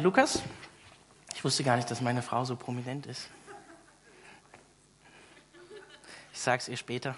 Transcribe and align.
Lukas, 0.00 0.42
ich 1.34 1.44
wusste 1.44 1.62
gar 1.62 1.76
nicht, 1.76 1.90
dass 1.90 2.00
meine 2.00 2.22
Frau 2.22 2.46
so 2.46 2.56
prominent 2.56 3.04
ist. 3.04 3.28
Ich 6.32 6.40
sage 6.40 6.58
es 6.58 6.68
ihr 6.68 6.78
später. 6.78 7.14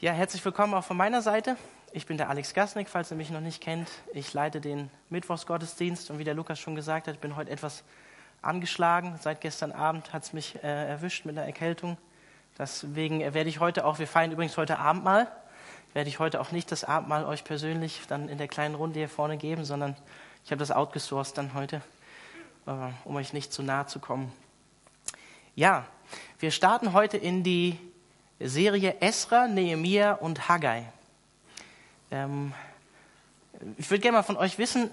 Ja, 0.00 0.10
herzlich 0.10 0.44
willkommen 0.44 0.74
auch 0.74 0.82
von 0.82 0.96
meiner 0.96 1.22
Seite. 1.22 1.56
Ich 1.92 2.06
bin 2.06 2.16
der 2.16 2.28
Alex 2.28 2.54
Gasnick, 2.54 2.88
falls 2.88 3.12
ihr 3.12 3.16
mich 3.16 3.30
noch 3.30 3.40
nicht 3.40 3.62
kennt. 3.62 3.88
Ich 4.14 4.34
leite 4.34 4.60
den 4.60 4.90
Mittwochsgottesdienst 5.10 6.10
und 6.10 6.18
wie 6.18 6.24
der 6.24 6.34
Lukas 6.34 6.58
schon 6.58 6.74
gesagt 6.74 7.06
hat, 7.06 7.14
ich 7.14 7.20
bin 7.20 7.36
heute 7.36 7.52
etwas 7.52 7.84
angeschlagen. 8.42 9.16
Seit 9.20 9.40
gestern 9.40 9.70
Abend 9.70 10.12
hat 10.12 10.24
es 10.24 10.32
mich 10.32 10.56
äh, 10.64 10.88
erwischt 10.88 11.24
mit 11.24 11.38
einer 11.38 11.46
Erkältung. 11.46 11.98
Deswegen 12.58 13.20
werde 13.20 13.48
ich 13.48 13.60
heute 13.60 13.84
auch, 13.84 14.00
wir 14.00 14.08
feiern 14.08 14.32
übrigens 14.32 14.56
heute 14.56 14.80
Abendmahl, 14.80 15.30
werde 15.92 16.08
ich 16.08 16.18
heute 16.18 16.40
auch 16.40 16.50
nicht 16.50 16.72
das 16.72 16.82
Abendmahl 16.82 17.24
euch 17.24 17.44
persönlich 17.44 18.00
dann 18.08 18.28
in 18.28 18.38
der 18.38 18.48
kleinen 18.48 18.74
Runde 18.74 18.98
hier 18.98 19.08
vorne 19.08 19.36
geben, 19.36 19.64
sondern 19.64 19.94
ich 20.44 20.50
habe 20.50 20.58
das 20.58 20.70
outgesourced 20.70 21.36
dann 21.36 21.54
heute, 21.54 21.82
äh, 22.66 22.70
um 23.04 23.16
euch 23.16 23.32
nicht 23.32 23.52
zu 23.52 23.62
nahe 23.62 23.86
zu 23.86 23.98
kommen. 23.98 24.32
Ja, 25.54 25.86
wir 26.38 26.50
starten 26.50 26.92
heute 26.92 27.16
in 27.16 27.42
die 27.42 27.78
Serie 28.38 29.00
Esra, 29.00 29.48
Nehemia 29.48 30.12
und 30.12 30.48
Haggai. 30.48 30.90
Ähm, 32.10 32.54
ich 33.76 33.90
würde 33.90 34.00
gerne 34.00 34.18
mal 34.18 34.22
von 34.22 34.36
euch 34.36 34.58
wissen, 34.58 34.90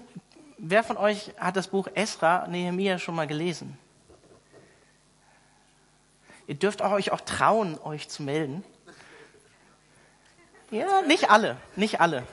wer 0.58 0.84
von 0.84 0.96
euch 0.96 1.32
hat 1.38 1.56
das 1.56 1.68
Buch 1.68 1.88
Esra, 1.94 2.46
Nehemia 2.48 2.98
schon 2.98 3.14
mal 3.14 3.26
gelesen? 3.26 3.78
Ihr 6.46 6.54
dürft 6.54 6.82
euch 6.82 7.12
auch 7.12 7.20
trauen, 7.20 7.78
euch 7.82 8.08
zu 8.08 8.22
melden. 8.22 8.64
Ja, 10.70 11.02
nicht 11.02 11.30
alle, 11.30 11.56
nicht 11.76 12.00
alle. 12.00 12.24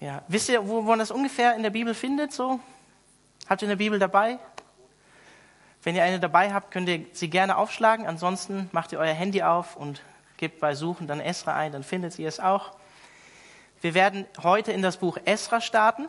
Ja. 0.00 0.22
Wisst 0.28 0.48
ihr, 0.48 0.66
wo 0.66 0.80
man 0.80 0.98
das 0.98 1.10
ungefähr 1.10 1.54
in 1.54 1.62
der 1.62 1.70
Bibel 1.70 1.94
findet? 1.94 2.32
So? 2.32 2.58
Habt 3.48 3.60
ihr 3.60 3.68
eine 3.68 3.76
Bibel 3.76 3.98
dabei? 3.98 4.38
Wenn 5.82 5.94
ihr 5.94 6.02
eine 6.02 6.18
dabei 6.18 6.52
habt, 6.52 6.70
könnt 6.70 6.88
ihr 6.88 7.04
sie 7.12 7.28
gerne 7.28 7.56
aufschlagen. 7.56 8.06
Ansonsten 8.06 8.70
macht 8.72 8.92
ihr 8.92 8.98
euer 8.98 9.12
Handy 9.12 9.42
auf 9.42 9.76
und 9.76 10.02
gebt 10.38 10.58
bei 10.58 10.74
Suchen 10.74 11.06
dann 11.06 11.20
Esra 11.20 11.54
ein, 11.54 11.72
dann 11.72 11.84
findet 11.84 12.18
ihr 12.18 12.28
es 12.28 12.40
auch. 12.40 12.72
Wir 13.82 13.92
werden 13.92 14.26
heute 14.42 14.72
in 14.72 14.80
das 14.80 14.96
Buch 14.96 15.18
Esra 15.26 15.60
starten. 15.60 16.08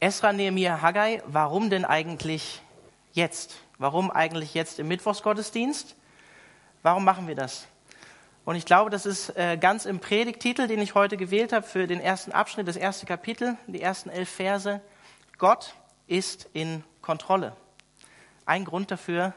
Esra, 0.00 0.32
Nehemiah, 0.32 0.82
Haggai. 0.82 1.22
Warum 1.26 1.70
denn 1.70 1.86
eigentlich 1.86 2.60
jetzt? 3.12 3.56
Warum 3.78 4.10
eigentlich 4.10 4.52
jetzt 4.52 4.78
im 4.78 4.88
Mittwochsgottesdienst? 4.88 5.96
Warum 6.82 7.04
machen 7.04 7.26
wir 7.26 7.34
das? 7.34 7.66
Und 8.44 8.56
ich 8.56 8.66
glaube, 8.66 8.90
das 8.90 9.06
ist 9.06 9.36
äh, 9.36 9.56
ganz 9.56 9.84
im 9.84 10.00
Predigtitel, 10.00 10.66
den 10.66 10.80
ich 10.80 10.96
heute 10.96 11.16
gewählt 11.16 11.52
habe 11.52 11.64
für 11.64 11.86
den 11.86 12.00
ersten 12.00 12.32
Abschnitt, 12.32 12.66
das 12.66 12.76
erste 12.76 13.06
Kapitel, 13.06 13.56
die 13.68 13.80
ersten 13.80 14.10
elf 14.10 14.28
Verse. 14.28 14.80
Gott 15.38 15.74
ist 16.08 16.48
in 16.52 16.82
Kontrolle. 17.02 17.54
Ein 18.44 18.64
Grund 18.64 18.90
dafür, 18.90 19.32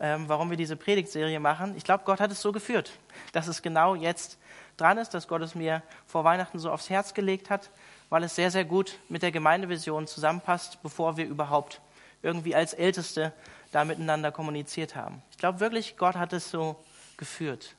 ähm, 0.00 0.28
warum 0.28 0.50
wir 0.50 0.56
diese 0.56 0.74
Predigtserie 0.74 1.38
machen. 1.38 1.76
Ich 1.76 1.84
glaube, 1.84 2.02
Gott 2.04 2.18
hat 2.18 2.32
es 2.32 2.42
so 2.42 2.50
geführt, 2.50 2.90
dass 3.30 3.46
es 3.46 3.62
genau 3.62 3.94
jetzt 3.94 4.38
dran 4.76 4.98
ist, 4.98 5.10
dass 5.10 5.28
Gott 5.28 5.42
es 5.42 5.54
mir 5.54 5.82
vor 6.06 6.24
Weihnachten 6.24 6.58
so 6.58 6.72
aufs 6.72 6.90
Herz 6.90 7.14
gelegt 7.14 7.48
hat, 7.48 7.70
weil 8.10 8.24
es 8.24 8.34
sehr, 8.34 8.50
sehr 8.50 8.64
gut 8.64 8.98
mit 9.08 9.22
der 9.22 9.30
Gemeindevision 9.30 10.08
zusammenpasst, 10.08 10.82
bevor 10.82 11.16
wir 11.16 11.26
überhaupt 11.26 11.80
irgendwie 12.22 12.56
als 12.56 12.74
Älteste 12.74 13.32
da 13.70 13.84
miteinander 13.84 14.32
kommuniziert 14.32 14.96
haben. 14.96 15.22
Ich 15.30 15.38
glaube 15.38 15.60
wirklich, 15.60 15.96
Gott 15.96 16.16
hat 16.16 16.32
es 16.32 16.50
so 16.50 16.76
geführt 17.16 17.76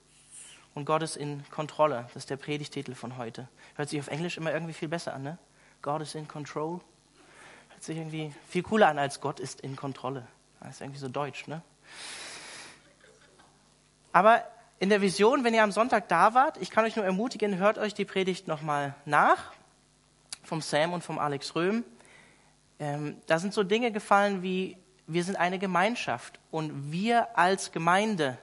und 0.76 0.86
Gott 0.86 1.04
ist 1.04 1.18
in 1.18 1.44
Kontrolle. 1.50 2.04
Das 2.14 2.24
ist 2.24 2.30
der 2.30 2.38
Predigtitel 2.38 2.96
von 2.96 3.18
heute. 3.18 3.48
Hört 3.76 3.90
sich 3.90 4.00
auf 4.00 4.08
Englisch 4.08 4.38
immer 4.38 4.52
irgendwie 4.52 4.74
viel 4.74 4.88
besser 4.88 5.14
an, 5.14 5.24
ne? 5.24 5.38
God 5.82 6.02
is 6.02 6.16
in 6.16 6.28
control. 6.28 6.80
Hört 7.70 7.84
sich 7.84 7.98
irgendwie 7.98 8.34
viel 8.48 8.64
cooler 8.64 8.88
an 8.88 8.98
als 8.98 9.22
Gott 9.22 9.40
ist 9.40 9.62
in 9.62 9.76
Kontrolle. 9.76 10.26
Das 10.60 10.76
ist 10.76 10.82
irgendwie 10.82 11.00
so 11.00 11.10
deutsch, 11.10 11.48
ne? 11.48 11.62
Aber 14.12 14.44
in 14.80 14.90
der 14.90 15.02
Vision, 15.02 15.44
wenn 15.44 15.54
ihr 15.54 15.64
am 15.64 15.72
Sonntag 15.72 16.08
da 16.08 16.34
wart, 16.34 16.58
ich 16.58 16.70
kann 16.70 16.86
euch 16.86 16.96
nur 16.96 17.06
ermutigen, 17.06 17.58
hört 17.58 17.78
euch 17.78 17.94
die 17.94 18.06
Predigt 18.06 18.48
nochmal 18.48 18.96
nach 19.06 19.54
vom 20.44 20.62
Sam 20.62 20.94
und 20.94 21.04
vom 21.04 21.20
Alex 21.20 21.56
Röhm. 21.56 21.84
Ähm, 22.80 23.18
da 23.28 23.40
sind 23.40 23.54
so 23.54 23.64
Dinge 23.64 23.92
gefallen 23.92 24.44
wie, 24.44 24.78
wir 25.08 25.24
sind 25.24 25.36
eine 25.36 25.60
Gemeinschaft 25.60 26.40
und 26.52 26.92
wir 26.92 27.38
als 27.38 27.72
Gemeinde 27.72 28.38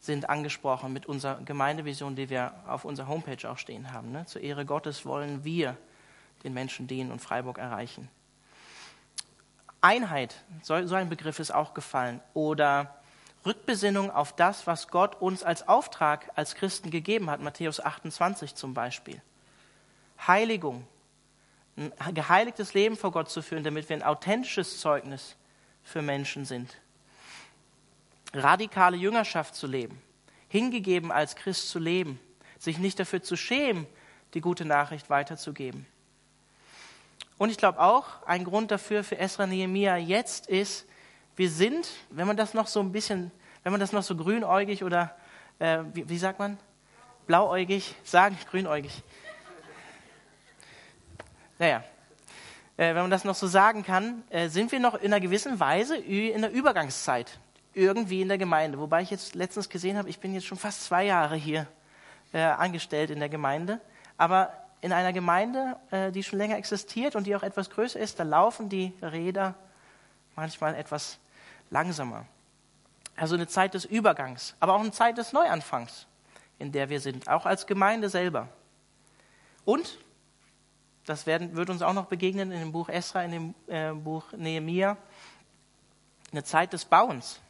sind 0.00 0.28
angesprochen 0.28 0.92
mit 0.92 1.06
unserer 1.06 1.40
Gemeindevision, 1.42 2.16
die 2.16 2.30
wir 2.30 2.52
auf 2.66 2.84
unserer 2.84 3.08
Homepage 3.08 3.50
auch 3.50 3.58
stehen 3.58 3.92
haben. 3.92 4.12
Ne? 4.12 4.26
Zur 4.26 4.42
Ehre 4.42 4.64
Gottes 4.64 5.04
wollen 5.04 5.44
wir 5.44 5.76
den 6.44 6.54
Menschen 6.54 6.86
dienen 6.86 7.10
und 7.10 7.20
Freiburg 7.20 7.58
erreichen. 7.58 8.08
Einheit, 9.80 10.36
so, 10.62 10.86
so 10.86 10.94
ein 10.94 11.08
Begriff 11.08 11.38
ist 11.38 11.52
auch 11.52 11.74
gefallen. 11.74 12.20
Oder 12.34 12.94
Rückbesinnung 13.44 14.10
auf 14.10 14.34
das, 14.34 14.66
was 14.66 14.88
Gott 14.88 15.20
uns 15.20 15.42
als 15.42 15.66
Auftrag 15.68 16.30
als 16.34 16.54
Christen 16.54 16.90
gegeben 16.90 17.30
hat, 17.30 17.40
Matthäus 17.40 17.80
28 17.80 18.54
zum 18.54 18.74
Beispiel. 18.74 19.20
Heiligung, 20.26 20.86
ein 21.76 22.14
geheiligtes 22.14 22.74
Leben 22.74 22.96
vor 22.96 23.12
Gott 23.12 23.30
zu 23.30 23.40
führen, 23.40 23.62
damit 23.62 23.88
wir 23.88 23.96
ein 23.96 24.02
authentisches 24.02 24.80
Zeugnis 24.80 25.36
für 25.82 26.02
Menschen 26.02 26.44
sind 26.44 26.76
radikale 28.34 28.96
Jüngerschaft 28.96 29.54
zu 29.54 29.66
leben, 29.66 30.00
hingegeben 30.48 31.10
als 31.10 31.36
Christ 31.36 31.70
zu 31.70 31.78
leben, 31.78 32.20
sich 32.58 32.78
nicht 32.78 32.98
dafür 32.98 33.22
zu 33.22 33.36
schämen, 33.36 33.86
die 34.34 34.40
gute 34.40 34.64
Nachricht 34.64 35.10
weiterzugeben. 35.10 35.86
Und 37.38 37.50
ich 37.50 37.56
glaube 37.56 37.80
auch, 37.80 38.22
ein 38.26 38.44
Grund 38.44 38.70
dafür 38.70 39.04
für 39.04 39.18
Esra 39.18 39.46
Nehemiah 39.46 39.96
jetzt 39.96 40.48
ist, 40.48 40.86
wir 41.36 41.50
sind, 41.50 41.88
wenn 42.10 42.26
man 42.26 42.36
das 42.36 42.52
noch 42.52 42.66
so 42.66 42.80
ein 42.80 42.90
bisschen, 42.90 43.30
wenn 43.62 43.70
man 43.70 43.80
das 43.80 43.92
noch 43.92 44.02
so 44.02 44.16
grünäugig 44.16 44.82
oder, 44.82 45.16
äh, 45.60 45.78
wie, 45.94 46.08
wie, 46.08 46.18
sagt 46.18 46.40
man, 46.40 46.58
blauäugig, 47.28 47.94
sagen, 48.02 48.36
grünäugig. 48.50 49.04
Naja, 51.60 51.84
äh, 52.76 52.88
wenn 52.88 53.02
man 53.02 53.10
das 53.10 53.24
noch 53.24 53.36
so 53.36 53.46
sagen 53.46 53.84
kann, 53.84 54.24
äh, 54.30 54.48
sind 54.48 54.72
wir 54.72 54.80
noch 54.80 54.94
in 54.94 55.12
einer 55.12 55.20
gewissen 55.20 55.60
Weise 55.60 55.96
in 55.96 56.42
der 56.42 56.50
Übergangszeit 56.50 57.38
irgendwie 57.78 58.20
in 58.20 58.28
der 58.28 58.38
Gemeinde. 58.38 58.78
Wobei 58.78 59.02
ich 59.02 59.10
jetzt 59.10 59.34
letztens 59.34 59.68
gesehen 59.68 59.96
habe, 59.96 60.10
ich 60.10 60.18
bin 60.18 60.34
jetzt 60.34 60.46
schon 60.46 60.58
fast 60.58 60.84
zwei 60.84 61.04
Jahre 61.04 61.36
hier 61.36 61.66
äh, 62.32 62.40
angestellt 62.40 63.10
in 63.10 63.20
der 63.20 63.28
Gemeinde. 63.28 63.80
Aber 64.16 64.52
in 64.80 64.92
einer 64.92 65.12
Gemeinde, 65.12 65.76
äh, 65.90 66.10
die 66.10 66.22
schon 66.22 66.38
länger 66.38 66.56
existiert 66.56 67.14
und 67.14 67.26
die 67.26 67.36
auch 67.36 67.42
etwas 67.42 67.70
größer 67.70 68.00
ist, 68.00 68.18
da 68.18 68.24
laufen 68.24 68.68
die 68.68 68.92
Räder 69.00 69.54
manchmal 70.34 70.74
etwas 70.74 71.18
langsamer. 71.70 72.26
Also 73.16 73.34
eine 73.34 73.46
Zeit 73.46 73.74
des 73.74 73.84
Übergangs, 73.84 74.54
aber 74.60 74.74
auch 74.74 74.80
eine 74.80 74.92
Zeit 74.92 75.18
des 75.18 75.32
Neuanfangs, 75.32 76.06
in 76.58 76.72
der 76.72 76.88
wir 76.88 77.00
sind, 77.00 77.28
auch 77.28 77.46
als 77.46 77.66
Gemeinde 77.66 78.08
selber. 78.08 78.48
Und, 79.64 79.98
das 81.06 81.26
werden, 81.26 81.56
wird 81.56 81.70
uns 81.70 81.82
auch 81.82 81.92
noch 81.92 82.06
begegnen 82.06 82.52
in 82.52 82.60
dem 82.60 82.72
Buch 82.72 82.88
Esra, 82.88 83.22
in 83.22 83.30
dem 83.30 83.54
äh, 83.66 83.92
Buch 83.92 84.24
Nehemia, 84.32 84.96
eine 86.32 86.44
Zeit 86.44 86.72
des 86.72 86.84
Bauens. 86.84 87.40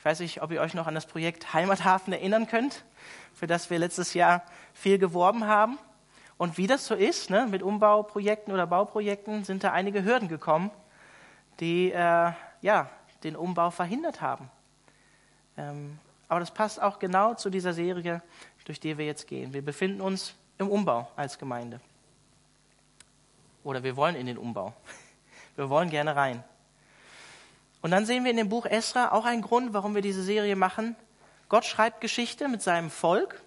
Ich 0.00 0.04
weiß 0.06 0.20
nicht, 0.20 0.40
ob 0.40 0.50
ihr 0.50 0.62
euch 0.62 0.72
noch 0.72 0.86
an 0.86 0.94
das 0.94 1.04
Projekt 1.04 1.52
Heimathafen 1.52 2.14
erinnern 2.14 2.46
könnt, 2.46 2.86
für 3.34 3.46
das 3.46 3.68
wir 3.68 3.78
letztes 3.78 4.14
Jahr 4.14 4.42
viel 4.72 4.96
geworben 4.96 5.46
haben. 5.46 5.78
Und 6.38 6.56
wie 6.56 6.66
das 6.66 6.86
so 6.86 6.94
ist, 6.94 7.28
ne, 7.28 7.46
mit 7.50 7.62
Umbauprojekten 7.62 8.50
oder 8.50 8.66
Bauprojekten 8.66 9.44
sind 9.44 9.62
da 9.62 9.72
einige 9.72 10.02
Hürden 10.02 10.28
gekommen, 10.28 10.70
die 11.60 11.92
äh, 11.92 12.32
ja, 12.62 12.88
den 13.24 13.36
Umbau 13.36 13.70
verhindert 13.70 14.22
haben. 14.22 14.50
Ähm, 15.58 15.98
aber 16.28 16.40
das 16.40 16.50
passt 16.50 16.80
auch 16.80 16.98
genau 16.98 17.34
zu 17.34 17.50
dieser 17.50 17.74
Serie, 17.74 18.22
durch 18.64 18.80
die 18.80 18.96
wir 18.96 19.04
jetzt 19.04 19.26
gehen. 19.26 19.52
Wir 19.52 19.62
befinden 19.62 20.00
uns 20.00 20.34
im 20.56 20.70
Umbau 20.70 21.10
als 21.14 21.38
Gemeinde. 21.38 21.78
Oder 23.64 23.82
wir 23.82 23.96
wollen 23.96 24.14
in 24.14 24.24
den 24.24 24.38
Umbau. 24.38 24.72
Wir 25.56 25.68
wollen 25.68 25.90
gerne 25.90 26.16
rein. 26.16 26.42
Und 27.82 27.90
dann 27.90 28.04
sehen 28.04 28.24
wir 28.24 28.30
in 28.30 28.36
dem 28.36 28.48
Buch 28.48 28.66
Esra 28.66 29.12
auch 29.12 29.24
einen 29.24 29.42
Grund, 29.42 29.72
warum 29.72 29.94
wir 29.94 30.02
diese 30.02 30.22
Serie 30.22 30.56
machen. 30.56 30.96
Gott 31.48 31.64
schreibt 31.64 32.00
Geschichte 32.00 32.48
mit 32.48 32.62
seinem 32.62 32.90
Volk. 32.90 33.42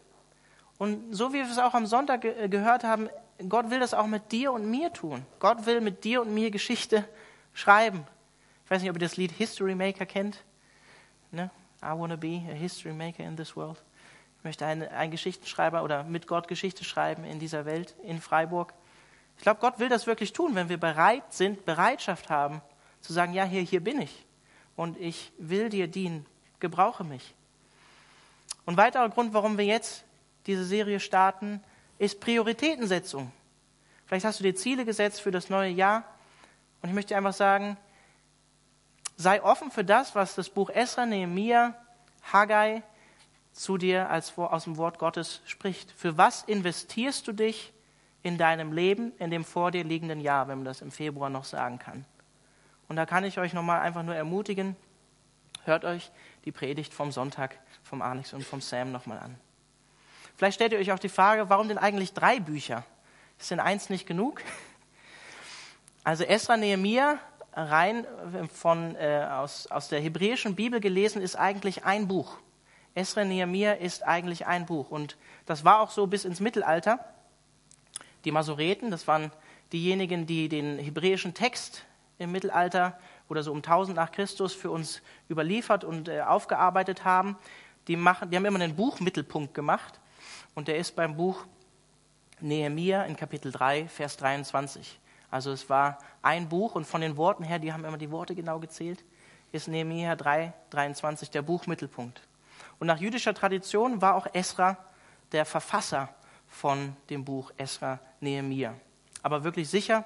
Und 0.77 1.13
so 1.13 1.33
wie 1.33 1.37
wir 1.37 1.49
es 1.49 1.59
auch 1.59 1.73
am 1.73 1.85
Sonntag 1.85 2.21
ge 2.21 2.33
äh, 2.37 2.49
gehört 2.49 2.83
haben, 2.83 3.09
Gott 3.47 3.69
will 3.69 3.79
das 3.79 3.93
auch 3.93 4.07
mit 4.07 4.31
dir 4.31 4.51
und 4.51 4.69
mir 4.69 4.91
tun. 4.91 5.25
Gott 5.39 5.65
will 5.65 5.81
mit 5.81 6.03
dir 6.03 6.21
und 6.21 6.33
mir 6.33 6.51
Geschichte 6.51 7.07
schreiben. 7.53 8.05
Ich 8.65 8.71
weiß 8.71 8.81
nicht, 8.81 8.89
ob 8.89 8.95
ihr 8.97 9.01
das 9.01 9.17
Lied 9.17 9.31
History 9.31 9.75
Maker 9.75 10.05
kennt. 10.05 10.43
Ne? 11.31 11.49
I 11.83 11.97
wanna 11.97 12.15
be 12.15 12.41
a 12.49 12.53
history 12.53 12.93
maker 12.93 13.23
in 13.23 13.35
this 13.35 13.55
world. 13.55 13.81
Ich 14.37 14.43
möchte 14.43 14.65
ein, 14.65 14.87
ein 14.87 15.11
Geschichtenschreiber 15.11 15.83
oder 15.83 16.03
mit 16.03 16.27
Gott 16.27 16.47
Geschichte 16.47 16.83
schreiben 16.83 17.23
in 17.23 17.39
dieser 17.39 17.65
Welt, 17.65 17.95
in 18.03 18.21
Freiburg. 18.21 18.73
Ich 19.37 19.43
glaube, 19.43 19.59
Gott 19.59 19.79
will 19.79 19.89
das 19.89 20.07
wirklich 20.07 20.33
tun, 20.33 20.55
wenn 20.55 20.69
wir 20.69 20.77
bereit 20.77 21.33
sind, 21.33 21.65
Bereitschaft 21.65 22.29
haben, 22.29 22.61
zu 23.03 23.13
sagen, 23.13 23.33
ja, 23.33 23.43
hier, 23.43 23.61
hier 23.61 23.83
bin 23.83 24.01
ich 24.01 24.25
und 24.75 24.97
ich 24.97 25.31
will 25.37 25.69
dir 25.69 25.87
dienen, 25.87 26.25
gebrauche 26.59 27.03
mich. 27.03 27.35
Und 28.65 28.77
weiterer 28.77 29.09
Grund, 29.09 29.33
warum 29.33 29.57
wir 29.57 29.65
jetzt 29.65 30.03
diese 30.47 30.65
Serie 30.65 30.99
starten, 30.99 31.61
ist 31.99 32.19
Prioritätensetzung. 32.19 33.31
Vielleicht 34.05 34.25
hast 34.25 34.39
du 34.39 34.43
dir 34.43 34.55
Ziele 34.55 34.85
gesetzt 34.85 35.21
für 35.21 35.31
das 35.31 35.49
neue 35.49 35.69
Jahr 35.69 36.03
Und 36.81 36.89
ich 36.89 36.95
möchte 36.95 37.15
einfach 37.15 37.33
sagen, 37.33 37.77
sei 39.15 39.41
offen 39.41 39.71
für 39.71 39.85
das, 39.85 40.15
was 40.15 40.35
das 40.35 40.49
Buch 40.49 40.69
Esra, 40.69 41.05
Nehemiah, 41.05 41.75
Haggai 42.31 42.83
zu 43.53 43.77
dir 43.77 44.09
als 44.09 44.37
aus 44.37 44.65
dem 44.65 44.77
Wort 44.77 44.99
Gottes 44.99 45.41
spricht. 45.45 45.91
Für 45.91 46.17
was 46.17 46.43
investierst 46.43 47.25
du 47.27 47.31
dich 47.31 47.73
in 48.21 48.37
deinem 48.37 48.73
Leben 48.73 49.13
in 49.17 49.31
dem 49.31 49.45
vor 49.45 49.71
dir 49.71 49.83
liegenden 49.83 50.19
Jahr, 50.19 50.47
wenn 50.47 50.59
man 50.59 50.65
das 50.65 50.81
im 50.81 50.91
Februar 50.91 51.29
noch 51.29 51.45
sagen 51.45 51.79
kann? 51.79 52.05
Und 52.87 52.95
da 52.95 53.05
kann 53.05 53.23
ich 53.23 53.39
euch 53.39 53.53
nochmal 53.53 53.79
einfach 53.79 54.03
nur 54.03 54.15
ermutigen, 54.15 54.75
hört 55.65 55.85
euch 55.85 56.11
die 56.45 56.51
Predigt 56.51 56.93
vom 56.93 57.11
Sonntag 57.11 57.57
vom 57.83 58.01
Alex 58.01 58.33
und 58.33 58.43
vom 58.43 58.61
Sam 58.61 58.91
nochmal 58.91 59.19
an. 59.19 59.35
Vielleicht 60.35 60.55
stellt 60.55 60.73
ihr 60.73 60.79
euch 60.79 60.91
auch 60.91 60.99
die 60.99 61.09
Frage, 61.09 61.49
warum 61.49 61.67
denn 61.67 61.77
eigentlich 61.77 62.13
drei 62.13 62.39
Bücher? 62.39 62.83
Ist 63.39 63.51
denn 63.51 63.59
eins 63.59 63.89
nicht 63.89 64.05
genug? 64.05 64.41
Also 66.03 66.25
Esra 66.25 66.57
Nehemiah, 66.57 67.17
rein 67.53 68.05
von, 68.53 68.95
äh, 68.95 69.25
aus, 69.31 69.67
aus 69.67 69.87
der 69.87 70.01
hebräischen 70.01 70.55
Bibel 70.55 70.81
gelesen, 70.81 71.21
ist 71.21 71.35
eigentlich 71.35 71.85
ein 71.85 72.07
Buch. 72.07 72.37
Esra 72.93 73.23
Nehemiah 73.23 73.73
ist 73.73 74.03
eigentlich 74.03 74.45
ein 74.45 74.65
Buch. 74.65 74.91
Und 74.91 75.17
das 75.45 75.63
war 75.63 75.79
auch 75.79 75.91
so 75.91 76.07
bis 76.07 76.25
ins 76.25 76.41
Mittelalter. 76.41 76.99
Die 78.25 78.31
Masoreten, 78.31 78.91
das 78.91 79.07
waren 79.07 79.31
diejenigen, 79.71 80.25
die 80.25 80.49
den 80.49 80.77
hebräischen 80.77 81.33
Text 81.33 81.85
im 82.17 82.31
Mittelalter 82.31 82.97
oder 83.29 83.43
so 83.43 83.51
um 83.51 83.57
1000 83.57 83.95
nach 83.95 84.11
Christus 84.11 84.53
für 84.53 84.71
uns 84.71 85.01
überliefert 85.29 85.83
und 85.83 86.07
äh, 86.07 86.21
aufgearbeitet 86.21 87.05
haben. 87.05 87.37
Die, 87.87 87.95
machen, 87.95 88.29
die 88.29 88.37
haben 88.37 88.45
immer 88.45 88.59
einen 88.59 88.75
Buchmittelpunkt 88.75 89.53
gemacht. 89.53 89.99
Und 90.55 90.67
der 90.67 90.77
ist 90.77 90.95
beim 90.95 91.15
Buch 91.15 91.45
Nehemiah 92.39 93.03
in 93.03 93.15
Kapitel 93.15 93.51
3, 93.51 93.87
Vers 93.87 94.17
23. 94.17 94.99
Also 95.31 95.51
es 95.51 95.69
war 95.69 95.97
ein 96.21 96.47
Buch 96.47 96.75
und 96.75 96.85
von 96.85 97.01
den 97.01 97.17
Worten 97.17 97.43
her, 97.43 97.59
die 97.59 97.73
haben 97.73 97.85
immer 97.85 97.97
die 97.97 98.11
Worte 98.11 98.35
genau 98.35 98.59
gezählt, 98.59 99.03
ist 99.51 99.67
Nehemiah 99.67 100.15
3, 100.15 100.53
23 100.69 101.31
der 101.31 101.41
Buchmittelpunkt. 101.41 102.21
Und 102.79 102.87
nach 102.87 102.99
jüdischer 102.99 103.33
Tradition 103.33 104.01
war 104.01 104.15
auch 104.15 104.27
Esra 104.33 104.77
der 105.31 105.45
Verfasser 105.45 106.09
von 106.47 106.95
dem 107.09 107.25
Buch 107.25 107.51
Esra 107.57 107.99
Nehemiah. 108.19 108.75
Aber 109.21 109.43
wirklich 109.43 109.69
sicher 109.69 110.03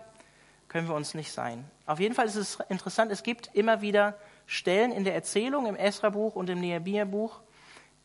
können 0.68 0.88
wir 0.88 0.96
uns 0.96 1.14
nicht 1.14 1.32
sein. 1.32 1.70
Auf 1.86 2.00
jeden 2.00 2.16
Fall 2.16 2.26
ist 2.26 2.36
es 2.36 2.60
interessant, 2.70 3.12
es 3.12 3.24
gibt 3.24 3.50
immer 3.54 3.82
wieder 3.82 4.18
Stellen 4.46 4.92
in 4.92 5.04
der 5.04 5.14
Erzählung 5.14 5.66
im 5.66 5.76
Esra-Buch 5.76 6.36
und 6.36 6.50
im 6.50 6.60
Nehemiah-Buch 6.60 7.40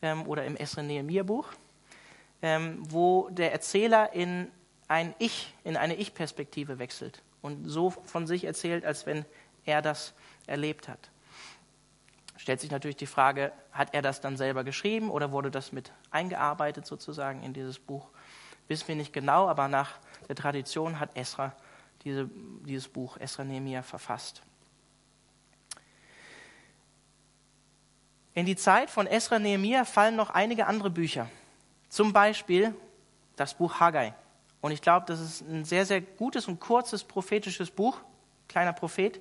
ähm, 0.01 0.27
oder 0.27 0.45
im 0.45 0.55
Esra-Nehemiah-Buch, 0.55 1.47
ähm, 2.41 2.79
wo 2.89 3.29
der 3.29 3.51
Erzähler 3.51 4.13
in 4.13 4.49
ein 4.87 5.13
Ich, 5.19 5.53
in 5.63 5.77
eine 5.77 5.95
Ich-Perspektive 5.95 6.79
wechselt 6.79 7.21
und 7.41 7.67
so 7.67 7.89
von 7.89 8.27
sich 8.27 8.43
erzählt, 8.43 8.85
als 8.85 9.05
wenn 9.05 9.25
er 9.65 9.81
das 9.81 10.13
erlebt 10.47 10.87
hat. 10.87 11.09
Stellt 12.37 12.59
sich 12.59 12.71
natürlich 12.71 12.97
die 12.97 13.05
Frage, 13.05 13.51
hat 13.71 13.93
er 13.93 14.01
das 14.01 14.19
dann 14.19 14.35
selber 14.35 14.63
geschrieben 14.63 15.09
oder 15.09 15.31
wurde 15.31 15.51
das 15.51 15.71
mit 15.71 15.91
eingearbeitet 16.11 16.85
sozusagen 16.85 17.41
in 17.43 17.53
dieses 17.53 17.79
Buch? 17.79 18.09
Wissen 18.67 18.87
wir 18.87 18.95
nicht 18.95 19.13
genau, 19.13 19.47
aber 19.47 19.67
nach 19.67 19.99
der 20.27 20.35
Tradition 20.35 20.99
hat 20.99 21.15
Esra 21.15 21.53
diese, 22.03 22.29
dieses 22.65 22.87
Buch 22.87 23.17
Esra 23.17 23.43
Nehemiah 23.43 23.83
verfasst. 23.83 24.41
In 28.35 28.45
die 28.45 28.55
Zeit 28.55 28.89
von 28.89 29.05
Esra 29.05 29.39
Nehemiah 29.39 29.85
fallen 29.85 30.15
noch 30.15 30.31
einige 30.31 30.65
andere 30.65 30.89
Bücher. 30.89 31.29
Zum 31.89 32.13
Beispiel 32.13 32.73
das 33.35 33.53
Buch 33.53 33.79
Haggai. 33.79 34.13
Und 34.61 34.71
ich 34.71 34.81
glaube, 34.81 35.05
das 35.07 35.19
ist 35.19 35.41
ein 35.41 35.65
sehr, 35.65 35.85
sehr 35.85 36.01
gutes 36.01 36.47
und 36.47 36.59
kurzes 36.59 37.03
prophetisches 37.03 37.69
Buch. 37.69 37.99
Kleiner 38.47 38.73
Prophet. 38.73 39.19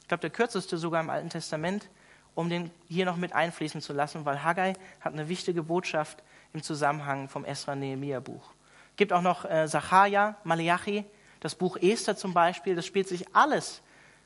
Ich 0.00 0.08
glaube, 0.08 0.22
der 0.22 0.30
kürzeste 0.30 0.78
sogar 0.78 1.00
im 1.00 1.10
Alten 1.10 1.28
Testament, 1.28 1.90
um 2.34 2.48
den 2.48 2.70
hier 2.88 3.04
noch 3.04 3.16
mit 3.16 3.32
einfließen 3.32 3.80
zu 3.80 3.92
lassen, 3.92 4.24
weil 4.24 4.42
Haggai 4.42 4.74
hat 5.00 5.12
eine 5.12 5.28
wichtige 5.28 5.62
Botschaft 5.62 6.22
im 6.52 6.62
Zusammenhang 6.62 7.28
vom 7.28 7.44
Esra 7.44 7.74
Nehemiah 7.74 8.20
Buch. 8.20 8.54
Es 8.92 8.96
gibt 8.96 9.12
auch 9.12 9.22
noch 9.22 9.44
äh, 9.44 9.66
Sacharja, 9.66 10.36
Malachi, 10.44 11.04
das 11.40 11.54
Buch 11.54 11.76
Esther 11.76 12.16
zum 12.16 12.34
Beispiel, 12.34 12.74
das 12.74 12.86
spielt 12.86 13.08
sich 13.08 13.34
alles 13.34 13.82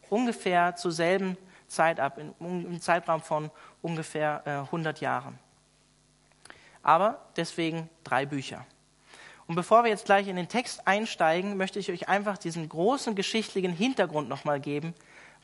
ungefähr 0.08 0.76
zur 0.76 0.92
selben 0.92 1.36
Zeit 1.68 2.00
ab, 2.00 2.18
im 2.18 2.80
Zeitraum 2.80 3.20
von 3.20 3.50
ungefähr 3.80 4.42
äh, 4.44 4.50
100 4.50 5.00
Jahren. 5.00 5.38
Aber 6.82 7.20
deswegen 7.36 7.88
drei 8.04 8.26
Bücher. 8.26 8.66
Und 9.46 9.56
bevor 9.56 9.82
wir 9.82 9.90
jetzt 9.90 10.04
gleich 10.04 10.28
in 10.28 10.36
den 10.36 10.48
Text 10.48 10.86
einsteigen, 10.86 11.56
möchte 11.56 11.78
ich 11.78 11.90
euch 11.90 12.08
einfach 12.08 12.38
diesen 12.38 12.68
großen 12.68 13.14
geschichtlichen 13.14 13.72
Hintergrund 13.72 14.28
nochmal 14.28 14.60
geben, 14.60 14.94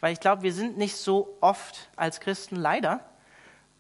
weil 0.01 0.13
ich 0.13 0.21
glaube, 0.21 0.43
wir 0.43 0.53
sind 0.53 0.79
nicht 0.79 0.97
so 0.97 1.37
oft 1.41 1.91
als 1.97 2.21
Christen 2.21 2.57
leider 2.57 3.01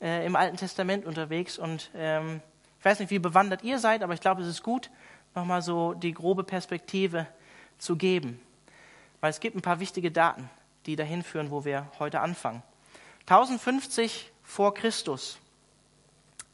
äh, 0.01 0.27
im 0.27 0.35
Alten 0.37 0.57
Testament 0.57 1.05
unterwegs. 1.05 1.59
Und 1.59 1.91
ähm, 1.95 2.41
ich 2.79 2.85
weiß 2.85 3.01
nicht, 3.01 3.11
wie 3.11 3.19
bewandert 3.19 3.63
ihr 3.63 3.79
seid, 3.79 4.03
aber 4.03 4.15
ich 4.15 4.21
glaube, 4.21 4.43
es 4.43 4.49
ist 4.49 4.63
gut, 4.63 4.91
nochmal 5.35 5.63
so 5.63 5.95
die 5.95 6.13
grobe 6.13 6.45
Perspektive 6.45 7.27
zu 7.79 7.97
geben. 7.97 8.41
Weil 9.21 9.31
es 9.31 9.41
gibt 9.41 9.57
ein 9.57 9.63
paar 9.63 9.81
wichtige 9.81 10.11
Daten, 10.11 10.49
die 10.87 10.97
dahin 10.97 11.23
führen, 11.23 11.51
wo 11.51 11.65
wir 11.65 11.91
heute 11.99 12.21
anfangen. 12.21 12.63
1050 13.23 14.31
vor 14.43 14.75
Christus. 14.75 15.39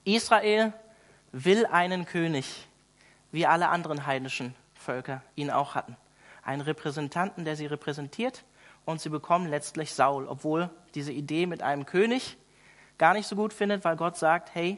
Israel 0.05 0.73
will 1.33 1.67
einen 1.67 2.07
König, 2.07 2.67
wie 3.31 3.47
alle 3.47 3.69
anderen 3.69 4.07
heidnischen 4.07 4.55
Völker 4.75 5.23
ihn 5.35 5.51
auch 5.51 5.75
hatten. 5.75 5.97
Einen 6.43 6.63
Repräsentanten, 6.63 7.45
der 7.45 7.57
sie 7.57 7.67
repräsentiert, 7.67 8.45
und 8.85 9.01
sie 9.01 9.11
bekommen 9.11 9.47
letztlich 9.47 9.93
Saul, 9.93 10.27
obwohl 10.27 10.69
diese 10.97 11.13
Idee 11.13 11.47
mit 11.47 11.63
einem 11.63 11.87
König 11.87 12.37
gar 12.99 13.15
nicht 13.15 13.29
so 13.29 13.37
gut 13.37 13.53
findet, 13.53 13.85
weil 13.85 13.95
Gott 13.95 14.17
sagt, 14.17 14.57
hey, 14.57 14.77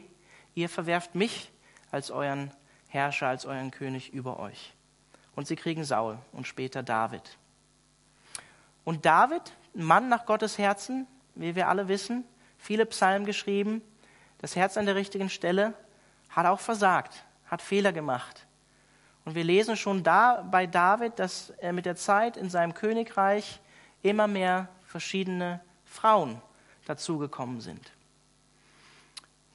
ihr 0.53 0.69
verwerft 0.69 1.15
mich 1.15 1.51
als 1.89 2.11
euren 2.11 2.51
Herrscher, 2.87 3.29
als 3.29 3.47
euren 3.47 3.71
König 3.71 4.13
über 4.13 4.39
euch 4.39 4.74
und 5.35 5.47
sie 5.47 5.55
kriegen 5.55 5.83
Saul 5.83 6.17
und 6.31 6.47
später 6.47 6.83
David. 6.83 7.37
Und 8.83 9.05
David, 9.05 9.41
Mann 9.73 10.09
nach 10.09 10.25
Gottes 10.25 10.57
Herzen, 10.57 11.07
wie 11.35 11.55
wir 11.55 11.67
alle 11.67 11.87
wissen, 11.87 12.23
viele 12.57 12.85
Psalmen 12.85 13.25
geschrieben, 13.25 13.81
das 14.39 14.55
Herz 14.55 14.77
an 14.77 14.85
der 14.85 14.95
richtigen 14.95 15.29
Stelle, 15.29 15.73
hat 16.29 16.45
auch 16.45 16.59
versagt, 16.59 17.25
hat 17.47 17.61
Fehler 17.61 17.91
gemacht. 17.91 18.45
Und 19.25 19.35
wir 19.35 19.43
lesen 19.43 19.75
schon 19.75 20.03
da 20.03 20.47
bei 20.49 20.67
David, 20.67 21.17
dass 21.17 21.49
er 21.57 21.73
mit 21.73 21.85
der 21.85 21.95
Zeit 21.95 22.37
in 22.37 22.49
seinem 22.49 22.73
Königreich 22.73 23.59
immer 24.03 24.27
mehr 24.27 24.69
verschiedene 24.85 25.61
Frauen 25.83 26.41
dazugekommen 26.85 27.59
sind. 27.59 27.91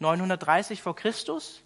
930 0.01 0.83
vor 0.83 0.97
Christus 0.97 1.63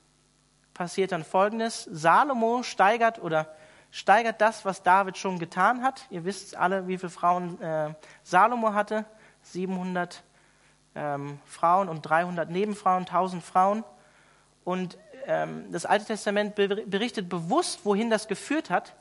passiert 0.75 1.12
dann 1.12 1.25
Folgendes. 1.25 1.85
Salomo 1.85 2.62
steigert 2.62 3.21
oder 3.21 3.54
steigert 3.94 4.40
das, 4.40 4.64
was 4.64 4.82
David 4.82 5.16
schon 5.16 5.38
getan 5.38 5.84
hat. 5.84 6.06
Ihr 6.10 6.24
wisst 6.24 6.56
alle, 6.56 6.88
wie 6.88 6.98
viele 6.98 7.10
Frauen 7.10 7.60
äh, 7.62 7.94
Salomo 8.24 8.74
hatte. 8.74 9.04
700 9.42 10.24
ähm, 10.96 11.38
Frauen 11.46 11.88
und 11.88 12.02
300 12.02 12.50
Nebenfrauen, 12.50 13.04
1000 13.04 13.44
Frauen. 13.44 13.84
Und 14.64 14.98
ähm, 15.26 15.70
das 15.70 15.86
Alte 15.86 16.06
Testament 16.06 16.56
berichtet 16.56 17.28
bewusst, 17.28 17.84
wohin 17.84 18.10
das 18.10 18.26
geführt 18.26 18.68
hat, 18.68 18.96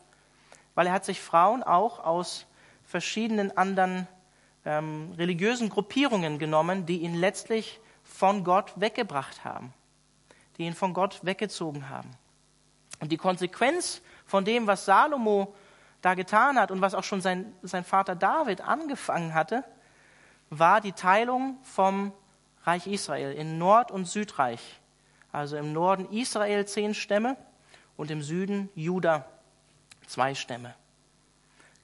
weil 0.76 0.86
er 0.86 0.94
hat 0.94 1.06
sich 1.06 1.22
Frauen 1.22 1.64
auch 1.64 2.00
aus 2.04 2.46
verschiedenen 2.84 3.58
anderen 3.58 4.08
ähm, 4.64 5.12
religiösen 5.18 5.70
Gruppierungen 5.70 6.38
genommen, 6.38 6.86
die 6.86 7.00
ihn 7.00 7.16
letztlich 7.16 7.80
von 8.04 8.44
Gott 8.44 8.74
weggebracht 8.76 9.44
haben, 9.44 9.74
die 10.60 10.66
ihn 10.66 10.76
von 10.76 10.94
Gott 10.94 11.22
weggezogen 11.24 11.90
haben. 11.90 12.12
Und 13.00 13.12
die 13.12 13.18
Konsequenz 13.18 14.04
von 14.34 14.46
dem, 14.46 14.66
was 14.66 14.86
Salomo 14.86 15.54
da 16.02 16.16
getan 16.16 16.58
hat 16.58 16.72
und 16.72 16.82
was 16.82 16.96
auch 16.96 17.04
schon 17.04 17.22
sein, 17.22 17.54
sein 17.62 17.84
Vater 17.84 18.16
David 18.16 18.62
angefangen 18.62 19.36
hatte, 19.36 19.64
war 20.50 20.82
die 20.82 20.94
Teilung 20.94 21.60
vom 21.62 22.12
Reich 22.64 22.88
Israel 22.88 23.32
in 23.34 23.60
Nord- 23.60 23.92
und 23.92 24.06
Südreich. 24.06 24.80
Also 25.32 25.56
im 25.56 25.72
Norden 25.72 26.10
Israel 26.10 26.66
zehn 26.66 26.96
Stämme 26.96 27.38
und 27.96 28.10
im 28.10 28.24
Süden 28.24 28.72
Juda 28.74 29.28
zwei 30.08 30.34
Stämme. 30.34 30.74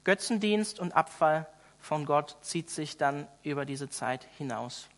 Götzendienst 0.02 0.80
und 0.80 0.90
Abfall 0.90 1.46
von 1.78 2.04
Gott 2.04 2.36
zieht 2.40 2.68
sich 2.68 2.96
dann 2.96 3.28
über 3.44 3.64
diese 3.64 3.90
Zeit 3.90 4.26
hinaus. 4.38 4.88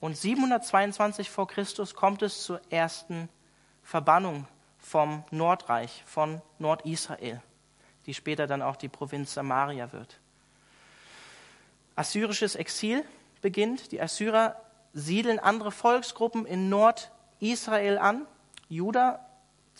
Und 0.00 0.18
722 0.18 1.30
vor 1.30 1.48
Christus 1.48 1.94
kommt 1.94 2.20
es 2.20 2.42
zur 2.42 2.60
ersten 2.70 3.30
Verbannung 3.82 4.46
vom 4.82 5.24
Nordreich, 5.30 6.02
von 6.06 6.42
Nordisrael, 6.58 7.40
die 8.06 8.14
später 8.14 8.46
dann 8.46 8.60
auch 8.60 8.76
die 8.76 8.88
Provinz 8.88 9.32
Samaria 9.32 9.92
wird. 9.92 10.20
Assyrisches 11.94 12.56
Exil 12.56 13.04
beginnt. 13.40 13.92
Die 13.92 14.00
Assyrer 14.00 14.60
siedeln 14.92 15.38
andere 15.38 15.70
Volksgruppen 15.70 16.44
in 16.46 16.68
Nordisrael 16.68 17.98
an. 17.98 18.26
Juda 18.68 19.24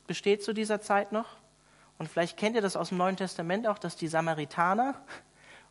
besteht 0.07 0.43
zu 0.43 0.53
dieser 0.53 0.81
Zeit 0.81 1.13
noch. 1.13 1.27
Und 1.99 2.09
vielleicht 2.09 2.37
kennt 2.37 2.57
ihr 2.57 2.63
das 2.63 2.77
aus 2.77 2.89
dem 2.91 2.99
Neuen 2.99 3.17
Testament 3.17 3.67
auch, 3.67 3.79
dass 3.79 3.97
die 3.97 4.09
Samaritaner 4.09 4.95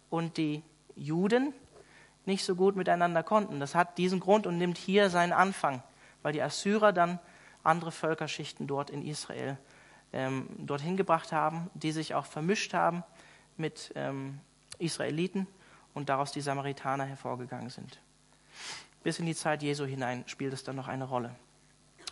und 0.09 0.37
die 0.37 0.63
Juden 0.95 1.53
nicht 2.25 2.45
so 2.45 2.55
gut 2.55 2.75
miteinander 2.75 3.23
konnten. 3.23 3.59
Das 3.59 3.75
hat 3.75 3.97
diesen 3.97 4.19
Grund 4.19 4.45
und 4.45 4.57
nimmt 4.57 4.77
hier 4.77 5.09
seinen 5.09 5.33
Anfang, 5.33 5.81
weil 6.21 6.33
die 6.33 6.41
Assyrer 6.41 6.93
dann 6.93 7.19
andere 7.63 7.91
Völkerschichten 7.91 8.67
dort 8.67 8.89
in 8.89 9.05
Israel 9.05 9.57
ähm, 10.13 10.47
dorthin 10.57 10.97
gebracht 10.97 11.31
haben, 11.31 11.69
die 11.73 11.91
sich 11.91 12.13
auch 12.13 12.25
vermischt 12.25 12.73
haben 12.73 13.03
mit 13.57 13.91
ähm, 13.95 14.39
Israeliten 14.79 15.47
und 15.93 16.09
daraus 16.09 16.31
die 16.31 16.41
Samaritaner 16.41 17.05
hervorgegangen 17.05 17.69
sind. 17.69 17.99
Bis 19.03 19.19
in 19.19 19.25
die 19.25 19.35
Zeit 19.35 19.63
Jesu 19.63 19.85
hinein 19.85 20.23
spielt 20.27 20.53
es 20.53 20.63
dann 20.63 20.75
noch 20.75 20.87
eine 20.87 21.05
Rolle. 21.05 21.35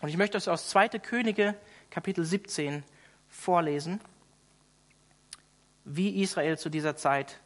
Und 0.01 0.09
ich 0.09 0.17
möchte 0.17 0.37
es 0.37 0.47
aus 0.47 0.69
2. 0.69 0.89
Könige 0.99 1.55
Kapitel 1.89 2.23
17 2.23 2.83
vorlesen, 3.27 3.99
wie 5.83 6.21
Israel 6.21 6.57
zu 6.57 6.69
dieser 6.69 6.95
Zeit 6.95 7.39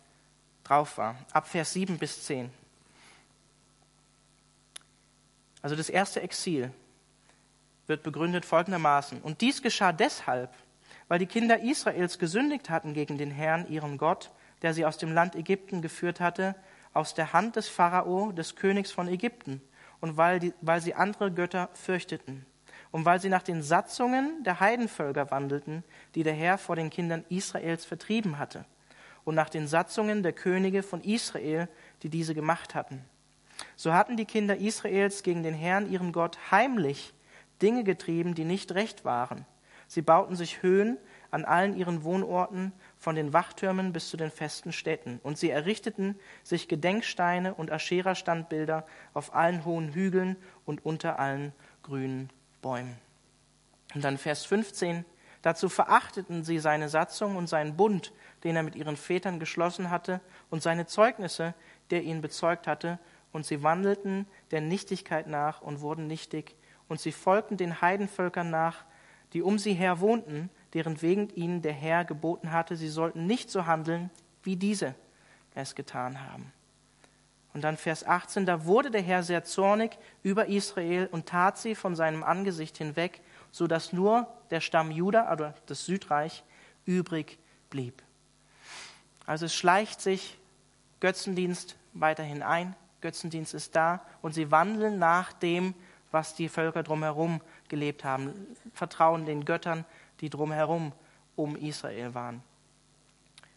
drauf 0.64 0.98
war. 0.98 1.18
Ab 1.32 1.48
Vers 1.48 1.74
7 1.74 1.98
bis 1.98 2.26
10. 2.26 2.52
Also 5.62 5.76
das 5.76 5.90
erste 5.90 6.22
Exil 6.22 6.72
wird 7.88 8.04
begründet 8.04 8.46
folgendermaßen. 8.46 9.22
Und 9.22 9.42
dies 9.42 9.62
geschah 9.62 9.92
deshalb, 9.92 10.54
weil 11.08 11.20
die 11.20 11.26
Kinder 11.26 11.60
Israels 11.60 12.20
gesündigt 12.20 12.70
hatten 12.70 12.94
gegen 12.94 13.18
den 13.18 13.32
Herrn, 13.32 13.68
ihren 13.68 13.98
Gott, 13.98 14.32
der 14.62 14.74
sie 14.74 14.86
aus 14.86 14.98
dem 14.98 15.14
Land 15.14 15.36
Ägypten 15.36 15.82
geführt 15.82 16.20
hatte, 16.20 16.56
aus 16.94 17.14
der 17.14 17.34
Hand 17.34 17.56
des 17.56 17.68
Pharao, 17.68 18.32
des 18.32 18.56
Königs 18.56 18.92
von 18.92 19.08
Ägypten, 19.08 19.62
und 20.00 20.18
weil, 20.18 20.40
die, 20.40 20.54
weil 20.62 20.82
sie 20.82 20.94
andere 20.94 21.32
Götter 21.32 21.70
fürchteten, 21.74 22.46
und 22.92 23.06
weil 23.06 23.20
sie 23.20 23.30
nach 23.30 23.44
den 23.44 23.64
Satzungen 23.64 24.44
der 24.44 24.60
Heidenvölker 24.60 25.32
wandelten, 25.32 25.84
die 26.16 26.24
der 26.24 26.34
Herr 26.34 26.58
vor 26.58 26.76
den 26.76 26.90
Kindern 26.90 27.26
Israels 27.30 27.86
vertrieben 27.86 28.38
hatte, 28.38 28.66
und 29.26 29.36
nach 29.36 29.50
den 29.50 29.68
Satzungen 29.68 30.24
der 30.24 30.34
Könige 30.34 30.84
von 30.84 31.02
Israel, 31.02 31.68
die 32.04 32.10
diese 32.10 32.36
gemacht 32.36 32.76
hatten. 32.76 33.04
So 33.76 33.94
hatten 33.94 34.18
die 34.18 34.26
Kinder 34.26 34.58
Israels 34.58 35.24
gegen 35.24 35.44
den 35.44 35.54
Herrn, 35.54 35.92
ihren 35.92 36.12
Gott, 36.12 36.38
heimlich 36.52 37.14
Dinge 37.62 37.84
getrieben, 37.84 38.36
die 38.36 38.46
nicht 38.46 38.74
recht 38.74 39.06
waren. 39.06 39.46
Sie 39.88 40.02
bauten 40.02 40.36
sich 40.36 40.62
Höhen 40.64 40.98
an 41.30 41.46
allen 41.46 41.76
ihren 41.76 42.04
Wohnorten, 42.04 42.74
von 42.98 43.16
den 43.16 43.34
Wachtürmen 43.34 43.92
bis 43.92 44.10
zu 44.10 44.18
den 44.18 44.32
festen 44.32 44.72
Städten. 44.72 45.20
Und 45.24 45.38
sie 45.38 45.50
errichteten 45.50 46.18
sich 46.44 46.68
Gedenksteine 46.68 47.54
und 47.56 47.72
Aschera-Standbilder 47.72 48.86
auf 49.14 49.34
allen 49.36 49.66
hohen 49.66 49.94
Hügeln 49.94 50.38
und 50.66 50.86
unter 50.86 51.20
allen 51.20 51.52
grünen 51.82 52.30
Bäumen. 52.62 52.98
Und 53.96 54.04
dann 54.04 54.18
Vers 54.18 54.46
15. 54.46 55.06
Dazu 55.42 55.70
verachteten 55.70 56.44
sie 56.44 56.60
seine 56.60 56.88
Satzung 56.88 57.36
und 57.36 57.48
seinen 57.48 57.76
Bund, 57.76 58.14
den 58.44 58.56
er 58.56 58.64
mit 58.64 58.76
ihren 58.76 58.96
Vätern 58.96 59.40
geschlossen 59.40 59.90
hatte, 59.90 60.22
und 60.50 60.64
seine 60.64 60.86
Zeugnisse, 60.86 61.54
der 61.90 62.04
ihn 62.04 62.22
bezeugt 62.22 62.66
hatte, 62.66 63.00
und 63.32 63.46
sie 63.46 63.64
wandelten 63.64 64.28
der 64.52 64.62
Nichtigkeit 64.62 65.28
nach 65.28 65.62
und 65.62 65.82
wurden 65.82 66.08
nichtig, 66.08 66.56
und 66.94 67.00
sie 67.00 67.12
folgten 67.12 67.58
den 67.58 67.82
Heidenvölkern 67.82 68.52
nach, 68.52 68.86
die 69.34 69.42
um 69.42 69.58
sie 69.58 69.74
her 69.74 70.00
wohnten, 70.00 70.52
deren 70.76 71.02
wegen 71.02 71.32
ihnen 71.32 71.64
der 71.64 71.74
Herr 71.74 72.06
geboten 72.06 72.52
hatte, 72.52 72.76
sie 72.76 72.88
sollten 72.88 73.26
nicht 73.26 73.50
so 73.50 73.66
handeln, 73.66 74.12
wie 74.44 74.58
diese 74.58 74.94
es 75.56 75.74
getan 75.74 76.22
haben. 76.30 76.54
Und 77.56 77.64
dann 77.64 77.78
Vers 77.78 78.06
18, 78.06 78.46
da 78.46 78.66
wurde 78.66 78.92
der 78.92 79.02
Herr 79.02 79.24
sehr 79.24 79.44
zornig 79.44 79.98
über 80.22 80.46
Israel 80.46 81.10
und 81.12 81.26
tat 81.26 81.58
sie 81.58 81.74
von 81.74 81.96
seinem 81.96 82.24
Angesicht 82.24 82.78
hinweg, 82.78 83.22
so 83.50 83.66
dass 83.66 83.92
nur 83.92 84.28
der 84.52 84.62
Stamm 84.62 84.92
Juda 84.92 85.34
oder 85.34 85.56
das 85.66 85.88
Südreich 85.88 86.44
übrig 86.86 87.40
blieb. 87.72 88.04
Also 89.26 89.48
es 89.48 89.56
schleicht 89.56 90.00
sich 90.00 90.38
Götzendienst 91.00 91.76
weiterhin 91.94 92.44
ein, 92.44 92.76
Götzendienst 93.02 93.56
ist 93.56 93.76
da 93.76 94.06
und 94.22 94.36
sie 94.36 94.52
wandeln 94.52 95.00
nach 95.00 95.34
dem, 95.34 95.74
was 96.14 96.36
die 96.36 96.48
Völker 96.48 96.84
drumherum 96.84 97.42
gelebt 97.68 98.04
haben, 98.04 98.34
vertrauen 98.74 99.26
den 99.26 99.44
Göttern, 99.46 99.84
die 100.22 100.30
drumherum 100.30 100.94
um 101.36 101.56
Israel 101.56 102.14
waren. 102.14 102.44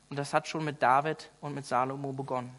Und 0.09 0.19
das 0.19 0.33
hat 0.33 0.49
schon 0.49 0.65
mit 0.65 0.83
David 0.83 1.31
und 1.41 1.55
mit 1.55 1.67
Salomo 1.67 2.13
begonnen. 2.13 2.55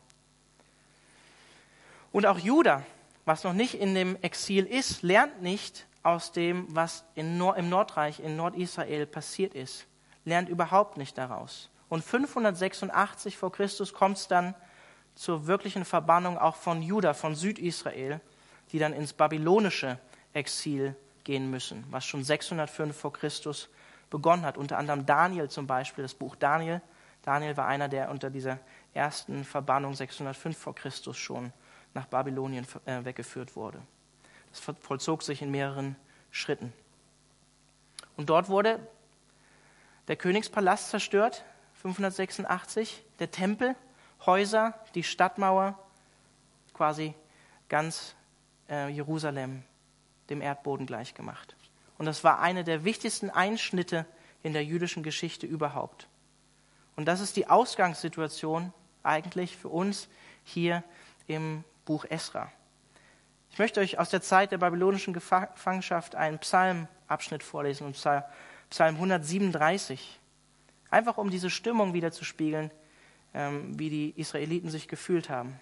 Und 2.12 2.26
auch 2.26 2.38
Juda, 2.38 2.84
was 3.26 3.44
noch 3.44 3.54
nicht 3.54 3.74
in 3.74 3.96
dem 3.96 4.16
Exil 4.22 4.66
ist, 4.66 5.02
lernt 5.02 5.42
nicht 5.42 5.88
aus 6.04 6.32
dem, 6.32 6.68
was 6.76 7.04
Nord 7.16 7.58
im 7.58 7.70
Nordreich, 7.70 8.20
in 8.20 8.38
Nordisrael 8.38 9.08
passiert 9.08 9.56
ist. 9.56 9.88
Lernt 10.26 10.48
überhaupt 10.48 10.98
nicht 10.98 11.18
daraus. 11.18 11.70
Und 11.90 12.04
586 12.04 13.38
vor 13.38 13.52
Christus 13.52 13.94
kommt 13.94 14.18
es 14.18 14.28
dann 14.28 14.54
zur 15.16 15.48
wirklichen 15.48 15.86
Verbannung 15.86 16.38
auch 16.38 16.56
von 16.56 16.82
Juda, 16.84 17.14
von 17.14 17.34
Südisrael, 17.34 18.22
die 18.72 18.80
dann 18.80 18.94
ins 18.94 19.14
babylonische 19.14 20.00
Exil 20.34 20.96
gehen 21.24 21.50
müssen, 21.50 21.86
was 21.90 22.06
schon 22.06 22.24
605 22.24 22.96
vor 22.96 23.14
Christus 23.14 23.70
begonnen 24.10 24.46
hat. 24.46 24.58
Unter 24.58 24.78
anderem 24.78 25.06
Daniel 25.06 25.50
zum 25.50 25.68
Beispiel, 25.68 26.04
das 26.04 26.14
Buch 26.14 26.36
Daniel. 26.36 26.82
Daniel 27.24 27.58
war 27.58 27.68
einer, 27.68 27.90
der 27.90 28.10
unter 28.10 28.30
dieser 28.30 28.60
ersten 28.94 29.44
Verbannung 29.44 29.94
605 29.94 30.58
vor 30.58 30.76
Christus 30.76 31.18
schon 31.18 31.52
nach 31.94 32.06
Babylonien 32.06 32.66
äh, 32.86 33.04
weggeführt 33.04 33.56
wurde. 33.56 33.82
Das 34.50 34.62
vollzog 34.80 35.24
sich 35.24 35.42
in 35.42 35.52
mehreren 35.52 35.96
Schritten. 36.32 36.72
Und 38.16 38.30
dort 38.30 38.50
wurde 38.50 38.80
der 40.08 40.16
Königspalast 40.16 40.90
zerstört, 40.90 41.44
586, 41.82 43.04
der 43.20 43.30
Tempel, 43.32 43.76
Häuser, 44.26 44.74
die 44.96 45.04
Stadtmauer, 45.04 45.78
quasi 46.74 47.14
ganz 47.70 48.16
äh, 48.70 48.90
Jerusalem 48.90 49.64
dem 50.30 50.42
Erdboden 50.42 50.86
gleichgemacht. 50.86 51.56
Und 51.98 52.06
das 52.06 52.24
war 52.24 52.40
einer 52.40 52.64
der 52.64 52.84
wichtigsten 52.84 53.30
Einschnitte 53.30 54.06
in 54.44 54.54
der 54.54 54.64
jüdischen 54.64 55.04
Geschichte 55.04 55.48
überhaupt. 55.48 56.08
Und 56.96 57.06
das 57.06 57.22
ist 57.22 57.36
die 57.36 57.48
Ausgangssituation 57.48 58.74
eigentlich 59.04 59.56
für 59.56 59.70
uns 59.70 60.08
hier 60.44 60.84
im 61.28 61.64
Buch 61.86 62.06
Esra. 62.10 62.52
Ich 63.52 63.60
möchte 63.60 63.80
euch 63.80 63.98
aus 63.98 64.10
der 64.10 64.22
Zeit 64.22 64.52
der 64.52 64.58
babylonischen 64.58 65.14
Gefangenschaft 65.14 66.16
einen 66.16 66.40
Psalmabschnitt 66.40 67.44
vorlesen, 67.44 67.92
Psalm 67.92 68.96
137. 68.96 70.20
Einfach 70.90 71.18
um 71.18 71.30
diese 71.30 71.50
Stimmung 71.50 71.94
wieder 71.94 72.12
zu 72.12 72.24
spiegeln, 72.24 72.72
ähm, 73.34 73.78
wie 73.80 73.90
die 73.90 74.14
Israeliten 74.20 74.70
sich 74.70 74.88
gefühlt 74.88 75.30
haben. 75.30 75.60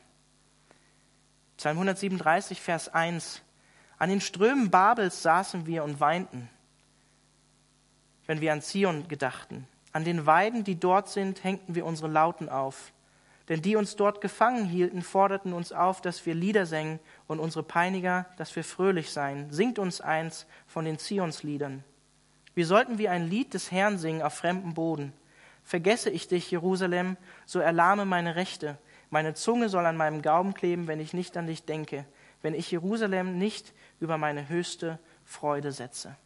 Psalm 1.57 1.77
137, 1.77 2.59
Vers 2.59 2.89
1. 2.89 3.41
An 3.97 4.09
den 4.09 4.21
Strömen 4.21 4.69
Babels 4.69 5.21
saßen 5.21 5.65
wir 5.65 5.83
und 5.83 5.99
weinten, 5.99 6.49
wenn 8.25 8.41
wir 8.41 8.51
an 8.51 8.61
Zion 8.61 9.07
gedachten. 9.07 9.67
An 9.93 10.03
den 10.03 10.25
Weiden, 10.25 10.65
die 10.65 10.77
dort 10.77 11.07
sind, 11.07 11.43
hängten 11.43 11.75
wir 11.75 11.85
unsere 11.85 12.09
Lauten 12.09 12.49
auf. 12.49 12.91
Denn 13.47 13.61
die 13.61 13.75
uns 13.75 13.95
dort 13.95 14.21
gefangen 14.21 14.65
hielten, 14.65 15.01
forderten 15.01 15.53
uns 15.53 15.71
auf, 15.71 16.01
dass 16.01 16.25
wir 16.25 16.33
Lieder 16.33 16.65
sängen 16.65 16.99
und 17.27 17.39
unsere 17.39 17.63
Peiniger, 17.63 18.25
dass 18.37 18.55
wir 18.55 18.63
fröhlich 18.63 19.11
seien. 19.11 19.51
Singt 19.51 19.79
uns 19.79 20.01
eins 20.01 20.47
von 20.67 20.83
den 20.83 20.97
Zionsliedern. 20.97 21.83
Wir 22.55 22.65
sollten 22.65 22.97
wie 22.97 23.07
ein 23.07 23.29
Lied 23.29 23.53
des 23.53 23.71
Herrn 23.71 23.97
singen 23.97 24.23
auf 24.23 24.33
fremdem 24.33 24.73
Boden. 24.73 25.13
Vergesse 25.63 26.09
ich 26.09 26.27
dich, 26.27 26.49
Jerusalem, 26.51 27.17
so 27.45 27.59
erlahme 27.59 28.05
meine 28.05 28.35
Rechte. 28.35 28.77
Meine 29.15 29.33
Zunge 29.33 29.69
soll 29.69 29.85
an 29.85 29.95
meinem 29.95 30.21
Gaumen 30.21 30.53
kleben, 30.53 30.87
wenn 30.87 30.99
ich 30.99 31.13
nicht 31.13 31.37
an 31.37 31.47
dich 31.47 31.63
denke, 31.63 32.03
wenn 32.41 32.53
ich 32.53 32.69
Jerusalem 32.69 33.37
nicht 33.37 33.71
über 34.01 34.17
meine 34.17 34.49
höchste 34.49 34.99
Freude 35.23 35.71
setze. 35.71 36.17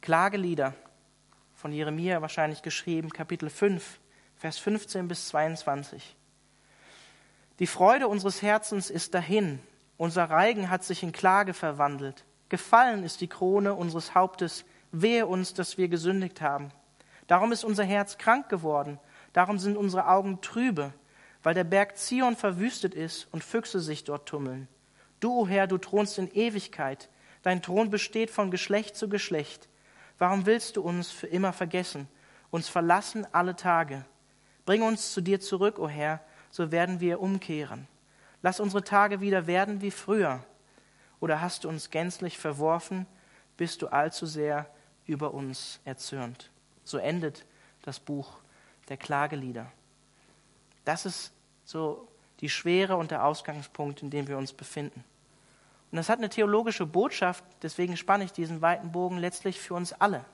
Klagelieder 0.00 0.72
von 1.56 1.72
Jeremia 1.74 2.22
wahrscheinlich 2.22 2.62
geschrieben, 2.62 3.10
Kapitel 3.10 3.50
5, 3.50 4.00
Vers 4.38 4.56
15 4.56 5.08
bis 5.08 5.28
22. 5.28 6.16
Die 7.58 7.66
Freude 7.66 8.08
unseres 8.08 8.40
Herzens 8.40 8.88
ist 8.88 9.12
dahin, 9.12 9.58
unser 9.98 10.24
Reigen 10.30 10.70
hat 10.70 10.84
sich 10.84 11.02
in 11.02 11.12
Klage 11.12 11.52
verwandelt. 11.52 12.24
Gefallen 12.48 13.04
ist 13.04 13.20
die 13.20 13.28
Krone 13.28 13.74
unseres 13.74 14.14
Hauptes, 14.14 14.64
wehe 14.90 15.26
uns, 15.26 15.52
dass 15.52 15.76
wir 15.76 15.88
gesündigt 15.88 16.40
haben. 16.40 16.70
Darum 17.26 17.52
ist 17.52 17.62
unser 17.62 17.84
Herz 17.84 18.16
krank 18.16 18.48
geworden, 18.48 18.98
darum 19.32 19.58
sind 19.58 19.76
unsere 19.76 20.08
Augen 20.08 20.40
trübe, 20.40 20.92
weil 21.42 21.54
der 21.54 21.64
Berg 21.64 21.96
Zion 21.96 22.36
verwüstet 22.36 22.94
ist 22.94 23.28
und 23.32 23.44
Füchse 23.44 23.80
sich 23.80 24.04
dort 24.04 24.28
tummeln. 24.28 24.68
Du, 25.20 25.40
o 25.40 25.46
Herr, 25.46 25.66
du 25.66 25.78
thronst 25.78 26.18
in 26.18 26.32
Ewigkeit. 26.32 27.08
Dein 27.42 27.62
Thron 27.62 27.90
besteht 27.90 28.30
von 28.30 28.50
Geschlecht 28.50 28.96
zu 28.96 29.08
Geschlecht. 29.08 29.68
Warum 30.18 30.46
willst 30.46 30.76
du 30.76 30.82
uns 30.82 31.10
für 31.10 31.26
immer 31.26 31.52
vergessen, 31.52 32.08
uns 32.50 32.68
verlassen 32.68 33.26
alle 33.32 33.56
Tage? 33.56 34.04
Bring 34.64 34.82
uns 34.82 35.12
zu 35.12 35.20
dir 35.20 35.40
zurück, 35.40 35.78
o 35.78 35.88
Herr, 35.88 36.20
so 36.50 36.70
werden 36.70 37.00
wir 37.00 37.20
umkehren. 37.20 37.88
Lass 38.42 38.60
unsere 38.60 38.84
Tage 38.84 39.20
wieder 39.20 39.46
werden 39.46 39.80
wie 39.80 39.90
früher. 39.90 40.44
Oder 41.20 41.40
hast 41.40 41.64
du 41.64 41.68
uns 41.68 41.90
gänzlich 41.90 42.38
verworfen, 42.38 43.06
bist 43.56 43.82
du 43.82 43.88
allzu 43.88 44.26
sehr 44.26 44.68
über 45.06 45.34
uns 45.34 45.80
erzürnt. 45.84 46.50
So 46.84 46.98
endet 46.98 47.46
das 47.82 48.00
Buch 48.00 48.41
der 48.88 48.96
Klagelieder. 48.96 49.70
Das 50.84 51.06
ist 51.06 51.32
so 51.64 52.08
die 52.40 52.48
Schwere 52.48 52.96
und 52.96 53.10
der 53.10 53.24
Ausgangspunkt, 53.24 54.02
in 54.02 54.10
dem 54.10 54.26
wir 54.28 54.36
uns 54.36 54.52
befinden. 54.52 55.04
Und 55.90 55.96
das 55.96 56.08
hat 56.08 56.18
eine 56.18 56.30
theologische 56.30 56.86
Botschaft, 56.86 57.44
deswegen 57.62 57.96
spanne 57.96 58.24
ich 58.24 58.32
diesen 58.32 58.62
weiten 58.62 58.92
Bogen 58.92 59.18
letztlich 59.18 59.60
für 59.60 59.74
uns 59.74 59.92
alle. 59.92 60.24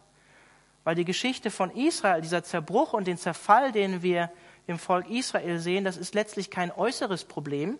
Weil 0.84 0.94
die 0.94 1.04
Geschichte 1.04 1.50
von 1.50 1.70
Israel, 1.72 2.22
dieser 2.22 2.44
Zerbruch 2.44 2.92
und 2.92 3.06
den 3.06 3.18
Zerfall, 3.18 3.72
den 3.72 4.02
wir 4.02 4.30
im 4.66 4.78
Volk 4.78 5.10
Israel 5.10 5.58
sehen, 5.58 5.84
das 5.84 5.96
ist 5.96 6.14
letztlich 6.14 6.50
kein 6.50 6.70
äußeres 6.70 7.24
Problem, 7.24 7.78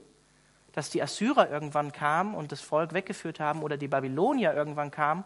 dass 0.73 0.91
die 0.91 1.03
Assyrer 1.03 1.51
irgendwann 1.51 1.93
kamen 1.93 2.35
und 2.35 2.53
das 2.53 2.61
Volk 2.61 2.93
weggeführt 2.93 3.41
haben 3.41 3.63
oder 3.63 3.77
die 3.77 3.89
Babylonier 3.89 4.55
irgendwann 4.55 4.91
kamen 4.91 5.25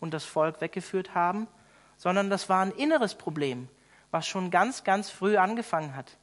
und 0.00 0.12
das 0.12 0.24
Volk 0.24 0.60
weggeführt 0.60 1.14
haben, 1.14 1.46
sondern 1.96 2.30
das 2.30 2.48
war 2.48 2.62
ein 2.62 2.72
inneres 2.72 3.14
Problem, 3.14 3.68
was 4.12 4.26
schon 4.28 4.52
ganz, 4.52 4.84
ganz 4.84 5.10
früh 5.10 5.36
angefangen 5.36 5.96
hat. 5.96 6.16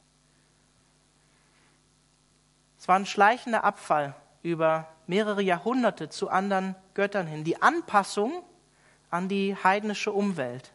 Es 2.78 2.88
war 2.88 2.96
ein 2.96 3.04
schleichender 3.04 3.64
Abfall 3.64 4.14
über 4.42 4.88
mehrere 5.06 5.42
Jahrhunderte 5.42 6.08
zu 6.08 6.30
anderen 6.30 6.76
Göttern 6.94 7.26
hin, 7.26 7.44
die 7.44 7.60
Anpassung 7.60 8.42
an 9.10 9.28
die 9.28 9.54
heidnische 9.54 10.12
Umwelt. 10.12 10.72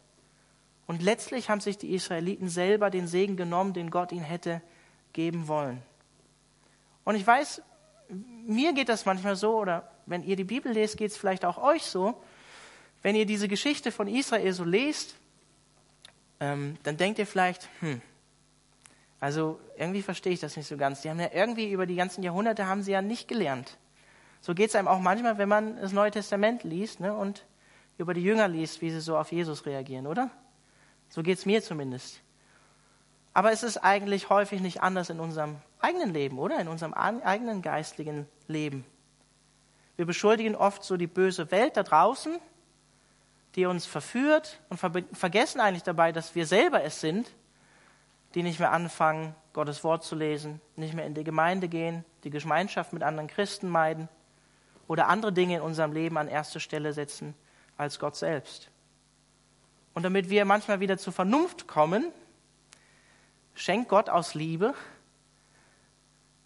Und 0.85 1.01
letztlich 1.01 1.49
haben 1.49 1.61
sich 1.61 1.79
die 1.79 1.95
Israeliten 1.95 2.47
selber 2.47 2.91
den 2.91 3.07
Segen 3.07 3.37
genommen, 3.37 3.73
den 3.73 3.89
Gott 3.89 4.11
ihnen 4.11 4.23
hätte 4.23 4.61
geben 5.13 5.47
wollen. 5.47 5.81
Und 7.05 7.15
ich 7.15 7.25
weiß, 7.25 7.63
mir 8.45 8.73
geht 8.73 8.89
das 8.89 9.05
manchmal 9.05 9.35
so, 9.35 9.57
oder 9.57 9.89
wenn 10.05 10.21
ihr 10.21 10.35
die 10.35 10.43
Bibel 10.43 10.71
lest, 10.71 10.97
geht 10.97 11.11
es 11.11 11.17
vielleicht 11.17 11.45
auch 11.45 11.57
euch 11.57 11.83
so, 11.83 12.21
wenn 13.01 13.15
ihr 13.15 13.25
diese 13.25 13.47
Geschichte 13.47 13.91
von 13.91 14.07
Israel 14.07 14.53
so 14.53 14.63
lest, 14.63 15.15
ähm, 16.39 16.77
dann 16.83 16.97
denkt 16.97 17.19
ihr 17.19 17.27
vielleicht, 17.27 17.69
hm, 17.79 18.01
also 19.19 19.59
irgendwie 19.77 20.01
verstehe 20.01 20.33
ich 20.33 20.39
das 20.39 20.55
nicht 20.57 20.67
so 20.67 20.77
ganz. 20.77 21.01
Die 21.01 21.09
haben 21.09 21.19
ja 21.19 21.29
irgendwie 21.33 21.71
über 21.71 21.85
die 21.85 21.95
ganzen 21.95 22.23
Jahrhunderte 22.23 22.67
haben 22.67 22.83
sie 22.83 22.91
ja 22.91 23.01
nicht 23.01 23.27
gelernt. 23.27 23.77
So 24.41 24.53
geht 24.53 24.69
es 24.69 24.75
einem 24.75 24.87
auch 24.87 24.99
manchmal, 24.99 25.37
wenn 25.37 25.49
man 25.49 25.81
das 25.81 25.93
Neue 25.93 26.11
Testament 26.11 26.63
liest 26.63 26.99
ne, 26.99 27.15
und 27.15 27.45
über 27.97 28.13
die 28.13 28.21
Jünger 28.21 28.47
liest, 28.47 28.81
wie 28.81 28.91
sie 28.91 29.01
so 29.01 29.17
auf 29.17 29.31
Jesus 29.31 29.65
reagieren, 29.65 30.05
oder? 30.05 30.29
So 31.09 31.23
geht 31.23 31.37
es 31.37 31.45
mir 31.45 31.63
zumindest. 31.63 32.21
Aber 33.33 33.51
es 33.51 33.63
ist 33.63 33.77
eigentlich 33.77 34.29
häufig 34.29 34.61
nicht 34.61 34.81
anders 34.81 35.09
in 35.09 35.19
unserem 35.19 35.57
eigenen 35.79 36.13
Leben, 36.13 36.39
oder? 36.39 36.59
In 36.59 36.67
unserem 36.67 36.93
eigenen 36.93 37.61
geistlichen 37.61 38.27
Leben. 38.47 38.85
Wir 39.95 40.05
beschuldigen 40.05 40.55
oft 40.55 40.83
so 40.83 40.97
die 40.97 41.07
böse 41.07 41.51
Welt 41.51 41.77
da 41.77 41.83
draußen, 41.83 42.37
die 43.55 43.65
uns 43.65 43.85
verführt 43.85 44.59
und 44.69 44.77
ver 44.77 44.91
vergessen 45.13 45.61
eigentlich 45.61 45.83
dabei, 45.83 46.11
dass 46.11 46.35
wir 46.35 46.45
selber 46.45 46.83
es 46.83 46.99
sind, 46.99 47.31
die 48.33 48.43
nicht 48.43 48.59
mehr 48.59 48.71
anfangen, 48.71 49.33
Gottes 49.53 49.83
Wort 49.85 50.03
zu 50.03 50.15
lesen, 50.15 50.59
nicht 50.75 50.93
mehr 50.93 51.05
in 51.05 51.13
die 51.13 51.23
Gemeinde 51.23 51.69
gehen, 51.69 52.03
die 52.25 52.29
Gemeinschaft 52.29 52.91
mit 52.91 53.01
anderen 53.01 53.27
Christen 53.27 53.69
meiden 53.69 54.09
oder 54.87 55.07
andere 55.07 55.31
Dinge 55.31 55.55
in 55.55 55.61
unserem 55.61 55.93
Leben 55.93 56.17
an 56.17 56.27
erste 56.27 56.59
Stelle 56.59 56.91
setzen 56.91 57.33
als 57.77 57.97
Gott 57.97 58.17
selbst. 58.17 58.69
Und 59.93 60.03
damit 60.03 60.29
wir 60.29 60.43
manchmal 60.43 60.81
wieder 60.81 60.97
zur 60.97 61.13
Vernunft 61.13 61.67
kommen, 61.67 62.11
schenkt 63.53 63.87
Gott 63.87 64.09
aus 64.09 64.33
Liebe, 64.33 64.73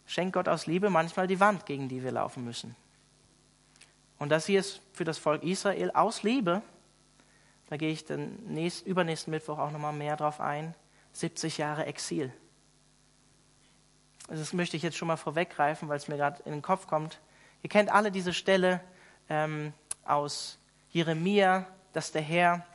schenkt 0.06 0.34
Gott 0.34 0.48
aus 0.48 0.68
Liebe 0.68 0.92
manchmal 0.92 1.26
die 1.26 1.40
Wand, 1.40 1.66
gegen 1.66 1.90
die 1.90 2.04
wir 2.04 2.12
laufen 2.12 2.46
müssen. 2.46 2.76
Und 4.20 4.30
das 4.30 4.46
hier 4.46 4.60
ist 4.60 4.82
für 4.94 5.06
das 5.06 5.18
Volk 5.18 5.44
Israel 5.44 5.90
aus 5.92 6.22
Liebe, 6.22 6.62
da 7.70 7.78
gehe 7.78 7.92
ich 7.92 8.06
dann 8.06 8.38
nächst, 8.46 8.86
übernächsten 8.86 9.32
Mittwoch 9.32 9.58
auch 9.58 9.72
nochmal 9.72 9.94
mehr 9.94 10.18
drauf 10.18 10.42
ein, 10.42 10.76
70 11.14 11.58
Jahre 11.58 11.86
Exil. 11.86 12.34
Also 14.28 14.42
das 14.42 14.54
möchte 14.54 14.78
ich 14.78 14.84
jetzt 14.84 14.98
schon 14.98 15.08
mal 15.08 15.18
vorweggreifen, 15.18 15.90
weil 15.90 15.98
es 15.98 16.08
mir 16.08 16.18
gerade 16.18 16.42
in 16.44 16.52
den 16.52 16.62
Kopf 16.62 16.88
kommt. 16.88 17.20
Ihr 17.64 17.70
kennt 17.70 17.92
alle 17.92 18.12
diese 18.12 18.34
Stelle 18.34 18.82
ähm, 19.30 19.74
aus 20.04 20.60
Jeremia, 20.92 21.66
dass 21.94 22.12
der 22.12 22.22
Herr 22.22 22.66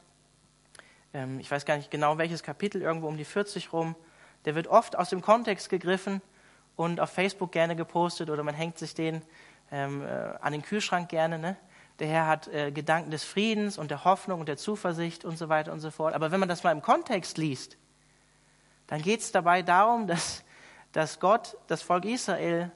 ähm, 1.15 1.39
ich 1.39 1.51
weiß 1.51 1.65
gar 1.65 1.77
nicht 1.77 1.91
genau 1.91 2.19
welches 2.19 2.43
Kapitel, 2.43 2.83
irgendwo 2.83 3.07
um 3.07 3.17
die 3.17 3.25
40 3.25 3.73
rum. 3.73 3.95
Der 4.45 4.55
wird 4.55 4.67
oft 4.67 4.97
aus 4.97 5.09
dem 5.09 5.23
Kontext 5.23 5.71
gegriffen 5.71 6.21
und 6.77 7.01
auf 7.01 7.11
Facebook 7.11 7.53
gerne 7.53 7.77
gepostet 7.77 8.29
oder 8.29 8.43
man 8.43 8.55
hängt 8.55 8.77
sich 8.79 8.95
den 8.95 9.23
ähm, 9.71 10.03
äh, 10.03 10.07
an 10.07 10.53
den 10.53 10.63
Kühlschrank 10.63 11.09
gerne. 11.09 11.39
Ne? 11.39 11.57
Der 11.99 12.09
Herr 12.09 12.27
hat 12.27 12.49
äh, 12.49 12.73
Gedanken 12.73 13.11
des 13.11 13.25
Friedens 13.25 13.79
und 13.79 13.91
der 13.91 14.05
Hoffnung 14.05 14.41
und 14.41 14.49
der 14.49 14.57
Zuversicht 14.57 15.25
und 15.25 15.39
so 15.39 15.49
weiter 15.49 15.73
und 15.73 15.81
so 15.81 15.91
fort. 15.91 16.15
Aber 16.15 16.31
wenn 16.31 16.41
man 16.41 16.49
das 16.49 16.65
mal 16.65 16.73
im 16.73 16.83
Kontext 16.83 17.39
liest, 17.39 17.77
dann 18.87 19.01
geht 19.01 19.21
es 19.21 19.33
dabei 19.33 19.63
darum, 19.63 20.07
dass, 20.07 20.43
dass 20.93 21.21
Gott 21.21 21.57
das 21.69 21.83
Volk 21.83 22.05
Israel 22.05 22.71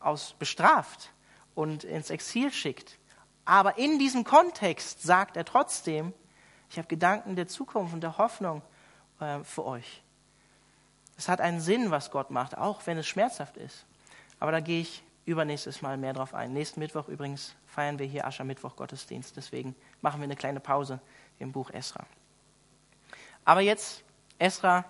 aus 0.00 0.34
bestraft 0.38 1.10
und 1.54 1.84
ins 1.84 2.10
Exil 2.10 2.50
schickt. 2.52 2.98
Aber 3.44 3.78
in 3.78 3.98
diesem 3.98 4.24
Kontext 4.24 5.02
sagt 5.02 5.36
er 5.36 5.44
trotzdem, 5.44 6.12
ich 6.70 6.78
habe 6.78 6.88
Gedanken 6.88 7.36
der 7.36 7.48
Zukunft 7.48 7.94
und 7.94 8.02
der 8.02 8.18
Hoffnung 8.18 8.62
äh, 9.20 9.40
für 9.42 9.64
euch. 9.64 10.02
Es 11.16 11.28
hat 11.28 11.40
einen 11.40 11.60
Sinn, 11.60 11.90
was 11.90 12.10
Gott 12.10 12.30
macht, 12.30 12.56
auch 12.56 12.86
wenn 12.86 12.98
es 12.98 13.06
schmerzhaft 13.06 13.56
ist. 13.56 13.86
Aber 14.38 14.52
da 14.52 14.60
gehe 14.60 14.82
ich 14.82 15.02
übernächstes 15.24 15.82
Mal 15.82 15.96
mehr 15.96 16.12
drauf 16.12 16.34
ein. 16.34 16.52
Nächsten 16.52 16.80
Mittwoch 16.80 17.08
übrigens 17.08 17.54
feiern 17.68 17.98
wir 17.98 18.06
hier 18.06 18.26
Aschermittwoch 18.26 18.76
Gottesdienst. 18.76 19.36
Deswegen 19.36 19.76
machen 20.00 20.20
wir 20.20 20.24
eine 20.24 20.36
kleine 20.36 20.60
Pause 20.60 21.00
im 21.38 21.52
Buch 21.52 21.70
Esra. 21.70 22.04
Aber 23.44 23.60
jetzt 23.60 24.02
Esra 24.38 24.84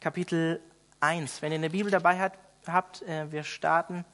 Kapitel 0.00 0.60
1. 1.00 1.42
Wenn 1.42 1.52
ihr 1.52 1.58
eine 1.58 1.70
Bibel 1.70 1.90
dabei 1.90 2.18
hat, 2.18 2.32
habt, 2.66 3.02
äh, 3.02 3.30
wir 3.30 3.44
starten 3.44 4.04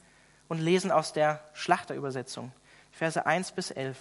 und 0.49 0.59
lesen 0.59 0.90
aus 0.90 1.12
der 1.12 1.40
Schlachterübersetzung. 1.53 2.53
Verse 2.92 3.25
1 3.25 3.53
bis 3.53 3.70
11. 3.70 3.96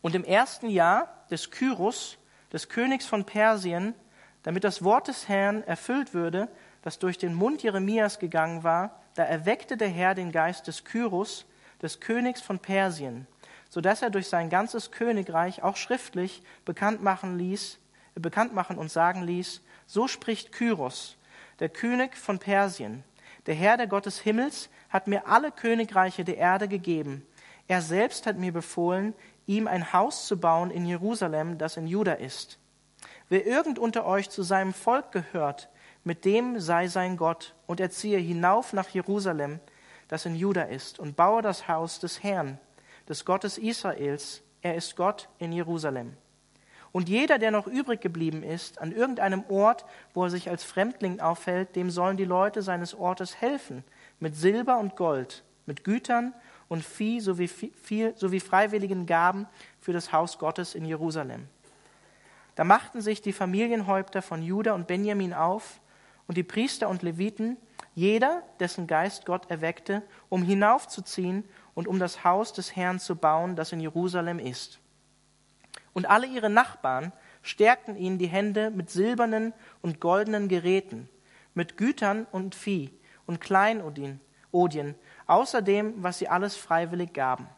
Und 0.00 0.14
im 0.14 0.24
ersten 0.24 0.68
Jahr 0.68 1.24
des 1.30 1.50
Kyros, 1.50 2.18
des 2.52 2.68
Königs 2.68 3.06
von 3.06 3.24
Persien, 3.24 3.94
damit 4.42 4.64
das 4.64 4.84
Wort 4.84 5.08
des 5.08 5.28
Herrn 5.28 5.62
erfüllt 5.64 6.14
würde, 6.14 6.48
das 6.82 6.98
durch 6.98 7.18
den 7.18 7.34
Mund 7.34 7.62
Jeremias 7.62 8.18
gegangen 8.18 8.62
war, 8.62 9.00
da 9.14 9.24
erweckte 9.24 9.76
der 9.76 9.88
Herr 9.88 10.14
den 10.14 10.30
Geist 10.30 10.68
des 10.68 10.84
Kyros, 10.84 11.46
des 11.86 12.00
Königs 12.00 12.42
von 12.42 12.58
Persien, 12.58 13.28
so 13.68 13.80
dass 13.80 14.02
er 14.02 14.10
durch 14.10 14.26
sein 14.26 14.50
ganzes 14.50 14.90
Königreich 14.90 15.62
auch 15.62 15.76
schriftlich 15.76 16.42
bekannt 16.64 17.00
machen 17.00 17.38
ließ, 17.38 17.78
bekannt 18.16 18.52
machen 18.52 18.76
und 18.76 18.90
sagen 18.90 19.22
ließ, 19.22 19.62
so 19.86 20.08
spricht 20.08 20.50
Kyros, 20.50 21.16
der 21.60 21.68
König 21.68 22.16
von 22.16 22.40
Persien. 22.40 23.04
Der 23.46 23.54
Herr, 23.54 23.76
der 23.76 23.86
Gott 23.86 24.06
des 24.06 24.18
Himmels, 24.18 24.68
hat 24.88 25.06
mir 25.06 25.28
alle 25.28 25.52
Königreiche 25.52 26.24
der 26.24 26.38
Erde 26.38 26.66
gegeben. 26.66 27.24
Er 27.68 27.80
selbst 27.82 28.26
hat 28.26 28.36
mir 28.36 28.52
befohlen, 28.52 29.14
ihm 29.46 29.68
ein 29.68 29.92
Haus 29.92 30.26
zu 30.26 30.40
bauen 30.40 30.72
in 30.72 30.86
Jerusalem, 30.86 31.56
das 31.56 31.76
in 31.76 31.86
Juda 31.86 32.14
ist. 32.14 32.58
Wer 33.28 33.46
irgend 33.46 33.78
unter 33.78 34.06
euch 34.06 34.28
zu 34.28 34.42
seinem 34.42 34.72
Volk 34.72 35.12
gehört, 35.12 35.68
mit 36.02 36.24
dem 36.24 36.58
sei 36.58 36.88
sein 36.88 37.16
Gott, 37.16 37.54
und 37.68 37.78
er 37.78 37.90
ziehe 37.90 38.18
hinauf 38.18 38.72
nach 38.72 38.88
Jerusalem, 38.88 39.60
das 40.08 40.26
in 40.26 40.34
Juda 40.34 40.62
ist, 40.62 40.98
und 40.98 41.16
baue 41.16 41.42
das 41.42 41.68
Haus 41.68 41.98
des 42.00 42.22
Herrn, 42.22 42.58
des 43.08 43.24
Gottes 43.24 43.58
Israels. 43.58 44.42
Er 44.62 44.74
ist 44.74 44.96
Gott 44.96 45.28
in 45.38 45.52
Jerusalem. 45.52 46.16
Und 46.92 47.08
jeder, 47.08 47.38
der 47.38 47.50
noch 47.50 47.66
übrig 47.66 48.00
geblieben 48.00 48.42
ist, 48.42 48.80
an 48.80 48.90
irgendeinem 48.90 49.44
Ort, 49.48 49.84
wo 50.14 50.24
er 50.24 50.30
sich 50.30 50.48
als 50.48 50.64
Fremdling 50.64 51.20
aufhält, 51.20 51.76
dem 51.76 51.90
sollen 51.90 52.16
die 52.16 52.24
Leute 52.24 52.62
seines 52.62 52.94
Ortes 52.94 53.40
helfen, 53.40 53.84
mit 54.18 54.34
Silber 54.34 54.78
und 54.78 54.96
Gold, 54.96 55.44
mit 55.66 55.84
Gütern 55.84 56.32
und 56.68 56.84
Vieh 56.84 57.20
sowie, 57.20 57.48
viel, 57.48 58.16
sowie 58.16 58.40
freiwilligen 58.40 59.04
Gaben 59.04 59.46
für 59.78 59.92
das 59.92 60.12
Haus 60.12 60.38
Gottes 60.38 60.74
in 60.74 60.84
Jerusalem. 60.86 61.48
Da 62.54 62.64
machten 62.64 63.02
sich 63.02 63.20
die 63.20 63.34
Familienhäupter 63.34 64.22
von 64.22 64.42
Juda 64.42 64.72
und 64.72 64.86
Benjamin 64.86 65.34
auf 65.34 65.80
und 66.26 66.36
die 66.38 66.42
Priester 66.42 66.88
und 66.88 67.02
Leviten, 67.02 67.58
jeder, 67.96 68.42
dessen 68.60 68.86
Geist 68.86 69.24
Gott 69.24 69.50
erweckte, 69.50 70.02
um 70.28 70.42
hinaufzuziehen 70.42 71.44
und 71.74 71.88
um 71.88 71.98
das 71.98 72.24
Haus 72.24 72.52
des 72.52 72.76
Herrn 72.76 73.00
zu 73.00 73.16
bauen, 73.16 73.56
das 73.56 73.72
in 73.72 73.80
Jerusalem 73.80 74.38
ist. 74.38 74.80
Und 75.94 76.04
alle 76.04 76.26
ihre 76.26 76.50
Nachbarn 76.50 77.10
stärkten 77.40 77.96
ihnen 77.96 78.18
die 78.18 78.26
Hände 78.26 78.70
mit 78.70 78.90
silbernen 78.90 79.54
und 79.80 79.98
goldenen 79.98 80.48
Geräten, 80.48 81.08
mit 81.54 81.78
Gütern 81.78 82.26
und 82.32 82.54
Vieh 82.54 82.90
und 83.24 83.40
Kleinodien, 83.40 84.20
außerdem, 85.26 85.94
was 85.96 86.18
sie 86.18 86.28
alles 86.28 86.54
freiwillig 86.54 87.14
gaben. 87.14 87.48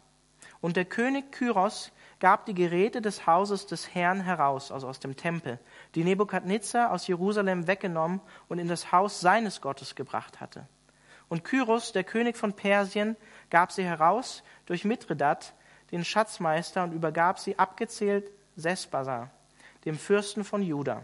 Und 0.60 0.76
der 0.76 0.84
König 0.84 1.32
Kyros 1.32 1.90
gab 2.20 2.46
die 2.46 2.54
Geräte 2.54 3.00
des 3.00 3.26
Hauses 3.26 3.66
des 3.66 3.94
Herrn 3.94 4.20
heraus, 4.20 4.72
also 4.72 4.88
aus 4.88 5.00
dem 5.00 5.16
Tempel, 5.16 5.58
die 5.94 6.04
Nebukadnezar 6.04 6.90
aus 6.90 7.06
Jerusalem 7.06 7.66
weggenommen 7.66 8.20
und 8.48 8.58
in 8.58 8.68
das 8.68 8.92
Haus 8.92 9.20
seines 9.20 9.60
Gottes 9.60 9.94
gebracht 9.94 10.40
hatte. 10.40 10.66
Und 11.28 11.44
Kyros, 11.44 11.92
der 11.92 12.04
König 12.04 12.36
von 12.36 12.54
Persien, 12.54 13.16
gab 13.50 13.70
sie 13.70 13.84
heraus 13.84 14.42
durch 14.66 14.84
Mithredat, 14.84 15.54
den 15.92 16.04
Schatzmeister, 16.04 16.84
und 16.84 16.92
übergab 16.92 17.38
sie 17.38 17.58
abgezählt 17.58 18.30
Sespasar, 18.56 19.30
dem 19.84 19.96
Fürsten 19.96 20.44
von 20.44 20.62
Juda. 20.62 21.02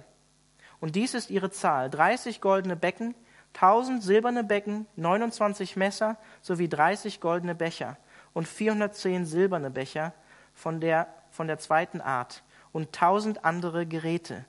Und 0.80 0.96
dies 0.96 1.14
ist 1.14 1.30
ihre 1.30 1.50
Zahl. 1.50 1.88
30 1.90 2.40
goldene 2.40 2.76
Becken, 2.76 3.14
1000 3.54 4.02
silberne 4.02 4.42
Becken, 4.42 4.86
29 4.96 5.76
Messer 5.76 6.16
sowie 6.42 6.68
30 6.68 7.20
goldene 7.20 7.54
Becher 7.54 7.96
und 8.32 8.48
410 8.48 9.26
silberne 9.26 9.70
Becher 9.70 10.12
von 10.54 10.80
der, 10.80 11.08
von 11.30 11.46
der 11.46 11.58
zweiten 11.58 12.00
Art 12.00 12.42
und 12.72 12.88
1000 12.88 13.44
andere 13.44 13.86
Geräte. 13.86 14.44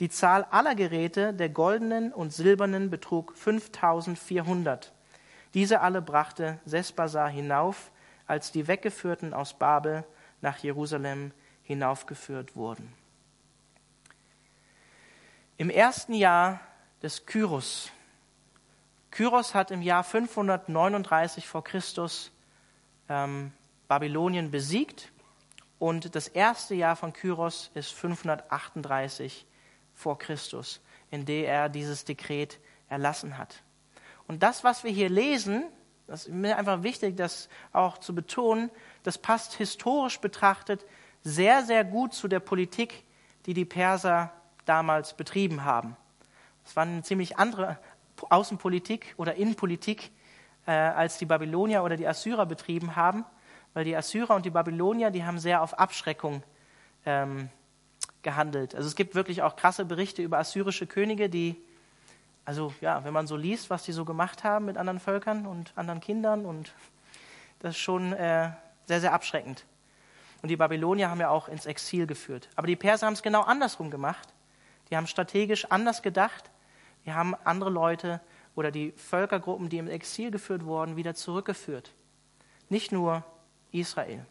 Die 0.00 0.08
Zahl 0.08 0.44
aller 0.50 0.74
Geräte 0.74 1.34
der 1.34 1.48
goldenen 1.48 2.12
und 2.12 2.32
silbernen 2.32 2.90
betrug 2.90 3.36
5400. 3.36 4.92
Diese 5.54 5.80
alle 5.80 6.00
brachte 6.00 6.58
Sespasar 6.64 7.28
hinauf, 7.28 7.90
als 8.26 8.52
die 8.52 8.68
Weggeführten 8.68 9.34
aus 9.34 9.54
Babel 9.54 10.04
nach 10.40 10.58
Jerusalem 10.58 11.32
hinaufgeführt 11.62 12.56
wurden. 12.56 12.92
Im 15.56 15.68
ersten 15.68 16.14
Jahr 16.14 16.60
des 17.02 17.26
Kyros. 17.26 17.90
Kyros 19.10 19.54
hat 19.54 19.70
im 19.70 19.82
Jahr 19.82 20.04
539 20.04 21.46
vor 21.46 21.64
Christus 21.64 22.32
ähm, 23.08 23.52
Babylonien 23.88 24.50
besiegt 24.50 25.12
und 25.80 26.14
das 26.14 26.28
erste 26.28 26.74
Jahr 26.74 26.94
von 26.94 27.14
Kyros 27.14 27.70
ist 27.72 27.92
538 27.94 29.46
vor 29.94 30.18
Christus, 30.18 30.82
in 31.10 31.24
dem 31.24 31.46
er 31.46 31.70
dieses 31.70 32.04
Dekret 32.04 32.60
erlassen 32.90 33.38
hat. 33.38 33.62
Und 34.28 34.42
das, 34.42 34.62
was 34.62 34.84
wir 34.84 34.90
hier 34.90 35.08
lesen, 35.08 35.64
das 36.06 36.26
ist 36.26 36.34
mir 36.34 36.58
einfach 36.58 36.82
wichtig, 36.82 37.16
das 37.16 37.48
auch 37.72 37.96
zu 37.96 38.14
betonen, 38.14 38.70
das 39.04 39.16
passt 39.16 39.54
historisch 39.54 40.20
betrachtet 40.20 40.84
sehr, 41.22 41.64
sehr 41.64 41.82
gut 41.82 42.12
zu 42.12 42.28
der 42.28 42.40
Politik, 42.40 43.04
die 43.46 43.54
die 43.54 43.64
Perser 43.64 44.34
damals 44.66 45.14
betrieben 45.14 45.64
haben. 45.64 45.96
Es 46.62 46.76
war 46.76 46.82
eine 46.82 47.02
ziemlich 47.02 47.38
andere 47.38 47.78
Außenpolitik 48.28 49.14
oder 49.16 49.34
Innenpolitik, 49.36 50.10
äh, 50.66 50.72
als 50.72 51.16
die 51.16 51.24
Babylonier 51.24 51.82
oder 51.82 51.96
die 51.96 52.06
Assyrer 52.06 52.44
betrieben 52.44 52.96
haben, 52.96 53.24
weil 53.74 53.84
die 53.84 53.96
Assyrer 53.96 54.34
und 54.34 54.44
die 54.44 54.50
Babylonier, 54.50 55.10
die 55.10 55.24
haben 55.24 55.38
sehr 55.38 55.62
auf 55.62 55.78
Abschreckung 55.78 56.42
ähm, 57.06 57.48
gehandelt. 58.22 58.74
Also 58.74 58.86
es 58.86 58.96
gibt 58.96 59.14
wirklich 59.14 59.42
auch 59.42 59.56
krasse 59.56 59.84
Berichte 59.84 60.22
über 60.22 60.38
assyrische 60.38 60.86
Könige, 60.86 61.28
die, 61.28 61.56
also 62.44 62.72
ja, 62.80 63.04
wenn 63.04 63.12
man 63.12 63.26
so 63.26 63.36
liest, 63.36 63.70
was 63.70 63.84
die 63.84 63.92
so 63.92 64.04
gemacht 64.04 64.44
haben 64.44 64.66
mit 64.66 64.76
anderen 64.76 65.00
Völkern 65.00 65.46
und 65.46 65.72
anderen 65.76 66.00
Kindern, 66.00 66.44
und 66.44 66.72
das 67.60 67.76
ist 67.76 67.80
schon 67.80 68.12
äh, 68.12 68.50
sehr, 68.86 69.00
sehr 69.00 69.12
abschreckend. 69.12 69.64
Und 70.42 70.48
die 70.48 70.56
Babylonier 70.56 71.10
haben 71.10 71.20
ja 71.20 71.28
auch 71.28 71.48
ins 71.48 71.66
Exil 71.66 72.06
geführt. 72.06 72.48
Aber 72.56 72.66
die 72.66 72.76
Perser 72.76 73.06
haben 73.06 73.14
es 73.14 73.22
genau 73.22 73.42
andersrum 73.42 73.90
gemacht. 73.90 74.32
Die 74.88 74.96
haben 74.96 75.06
strategisch 75.06 75.66
anders 75.66 76.02
gedacht. 76.02 76.50
Die 77.04 77.12
haben 77.12 77.34
andere 77.44 77.70
Leute 77.70 78.20
oder 78.54 78.70
die 78.70 78.92
Völkergruppen, 78.92 79.68
die 79.68 79.78
im 79.78 79.88
Exil 79.88 80.30
geführt 80.30 80.64
wurden, 80.64 80.96
wieder 80.96 81.14
zurückgeführt. 81.14 81.92
Nicht 82.68 82.90
nur 82.90 83.24
Israel. 83.72 84.24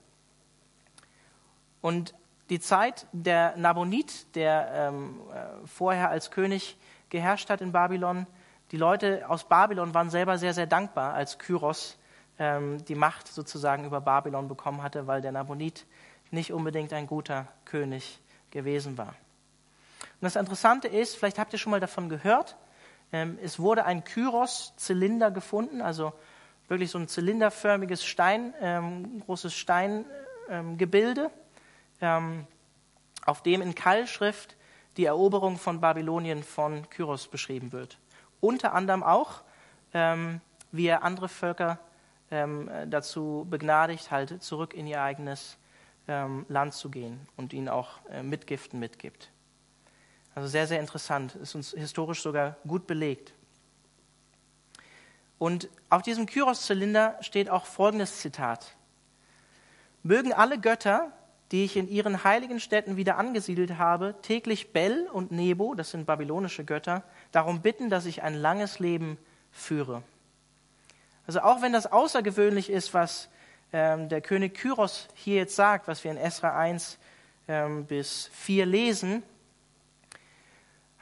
Und 1.81 2.13
die 2.49 2.59
Zeit 2.59 3.07
der 3.11 3.55
Nabonid, 3.57 4.35
der 4.35 4.71
ähm, 4.73 5.21
äh, 5.31 5.67
vorher 5.67 6.09
als 6.09 6.31
König 6.31 6.77
geherrscht 7.09 7.49
hat 7.49 7.61
in 7.61 7.71
Babylon, 7.71 8.27
die 8.71 8.77
Leute 8.77 9.27
aus 9.29 9.45
Babylon 9.45 9.93
waren 9.93 10.09
selber 10.09 10.37
sehr, 10.37 10.53
sehr 10.53 10.67
dankbar, 10.67 11.13
als 11.13 11.39
Kyros 11.39 11.97
ähm, 12.37 12.83
die 12.85 12.95
Macht 12.95 13.27
sozusagen 13.27 13.85
über 13.85 14.01
Babylon 14.01 14.47
bekommen 14.47 14.83
hatte, 14.83 15.07
weil 15.07 15.21
der 15.21 15.31
Nabonid 15.31 15.85
nicht 16.31 16.53
unbedingt 16.53 16.93
ein 16.93 17.07
guter 17.07 17.47
König 17.65 18.19
gewesen 18.51 18.97
war. 18.97 19.15
Und 19.99 20.21
das 20.21 20.35
Interessante 20.35 20.87
ist, 20.87 21.15
vielleicht 21.15 21.39
habt 21.39 21.53
ihr 21.53 21.59
schon 21.59 21.71
mal 21.71 21.79
davon 21.79 22.09
gehört, 22.09 22.57
ähm, 23.11 23.39
es 23.41 23.59
wurde 23.59 23.85
ein 23.85 24.03
Kyros-Zylinder 24.03 25.31
gefunden, 25.31 25.81
also 25.81 26.13
wirklich 26.69 26.91
so 26.91 26.97
ein 26.97 27.07
zylinderförmiges 27.07 28.05
Stein, 28.05 28.53
ähm, 28.61 29.21
großes 29.25 29.53
Steingebilde. 29.53 31.31
Ähm, 32.01 32.39
ähm, 32.41 32.47
auf 33.25 33.43
dem 33.43 33.61
in 33.61 33.75
Keilschrift 33.75 34.55
die 34.97 35.05
Eroberung 35.05 35.57
von 35.57 35.79
Babylonien 35.79 36.43
von 36.43 36.89
Kyros 36.89 37.27
beschrieben 37.27 37.71
wird. 37.71 37.97
Unter 38.41 38.73
anderem 38.73 39.03
auch, 39.03 39.41
ähm, 39.93 40.41
wie 40.71 40.87
er 40.87 41.03
andere 41.03 41.29
Völker 41.29 41.79
ähm, 42.31 42.69
dazu 42.87 43.45
begnadigt, 43.49 44.11
halt 44.11 44.41
zurück 44.41 44.73
in 44.73 44.87
ihr 44.87 45.01
eigenes 45.01 45.57
ähm, 46.07 46.45
Land 46.49 46.73
zu 46.73 46.89
gehen 46.89 47.19
und 47.37 47.53
ihnen 47.53 47.69
auch 47.69 47.99
äh, 48.11 48.23
Mitgiften 48.23 48.79
mitgibt. 48.79 49.31
Also 50.35 50.47
sehr, 50.47 50.67
sehr 50.67 50.79
interessant, 50.79 51.35
ist 51.35 51.55
uns 51.55 51.71
historisch 51.71 52.21
sogar 52.21 52.57
gut 52.67 52.87
belegt. 52.87 53.33
Und 55.39 55.69
auf 55.89 56.01
diesem 56.01 56.25
Kyros-Zylinder 56.25 57.17
steht 57.21 57.49
auch 57.49 57.65
folgendes 57.65 58.19
Zitat. 58.19 58.75
Mögen 60.03 60.33
alle 60.33 60.59
Götter, 60.59 61.11
die 61.51 61.63
ich 61.63 61.77
in 61.77 61.89
ihren 61.89 62.23
heiligen 62.23 62.59
Städten 62.59 62.97
wieder 62.97 63.17
angesiedelt 63.17 63.77
habe, 63.77 64.15
täglich 64.21 64.71
Bel 64.71 65.07
und 65.11 65.31
Nebo, 65.31 65.73
das 65.73 65.91
sind 65.91 66.05
babylonische 66.05 66.63
Götter, 66.63 67.03
darum 67.31 67.61
bitten, 67.61 67.89
dass 67.89 68.05
ich 68.05 68.21
ein 68.21 68.35
langes 68.35 68.79
Leben 68.79 69.17
führe. 69.51 70.03
Also 71.25 71.41
auch 71.41 71.61
wenn 71.61 71.73
das 71.73 71.91
außergewöhnlich 71.91 72.69
ist, 72.69 72.93
was 72.93 73.29
ähm, 73.71 74.09
der 74.09 74.21
König 74.21 74.55
Kyros 74.55 75.07
hier 75.13 75.37
jetzt 75.37 75.55
sagt, 75.55 75.87
was 75.87 76.03
wir 76.03 76.11
in 76.11 76.17
Esra 76.17 76.57
1 76.57 76.97
ähm, 77.47 77.85
bis 77.85 78.29
4 78.33 78.65
lesen, 78.65 79.23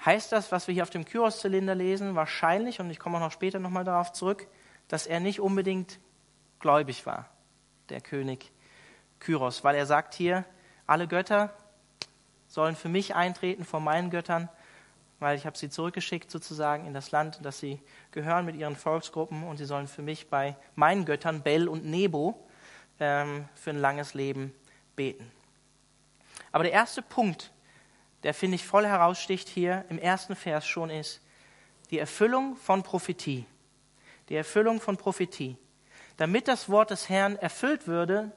heißt 0.06 0.32
das, 0.32 0.52
was 0.52 0.68
wir 0.68 0.74
hier 0.74 0.84
auf 0.84 0.90
dem 0.90 1.06
Kyros-Zylinder 1.06 1.76
lesen, 1.76 2.16
wahrscheinlich, 2.16 2.80
und 2.80 2.90
ich 2.90 3.00
komme 3.00 3.18
auch 3.18 3.22
noch 3.22 3.32
später 3.32 3.60
nochmal 3.60 3.84
darauf 3.84 4.12
zurück, 4.12 4.48
dass 4.88 5.08
er 5.08 5.20
nicht 5.20 5.40
unbedingt 5.40 6.00
gläubig 6.60 7.06
war, 7.06 7.30
der 7.90 8.02
König 8.02 8.52
Kyros, 9.20 9.64
weil 9.64 9.76
er 9.76 9.86
sagt 9.86 10.14
hier, 10.14 10.46
alle 10.86 11.08
Götter 11.08 11.54
sollen 12.48 12.76
für 12.76 12.90
mich 12.90 13.16
eintreten 13.16 13.66
vor 13.66 13.80
meinen 13.80 14.10
Göttern, 14.10 14.50
weil 15.20 15.36
ich 15.36 15.46
habe 15.46 15.58
sie 15.58 15.70
zurückgeschickt 15.70 16.30
sozusagen 16.30 16.86
in 16.86 16.94
das 16.94 17.12
Land, 17.12 17.40
das 17.44 17.60
sie 17.60 17.82
gehören 18.12 18.46
mit 18.46 18.56
ihren 18.56 18.76
Volksgruppen 18.76 19.44
und 19.44 19.58
sie 19.58 19.66
sollen 19.66 19.88
für 19.88 20.04
mich 20.04 20.30
bei 20.30 20.56
meinen 20.76 21.06
Göttern 21.06 21.42
Bel 21.42 21.68
und 21.68 21.86
Nebo 21.86 22.48
ähm, 23.00 23.50
für 23.56 23.72
ein 23.72 23.80
langes 23.80 24.14
Leben 24.14 24.54
beten. 24.96 25.30
Aber 26.52 26.64
der 26.64 26.74
erste 26.74 27.02
Punkt, 27.02 27.52
der 28.28 28.34
finde 28.34 28.56
ich 28.56 28.68
voll 28.68 28.86
heraussticht 28.86 29.48
hier 29.48 29.86
im 29.88 29.98
ersten 29.98 30.36
Vers 30.36 30.68
schon 30.68 30.90
ist, 30.90 31.22
die 31.92 31.98
Erfüllung 31.98 32.58
von 32.58 32.84
Prophetie. 32.84 33.46
Die 34.28 34.36
Erfüllung 34.36 34.82
von 34.82 34.98
Prophetie. 34.98 35.56
Damit 36.18 36.50
das 36.50 36.68
Wort 36.68 36.92
des 36.92 37.08
Herrn 37.08 37.38
erfüllt 37.38 37.88
würde, 37.88 38.34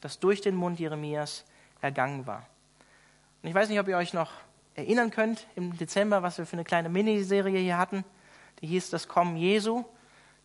das 0.00 0.18
durch 0.18 0.40
den 0.40 0.54
Mund 0.54 0.80
Jeremias 0.80 1.44
ergangen 1.82 2.26
war. 2.26 2.46
Und 3.42 3.50
ich 3.50 3.54
weiß 3.54 3.68
nicht, 3.68 3.78
ob 3.80 3.86
ihr 3.86 3.98
euch 3.98 4.14
noch 4.14 4.30
erinnern 4.76 5.10
könnt 5.10 5.46
im 5.56 5.76
Dezember, 5.76 6.22
was 6.22 6.38
wir 6.38 6.46
für 6.46 6.56
eine 6.56 6.64
kleine 6.64 6.88
Miniserie 6.88 7.58
hier 7.58 7.76
hatten. 7.76 8.02
Die 8.62 8.66
hieß 8.66 8.88
Das 8.88 9.08
Kommen 9.08 9.36
Jesu. 9.36 9.84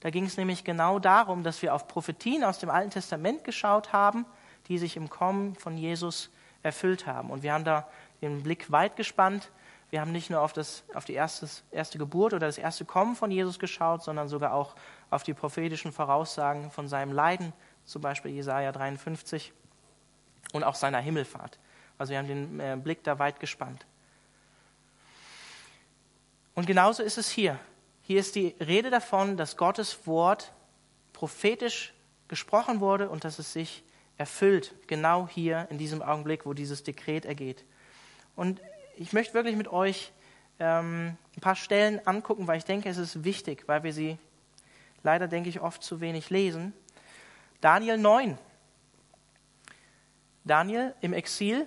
Da 0.02 0.10
ging 0.10 0.26
es 0.26 0.36
nämlich 0.36 0.66
genau 0.66 1.00
darum, 1.00 1.44
dass 1.44 1.62
wir 1.62 1.74
auf 1.74 1.88
Prophetien 1.88 2.44
aus 2.44 2.60
dem 2.60 2.70
Alten 2.70 2.92
Testament 2.92 3.46
geschaut 3.46 3.94
haben, 3.94 4.26
die 4.68 4.78
sich 4.78 4.98
im 4.98 5.10
Kommen 5.10 5.56
von 5.56 5.78
Jesus 5.78 6.30
erfüllt 6.64 7.08
haben. 7.08 7.30
Und 7.30 7.44
wir 7.44 7.54
haben 7.54 7.64
da 7.64 7.88
den 8.22 8.44
Blick 8.44 8.72
weit 8.72 8.96
gespannt. 8.96 9.52
Wir 9.90 10.02
haben 10.02 10.12
nicht 10.12 10.30
nur 10.30 10.42
auf, 10.42 10.54
das, 10.54 10.84
auf 10.94 11.06
die 11.06 11.14
erste, 11.14 11.48
erste 11.72 11.98
Geburt 11.98 12.34
oder 12.34 12.46
das 12.46 12.58
erste 12.58 12.86
Kommen 12.86 13.16
von 13.16 13.32
Jesus 13.32 13.58
geschaut, 13.58 14.04
sondern 14.04 14.28
sogar 14.28 14.54
auch 14.54 14.76
auf 15.10 15.24
die 15.24 15.34
prophetischen 15.34 15.92
Voraussagen 15.92 16.70
von 16.70 16.88
seinem 16.88 17.12
Leiden 17.12 17.54
zum 17.86 18.02
Beispiel 18.02 18.32
Jesaja 18.32 18.72
53 18.72 19.52
und 20.54 20.64
auch 20.64 20.76
seiner 20.76 21.00
Himmelfahrt. 21.00 21.58
Also 21.98 22.12
wir 22.12 22.20
haben 22.20 22.28
den 22.28 22.60
äh, 22.60 22.78
Blick 22.82 23.04
da 23.04 23.18
weit 23.18 23.40
gespannt. 23.40 23.86
Und 26.54 26.68
genauso 26.68 27.04
ist 27.04 27.18
es 27.18 27.30
hier. 27.30 27.60
Hier 28.02 28.20
ist 28.20 28.36
die 28.36 28.56
Rede 28.60 28.90
davon, 28.90 29.38
dass 29.38 29.58
Gottes 29.58 30.06
Wort 30.06 30.52
prophetisch 31.14 31.94
gesprochen 32.28 32.80
wurde 32.80 33.10
und 33.10 33.24
dass 33.24 33.40
es 33.40 33.54
sich 33.54 33.84
erfüllt, 34.18 34.76
genau 34.88 35.28
hier 35.28 35.68
in 35.70 35.78
diesem 35.78 36.02
Augenblick, 36.02 36.46
wo 36.46 36.54
dieses 36.54 36.84
Dekret 36.84 37.26
ergeht. 37.26 37.66
Und 38.36 38.62
ich 38.96 39.14
möchte 39.14 39.34
wirklich 39.34 39.56
mit 39.56 39.68
euch 39.68 40.12
ähm, 40.60 41.18
ein 41.36 41.42
paar 41.42 41.56
Stellen 41.56 42.06
angucken, 42.06 42.48
weil 42.48 42.58
ich 42.58 42.66
denke, 42.66 42.90
es 42.90 42.98
ist 42.98 43.24
wichtig, 43.24 43.64
weil 43.68 43.84
wir 43.84 43.94
sie 43.94 44.18
leider, 45.04 45.28
denke 45.28 45.50
ich, 45.50 45.62
oft 45.62 45.84
zu 45.84 46.02
wenig 46.02 46.30
lesen. 46.30 46.74
Daniel 47.62 47.98
9. 47.98 48.38
Daniel 50.44 50.96
im 51.02 51.14
Exil. 51.14 51.66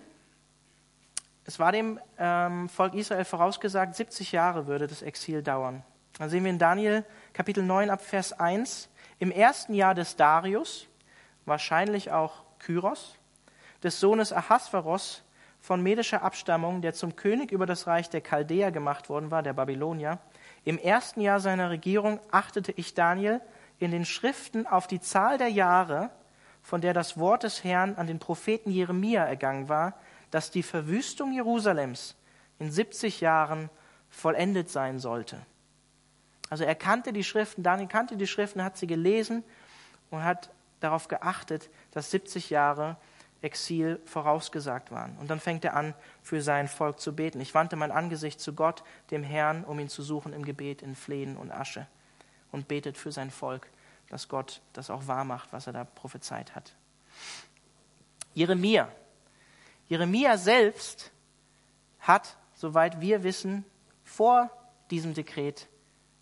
Es 1.44 1.58
war 1.58 1.72
dem 1.72 2.00
ähm, 2.18 2.68
Volk 2.68 2.94
Israel 2.94 3.24
vorausgesagt, 3.24 3.94
70 3.94 4.32
Jahre 4.32 4.66
würde 4.66 4.86
das 4.86 5.02
Exil 5.02 5.42
dauern. 5.42 5.82
Dann 6.18 6.30
sehen 6.30 6.44
wir 6.44 6.50
in 6.50 6.58
Daniel 6.58 7.04
Kapitel 7.32 7.62
9 7.62 7.90
ab 7.90 8.02
Vers 8.02 8.32
1. 8.32 8.88
Im 9.18 9.30
ersten 9.30 9.74
Jahr 9.74 9.94
des 9.94 10.16
Darius, 10.16 10.86
wahrscheinlich 11.46 12.10
auch 12.10 12.42
Kyros, 12.58 13.16
des 13.82 13.98
Sohnes 14.00 14.32
Ahasveros 14.32 15.22
von 15.62 15.80
medischer 15.80 16.22
Abstammung, 16.22 16.82
der 16.82 16.92
zum 16.92 17.14
König 17.14 17.52
über 17.52 17.66
das 17.66 17.86
Reich 17.86 18.10
der 18.10 18.20
Chaldäer 18.20 18.72
gemacht 18.72 19.08
worden 19.08 19.30
war, 19.30 19.44
der 19.44 19.52
Babylonier, 19.52 20.18
im 20.64 20.76
ersten 20.76 21.20
Jahr 21.20 21.38
seiner 21.38 21.70
Regierung 21.70 22.20
achtete 22.32 22.72
ich 22.72 22.94
Daniel 22.94 23.40
in 23.78 23.92
den 23.92 24.04
Schriften 24.04 24.66
auf 24.66 24.88
die 24.88 25.00
Zahl 25.00 25.38
der 25.38 25.48
Jahre, 25.48 26.10
von 26.62 26.80
der 26.80 26.92
das 26.92 27.16
Wort 27.16 27.44
des 27.44 27.62
Herrn 27.64 27.94
an 27.94 28.08
den 28.08 28.18
Propheten 28.18 28.70
Jeremia 28.70 29.24
ergangen 29.24 29.68
war, 29.68 29.94
dass 30.32 30.50
die 30.50 30.62
Verwüstung 30.62 31.32
Jerusalems 31.32 32.16
in 32.58 32.70
70 32.70 33.20
Jahren 33.20 33.70
vollendet 34.08 34.68
sein 34.68 34.98
sollte. 34.98 35.38
Also 36.50 36.64
er 36.64 36.74
kannte 36.74 37.12
die 37.12 37.24
Schriften, 37.24 37.62
Daniel 37.62 37.88
kannte 37.88 38.16
die 38.16 38.26
Schriften, 38.26 38.62
hat 38.62 38.76
sie 38.76 38.86
gelesen 38.86 39.44
und 40.10 40.24
hat 40.24 40.50
darauf 40.80 41.08
geachtet, 41.08 41.70
dass 41.92 42.10
70 42.10 42.50
Jahre 42.50 42.96
Exil 43.42 44.00
vorausgesagt 44.04 44.90
waren. 44.92 45.16
Und 45.18 45.28
dann 45.28 45.40
fängt 45.40 45.64
er 45.64 45.74
an, 45.74 45.94
für 46.22 46.40
sein 46.40 46.68
Volk 46.68 47.00
zu 47.00 47.14
beten. 47.14 47.40
Ich 47.40 47.54
wandte 47.54 47.76
mein 47.76 47.90
Angesicht 47.90 48.40
zu 48.40 48.54
Gott, 48.54 48.84
dem 49.10 49.22
Herrn, 49.22 49.64
um 49.64 49.78
ihn 49.78 49.88
zu 49.88 50.02
suchen 50.02 50.32
im 50.32 50.44
Gebet, 50.44 50.80
in 50.80 50.94
Flehen 50.94 51.36
und 51.36 51.50
Asche. 51.50 51.86
Und 52.52 52.68
betet 52.68 52.96
für 52.96 53.12
sein 53.12 53.30
Volk, 53.30 53.66
dass 54.08 54.28
Gott 54.28 54.60
das 54.72 54.90
auch 54.90 55.06
wahr 55.06 55.24
macht, 55.24 55.52
was 55.52 55.66
er 55.66 55.72
da 55.72 55.84
prophezeit 55.84 56.54
hat. 56.54 56.74
Jeremia. 58.34 58.88
Jeremia 59.88 60.38
selbst 60.38 61.10
hat, 62.00 62.36
soweit 62.54 63.00
wir 63.00 63.24
wissen, 63.24 63.64
vor 64.04 64.50
diesem 64.90 65.14
Dekret 65.14 65.68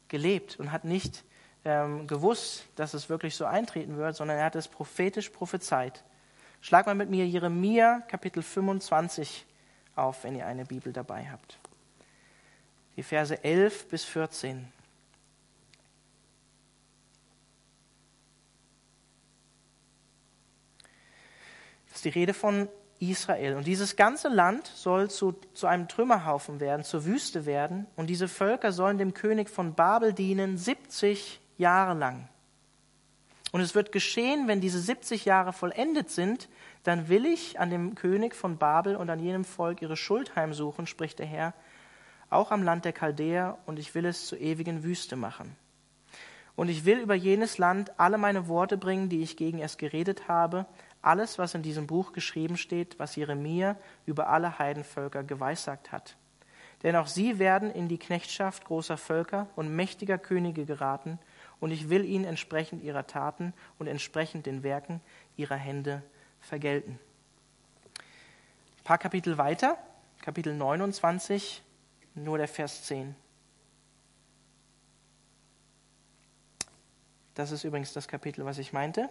gelebt 0.09 0.59
und 0.59 0.73
hat 0.73 0.85
nicht 0.85 1.25
ähm, 1.65 2.07
gewusst, 2.07 2.65
dass 2.77 2.95
es 2.95 3.09
wirklich 3.09 3.35
so 3.37 3.45
eintreten 3.45 3.97
wird, 3.97 4.17
sondern 4.17 4.39
er 4.39 4.45
hat 4.47 4.57
es 4.57 4.69
prophetisch 4.69 5.31
prophezeit. 5.31 6.03
Schlag 6.61 6.87
mal 6.87 6.95
mit 6.95 7.09
mir 7.09 7.27
Jeremia 7.27 8.01
Kapitel 8.09 8.43
25 8.43 9.47
auf, 9.97 10.25
wenn 10.25 10.37
ihr 10.37 10.47
eine 10.47 10.65
Bibel 10.65 10.93
dabei 10.93 11.29
habt. 11.31 11.59
Die 12.97 13.03
Verse 13.03 13.43
11 13.43 13.89
bis 13.89 14.05
14. 14.05 14.71
Das 21.89 21.97
ist 21.97 22.05
die 22.05 22.11
Rede 22.11 22.35
von 22.35 22.69
Israel. 22.99 23.57
Und 23.57 23.67
dieses 23.67 23.97
ganze 23.97 24.29
Land 24.29 24.67
soll 24.67 25.11
zu, 25.11 25.33
zu 25.55 25.67
einem 25.67 25.89
Trümmerhaufen 25.89 26.61
werden, 26.61 26.85
zur 26.85 27.07
Wüste 27.07 27.47
werden. 27.47 27.87
Und 27.97 28.09
diese 28.09 28.29
Völker 28.29 28.73
sollen 28.73 28.99
dem 28.99 29.15
König 29.15 29.49
von 29.49 29.75
Babel 29.75 30.13
dienen 30.13 30.59
70 30.59 31.41
Jahre 31.57 31.99
lang. 31.99 32.29
Und 33.53 33.61
es 33.61 33.75
wird 33.75 33.91
geschehen, 33.91 34.47
wenn 34.47 34.61
diese 34.61 34.79
70 34.79 35.25
Jahre 35.25 35.53
vollendet 35.53 36.11
sind, 36.11 36.49
dann 36.85 37.09
will 37.09 37.27
ich 37.27 37.59
an 37.59 37.71
dem 37.71 37.95
König 37.95 38.35
von 38.35 38.59
Babel 38.59 38.95
und 38.95 39.11
an 39.11 39.19
jenem 39.19 39.45
Volk 39.45 39.83
ihre 39.83 39.97
Schuld 39.97 40.37
heimsuchen, 40.37 40.87
spricht 40.87 41.19
der 41.19 41.27
Herr, 41.27 41.55
auch 42.31 42.53
am 42.53 42.63
Land 42.63 42.85
der 42.85 42.93
Chaldäer, 42.93 43.59
und 43.67 43.79
ich 43.79 43.95
will 43.95 44.07
es 44.07 44.27
zur 44.27 44.39
ewigen 44.39 44.85
Wüste 44.85 45.17
machen. 45.17 45.57
Und 46.55 46.69
ich 46.69 46.85
will 46.85 46.99
über 46.99 47.15
jenes 47.15 47.59
Land 47.59 47.99
alle 47.99 48.19
meine 48.19 48.47
Worte 48.47 48.77
bringen, 48.77 49.09
die 49.09 49.23
ich 49.23 49.37
gegen 49.37 49.61
es 49.61 49.79
geredet 49.79 50.29
habe, 50.29 50.67
alles, 51.03 51.39
was 51.39 51.55
in 51.55 51.63
diesem 51.63 51.87
Buch 51.87 52.13
geschrieben 52.13 52.57
steht, 52.57 52.99
was 52.99 53.17
Jeremia 53.17 53.77
über 54.07 54.29
alle 54.29 54.59
Heidenvölker 54.59 55.25
geweissagt 55.25 55.91
hat. 55.91 56.17
Denn 56.83 56.97
auch 56.97 57.07
sie 57.07 57.39
werden 57.39 57.71
in 57.71 57.89
die 57.89 57.99
Knechtschaft 57.99 58.65
großer 58.65 58.97
Völker 58.97 59.49
und 59.57 59.75
mächtiger 59.75 60.19
Könige 60.19 60.67
geraten, 60.67 61.19
und 61.61 61.71
ich 61.71 61.89
will 61.91 62.05
ihnen 62.05 62.25
entsprechend 62.25 62.83
ihrer 62.83 63.07
Taten 63.07 63.53
und 63.79 63.87
entsprechend 63.87 64.47
den 64.47 64.63
Werken 64.63 65.01
ihrer 65.37 65.57
Hände 65.57 66.03
vergelten. 66.41 66.99
Ein 68.79 68.85
paar 68.85 68.99
Kapitel 68.99 69.39
weiter, 69.39 69.79
Kapitel 70.23 70.55
29, 70.55 71.63
nur 72.15 72.39
der 72.39 72.49
Vers 72.49 72.85
10. 72.85 73.15
Das 77.35 77.53
ist 77.53 77.65
übrigens 77.65 77.93
das 77.93 78.09
Kapitel, 78.09 78.45
was 78.45 78.59
ich 78.59 78.73
meinte. 78.73 79.09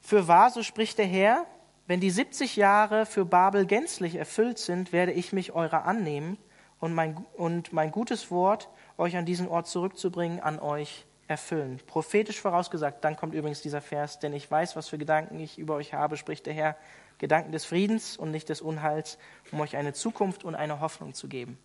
Für 0.00 0.26
wahr, 0.28 0.50
so 0.50 0.62
spricht 0.62 0.98
der 0.98 1.06
Herr, 1.06 1.46
wenn 1.86 2.00
die 2.00 2.10
70 2.10 2.56
Jahre 2.56 3.06
für 3.06 3.24
Babel 3.24 3.66
gänzlich 3.66 4.14
erfüllt 4.14 4.58
sind, 4.58 4.92
werde 4.92 5.12
ich 5.12 5.32
mich 5.32 5.52
eurer 5.52 5.84
annehmen 5.84 6.38
und 6.80 6.94
mein, 6.94 7.16
und 7.34 7.72
mein 7.72 7.90
gutes 7.90 8.30
Wort, 8.30 8.68
euch 8.96 9.16
an 9.16 9.26
diesen 9.26 9.48
Ort 9.48 9.68
zurückzubringen, 9.68 10.40
an 10.40 10.58
euch 10.58 11.06
erfüllen. 11.28 11.78
Prophetisch 11.86 12.40
vorausgesagt, 12.40 13.04
dann 13.04 13.14
kommt 13.14 13.34
übrigens 13.34 13.60
dieser 13.60 13.82
Vers, 13.82 14.18
denn 14.18 14.32
ich 14.32 14.50
weiß, 14.50 14.74
was 14.74 14.88
für 14.88 14.98
Gedanken 14.98 15.38
ich 15.38 15.58
über 15.58 15.74
euch 15.74 15.92
habe, 15.94 16.16
spricht 16.16 16.46
der 16.46 16.54
Herr, 16.54 16.76
Gedanken 17.18 17.52
des 17.52 17.64
Friedens 17.64 18.16
und 18.16 18.30
nicht 18.30 18.48
des 18.48 18.60
Unheils, 18.60 19.18
um 19.52 19.60
euch 19.60 19.76
eine 19.76 19.92
Zukunft 19.92 20.44
und 20.44 20.54
eine 20.54 20.80
Hoffnung 20.80 21.14
zu 21.14 21.28
geben. 21.28 21.58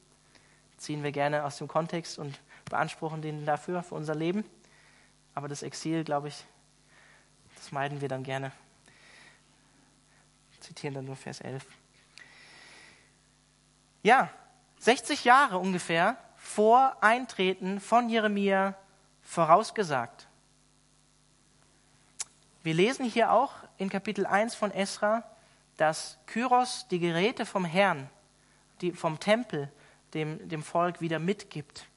Ziehen 0.78 1.04
wir 1.04 1.12
gerne 1.12 1.45
aus 1.45 1.58
dem 1.58 1.67
Kontext 1.67 2.19
und 2.19 2.39
beanspruchen 2.65 3.21
den 3.21 3.45
dafür, 3.45 3.84
für 3.84 3.95
unser 3.95 4.15
Leben. 4.15 4.43
Aber 5.34 5.47
das 5.47 5.63
Exil, 5.63 6.04
glaube 6.04 6.28
ich, 6.28 6.43
das 7.56 7.71
meiden 7.71 8.02
wir 8.02 8.10
dann 8.10 8.23
gerne. 8.23 8.52
Zitieren 10.60 10.95
dann 10.95 11.06
nur 11.06 11.15
Vers 11.15 11.39
11. 11.39 11.65
Ja, 14.02 14.30
60 14.80 15.23
Jahre 15.23 15.60
ungefähr 15.60 16.17
vor 16.36 16.97
Eintreten 17.02 17.80
von 17.80 18.10
Jeremia 18.10 18.76
vorausgesagt. 19.23 20.27
Wir 22.62 22.73
lesen 22.73 23.05
hier 23.05 23.31
auch 23.31 23.53
in 23.77 23.89
Kapitel 23.89 24.25
1 24.25 24.55
von 24.55 24.71
Esra, 24.71 25.23
dass 25.77 26.17
Kyros 26.27 26.88
die 26.89 26.99
Geräte 26.99 27.45
vom 27.45 27.65
Herrn, 27.65 28.09
die 28.81 28.91
vom 28.91 29.19
Tempel, 29.19 29.71
dem, 30.13 30.47
dem 30.47 30.63
Volk 30.63 31.01
wieder 31.01 31.19
mitgibt. 31.19 31.88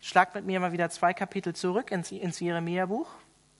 Schlagt 0.00 0.34
mit 0.34 0.44
mir 0.44 0.60
mal 0.60 0.72
wieder 0.72 0.90
zwei 0.90 1.14
Kapitel 1.14 1.54
zurück 1.54 1.90
ins, 1.90 2.10
ins 2.10 2.40
Jeremia-Buch. 2.40 3.08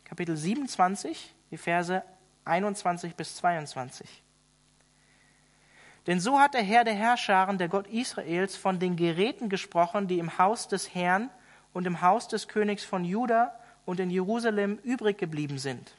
Kapitel 0.04 0.36
27, 0.36 1.34
die 1.50 1.56
Verse 1.56 2.02
21 2.44 3.14
bis 3.14 3.36
22. 3.36 4.22
Denn 6.06 6.18
so 6.18 6.40
hat 6.40 6.54
der 6.54 6.62
Herr 6.62 6.84
der 6.84 6.94
Herrscharen, 6.94 7.58
der 7.58 7.68
Gott 7.68 7.86
Israels, 7.86 8.56
von 8.56 8.78
den 8.78 8.96
Geräten 8.96 9.48
gesprochen, 9.48 10.08
die 10.08 10.18
im 10.18 10.38
Haus 10.38 10.66
des 10.66 10.94
Herrn 10.94 11.30
und 11.72 11.86
im 11.86 12.00
Haus 12.00 12.28
des 12.28 12.48
Königs 12.48 12.84
von 12.84 13.04
Juda 13.04 13.54
und 13.84 14.00
in 14.00 14.10
Jerusalem 14.10 14.78
übrig 14.82 15.18
geblieben 15.18 15.58
sind. 15.58 15.96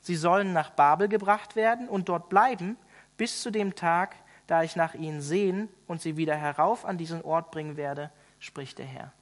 Sie 0.00 0.16
sollen 0.16 0.52
nach 0.52 0.70
Babel 0.70 1.08
gebracht 1.08 1.56
werden 1.56 1.88
und 1.88 2.08
dort 2.08 2.28
bleiben 2.28 2.76
bis 3.16 3.42
zu 3.42 3.50
dem 3.50 3.74
Tag, 3.74 4.16
da 4.46 4.62
ich 4.62 4.76
nach 4.76 4.94
ihnen 4.94 5.20
sehen 5.20 5.68
und 5.86 6.00
sie 6.00 6.16
wieder 6.16 6.36
herauf 6.36 6.84
an 6.84 6.98
diesen 6.98 7.22
Ort 7.22 7.50
bringen 7.50 7.76
werde, 7.76 8.10
spricht 8.38 8.78
der 8.78 8.86
Herr. 8.86 9.12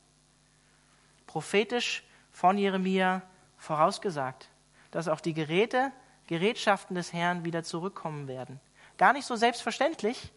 Prophetisch 1.26 2.04
von 2.30 2.58
Jeremia 2.58 3.22
vorausgesagt, 3.56 4.48
dass 4.90 5.08
auch 5.08 5.20
die 5.20 5.34
Geräte, 5.34 5.90
Gerätschaften 6.26 6.94
des 6.94 7.12
Herrn 7.12 7.44
wieder 7.44 7.62
zurückkommen 7.62 8.28
werden. 8.28 8.60
Gar 8.98 9.12
nicht 9.12 9.26
so 9.26 9.36
selbstverständlich, 9.36 10.32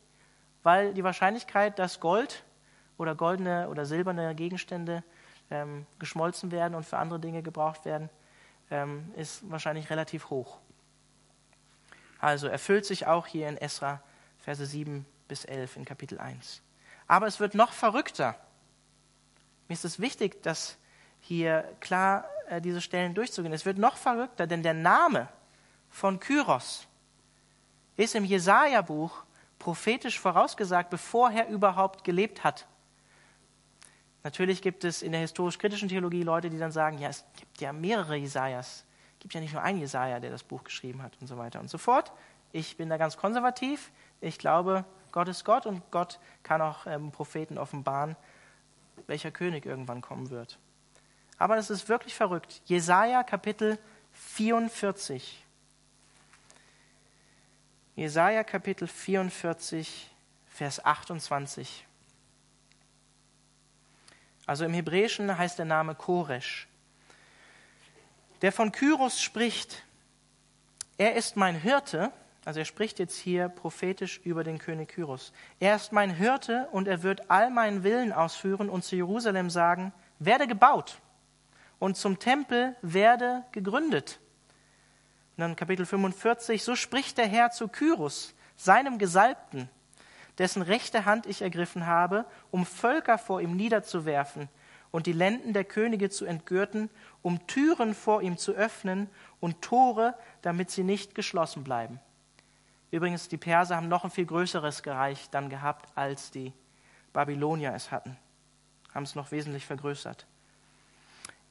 weil 0.64 0.94
die 0.94 1.04
Wahrscheinlichkeit, 1.04 1.80
dass 1.80 2.00
Gold 2.00 2.44
oder 2.98 3.16
goldene 3.16 3.70
oder 3.70 3.86
silberne 3.86 4.36
Gegenstände 4.36 5.04
ähm, 5.52 5.86
geschmolzen 5.98 6.52
werden 6.52 6.76
und 6.76 6.86
für 6.86 6.98
andere 6.98 7.20
Dinge 7.20 7.42
gebraucht 7.42 7.86
werden, 7.86 8.10
ähm, 8.72 9.12
ist 9.16 9.50
wahrscheinlich 9.50 9.90
relativ 9.90 10.30
hoch. 10.30 10.60
Also 12.20 12.48
erfüllt 12.48 12.86
sich 12.86 13.08
auch 13.08 13.28
hier 13.28 13.48
in 13.48 13.58
Esra 13.58 14.02
Verse 14.40 14.66
7 14.66 15.06
bis 15.28 15.46
11 15.46 15.78
in 15.78 15.86
Kapitel 15.86 16.20
1. 16.20 16.62
Aber 17.08 17.28
es 17.28 17.40
wird 17.40 17.56
noch 17.56 17.72
verrückter. 17.72 18.36
Mir 19.68 19.74
ist 19.74 19.86
es 19.86 20.00
wichtig, 20.00 20.42
dass 20.44 20.78
hier 21.22 21.64
klar 21.80 22.26
äh, 22.48 22.62
diese 22.62 22.82
Stellen 22.82 23.14
durchzugehen. 23.14 23.54
Es 23.54 23.66
wird 23.66 23.78
noch 23.78 23.98
verrückter, 23.98 24.48
denn 24.48 24.64
der 24.64 24.74
Name 24.74 25.28
von 25.90 26.20
Kyros 26.20 26.88
ist 27.98 28.16
im 28.16 28.24
Jesaja-Buch 28.24 29.24
prophetisch 29.58 30.20
vorausgesagt, 30.20 30.90
bevor 30.90 31.32
er 31.32 31.50
überhaupt 31.50 32.04
gelebt 32.04 32.44
hat. 32.44 32.66
Natürlich 34.24 34.62
gibt 34.62 34.84
es 34.84 35.02
in 35.02 35.12
der 35.12 35.22
historisch-kritischen 35.22 35.88
Theologie 35.88 36.24
Leute, 36.24 36.50
die 36.50 36.58
dann 36.58 36.72
sagen, 36.72 36.98
ja, 36.98 37.10
es 37.10 37.26
gibt 37.38 37.62
ja 37.62 37.72
mehrere 37.72 38.16
Jesajas. 38.16 38.86
Es 39.14 39.20
gibt 39.20 39.34
ja 39.34 39.40
nicht 39.40 39.54
nur 39.54 39.62
einen 39.62 39.80
Jesaja, 39.80 40.20
der 40.20 40.32
das 40.32 40.44
Buch 40.44 40.64
geschrieben 40.64 41.02
hat 41.02 41.14
und 41.22 41.28
so 41.28 41.38
weiter 41.38 41.60
und 41.60 41.70
so 41.70 41.78
fort. 41.78 42.12
Ich 42.52 42.78
bin 42.78 42.90
da 42.90 42.98
ganz 42.98 43.18
konservativ. 43.18 43.92
Ich 44.22 44.38
glaube, 44.38 44.86
Gott 45.12 45.28
ist 45.28 45.46
Gott 45.46 45.66
und 45.66 45.90
Gott 45.92 46.20
kann 46.44 46.62
auch 46.62 46.86
ähm, 46.86 47.12
Propheten 47.12 47.58
offenbaren, 47.58 48.16
welcher 49.08 49.32
König 49.32 49.66
irgendwann 49.66 50.02
kommen 50.02 50.30
wird. 50.30 50.60
Aber 51.38 51.58
es 51.58 51.70
ist 51.70 51.88
wirklich 51.88 52.14
verrückt. 52.16 52.62
Jesaja 52.66 53.24
Kapitel 53.24 53.80
44. 54.14 55.46
Jesaja 57.96 58.44
Kapitel 58.44 58.88
44, 58.88 60.10
Vers 60.48 60.86
28. 60.86 61.86
Also 64.50 64.66
im 64.66 64.74
Hebräischen 64.74 65.38
heißt 65.38 65.60
der 65.60 65.66
Name 65.66 65.94
Koresh. 65.94 66.68
Der 68.42 68.52
von 68.52 68.72
Kyros 68.72 69.22
spricht, 69.22 69.84
er 70.98 71.14
ist 71.14 71.38
mein 71.38 71.54
Hirte, 71.54 72.12
Also 72.46 72.62
er 72.62 72.66
spricht 72.66 72.98
jetzt 72.98 73.16
hier 73.16 73.48
prophetisch 73.48 74.20
über 74.24 74.44
den 74.44 74.58
König 74.58 74.90
Kyros. 74.90 75.34
Er 75.60 75.76
ist 75.76 75.92
mein 75.92 76.10
Hirte 76.10 76.68
und 76.72 76.88
er 76.88 77.04
wird 77.04 77.30
all 77.30 77.52
meinen 77.52 77.84
Willen 77.84 78.12
ausführen 78.12 78.72
und 78.72 78.84
zu 78.84 78.96
Jerusalem 78.96 79.52
sagen, 79.52 79.94
werde 80.18 80.48
gebaut 80.48 81.00
und 81.78 81.96
zum 81.96 82.18
Tempel 82.18 82.76
werde 82.82 83.46
gegründet. 83.52 84.20
Und 85.38 85.42
dann 85.42 85.56
Kapitel 85.56 85.86
45, 85.86 86.64
so 86.64 86.76
spricht 86.76 87.20
der 87.20 87.28
Herr 87.28 87.52
zu 87.52 87.68
Kyros, 87.68 88.34
seinem 88.56 88.98
Gesalbten, 88.98 89.70
dessen 90.40 90.62
rechte 90.62 91.06
Hand 91.06 91.26
ich 91.26 91.42
ergriffen 91.42 91.86
habe, 91.86 92.26
um 92.50 92.66
Völker 92.66 93.18
vor 93.18 93.42
ihm 93.42 93.56
niederzuwerfen 93.56 94.50
und 94.92 95.06
die 95.06 95.14
Lenden 95.14 95.54
der 95.54 95.66
Könige 95.66 96.10
zu 96.10 96.26
entgürten, 96.26 96.90
um 97.22 97.46
Türen 97.46 97.94
vor 97.94 98.22
ihm 98.22 98.38
zu 98.38 98.54
öffnen 98.54 99.10
und 99.40 99.62
Tore, 99.62 100.16
damit 100.42 100.72
sie 100.72 100.84
nicht 100.84 101.14
geschlossen 101.14 101.64
bleiben. 101.64 102.00
Übrigens, 102.92 103.28
die 103.28 103.38
Perser 103.38 103.76
haben 103.76 103.88
noch 103.88 104.04
ein 104.04 104.10
viel 104.10 104.26
größeres 104.26 104.86
Reich 104.88 105.30
dann 105.30 105.50
gehabt, 105.50 105.90
als 105.96 106.32
die 106.32 106.54
Babylonier 107.14 107.74
es 107.76 107.92
hatten. 107.92 108.18
Haben 108.94 109.04
es 109.04 109.14
noch 109.14 109.32
wesentlich 109.32 109.66
vergrößert. 109.66 110.26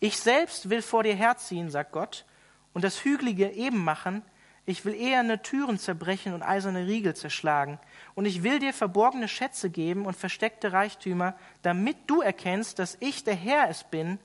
Ich 0.01 0.17
selbst 0.17 0.71
will 0.71 0.83
vor 0.83 1.03
dir 1.03 1.15
herziehen, 1.15 1.71
sagt 1.71 1.93
Gott, 1.93 2.25
und 2.73 2.83
das 2.83 3.05
Hügelige 3.05 3.51
eben 3.51 3.85
machen. 3.85 4.23
Ich 4.69 4.85
will 4.85 4.93
eherne 4.93 5.41
Türen 5.41 5.79
zerbrechen 5.79 6.35
und 6.35 6.43
eiserne 6.43 6.87
Riegel 6.87 7.17
zerschlagen. 7.17 7.79
Und 8.15 8.27
ich 8.27 8.43
will 8.43 8.59
dir 8.59 8.75
verborgene 8.75 9.27
Schätze 9.27 9.71
geben 9.71 10.05
und 10.05 10.15
versteckte 10.15 10.75
Reichtümer, 10.75 11.39
damit 11.63 11.97
du 12.07 12.21
erkennst, 12.21 12.79
dass 12.79 12.99
ich 13.01 13.25
der 13.25 13.35
Herr 13.35 13.71
es 13.71 13.85
bin, 13.85 14.19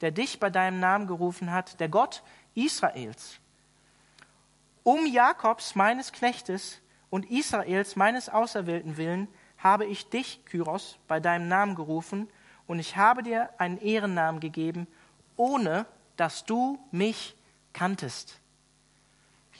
der 0.00 0.10
dich 0.10 0.40
bei 0.40 0.48
deinem 0.48 0.80
Namen 0.80 1.06
gerufen 1.06 1.52
hat, 1.52 1.80
der 1.80 1.90
Gott 1.90 2.22
Israels. 2.54 3.40
Um 4.84 5.04
Jakobs, 5.04 5.74
meines 5.74 6.12
Knechtes, 6.12 6.80
und 7.10 7.30
Israels, 7.30 7.94
meines 7.94 8.30
Auserwählten 8.30 8.96
willen, 8.96 9.28
habe 9.58 9.84
ich 9.84 10.08
dich, 10.08 10.42
Kyros, 10.46 10.98
bei 11.08 11.20
deinem 11.20 11.48
Namen 11.48 11.74
gerufen, 11.74 12.26
und 12.66 12.78
ich 12.78 12.96
habe 12.96 13.22
dir 13.22 13.50
einen 13.58 13.76
Ehrennamen 13.76 14.40
gegeben, 14.40 14.86
ohne 15.36 15.84
dass 16.16 16.46
du 16.46 16.78
mich 16.90 17.36
kanntest. 17.74 18.39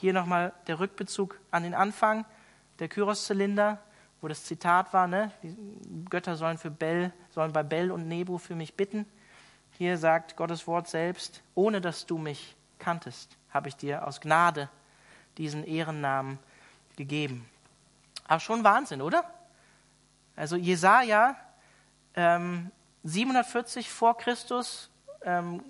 Hier 0.01 0.15
nochmal 0.15 0.55
der 0.67 0.81
Rückbezug 0.81 1.39
an 1.51 1.63
den 1.63 1.75
Anfang, 1.75 2.25
der 2.79 2.89
Kyros-Zylinder, 2.89 3.77
wo 4.23 4.29
das 4.29 4.45
Zitat 4.45 4.95
war, 4.95 5.07
ne? 5.07 5.31
die 5.43 5.55
Götter 6.09 6.37
sollen, 6.37 6.57
für 6.57 6.71
Bell, 6.71 7.13
sollen 7.29 7.53
bei 7.53 7.63
Bell 7.63 7.91
und 7.91 8.09
Nebo 8.09 8.39
für 8.39 8.55
mich 8.55 8.73
bitten. 8.73 9.05
Hier 9.73 9.99
sagt 9.99 10.37
Gottes 10.37 10.67
Wort 10.67 10.89
selbst, 10.89 11.43
ohne 11.55 11.83
dass 11.83 12.07
du 12.07 12.17
mich 12.17 12.57
kanntest, 12.79 13.37
habe 13.51 13.69
ich 13.69 13.77
dir 13.77 14.07
aus 14.07 14.23
Gnade 14.23 14.71
diesen 15.37 15.65
Ehrennamen 15.65 16.39
gegeben. 16.97 17.47
Aber 18.27 18.41
schon 18.41 18.65
Wahnsinn, 18.65 19.03
oder? 19.03 19.23
Also 20.35 20.57
Jesaja, 20.57 21.37
ähm, 22.15 22.71
740 23.05 23.91
vor 23.91 24.17
Christus, 24.17 24.89
ähm, 25.27 25.63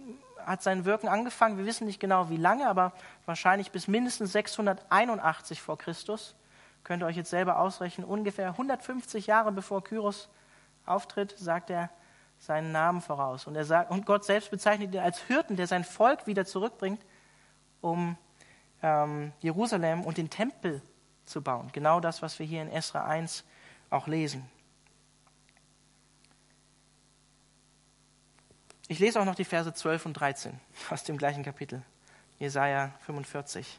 hat 0.47 0.63
sein 0.63 0.85
Wirken 0.85 1.09
angefangen. 1.09 1.59
Wir 1.59 1.67
wissen 1.67 1.87
nicht 1.87 2.01
genau 2.01 2.31
wie 2.31 2.37
lange, 2.37 2.69
aber 2.69 2.93
wahrscheinlich 3.27 3.71
bis 3.71 3.89
mindestens 3.89 4.33
681 4.33 5.61
vor 5.61 5.79
Christus. 5.79 6.35
Könnt 6.85 7.03
ihr 7.03 7.07
euch 7.07 7.17
jetzt 7.17 7.31
selber 7.31 7.59
ausrechnen. 7.59 8.07
Ungefähr 8.07 8.49
150 8.51 9.27
Jahre 9.27 9.53
bevor 9.53 9.85
Kyros 9.85 10.29
auftritt, 10.87 11.35
sagt 11.39 11.71
er 11.71 11.91
seinen 12.39 12.73
Namen 12.73 13.01
voraus. 13.01 13.47
Und, 13.47 13.55
er 13.55 13.65
sagt, 13.65 13.91
und 13.91 14.07
Gott 14.07 14.25
selbst 14.25 14.51
bezeichnet 14.51 14.95
ihn 14.95 15.01
als 15.01 15.21
Hirten, 15.21 15.57
der 15.57 15.67
sein 15.67 15.85
Volk 15.85 16.27
wieder 16.27 16.47
zurückbringt, 16.47 17.05
um 17.81 18.17
ähm, 18.83 19.33
Jerusalem 19.41 20.05
und 20.05 20.17
den 20.17 20.31
Tempel 20.31 20.83
zu 21.27 21.43
bauen. 21.43 21.69
Genau 21.73 22.01
das, 22.01 22.23
was 22.23 22.39
wir 22.39 22.47
hier 22.47 22.63
in 22.63 22.71
Esra 22.71 23.05
1 23.05 23.45
auch 23.91 24.07
lesen. 24.07 24.49
Ich 28.91 28.99
lese 28.99 29.21
auch 29.21 29.25
noch 29.25 29.37
die 29.37 29.45
Verse 29.45 29.73
12 29.73 30.07
und 30.07 30.15
13 30.15 30.53
aus 30.91 31.05
dem 31.05 31.17
gleichen 31.17 31.45
Kapitel, 31.45 31.81
Jesaja 32.41 32.91
45. 33.07 33.79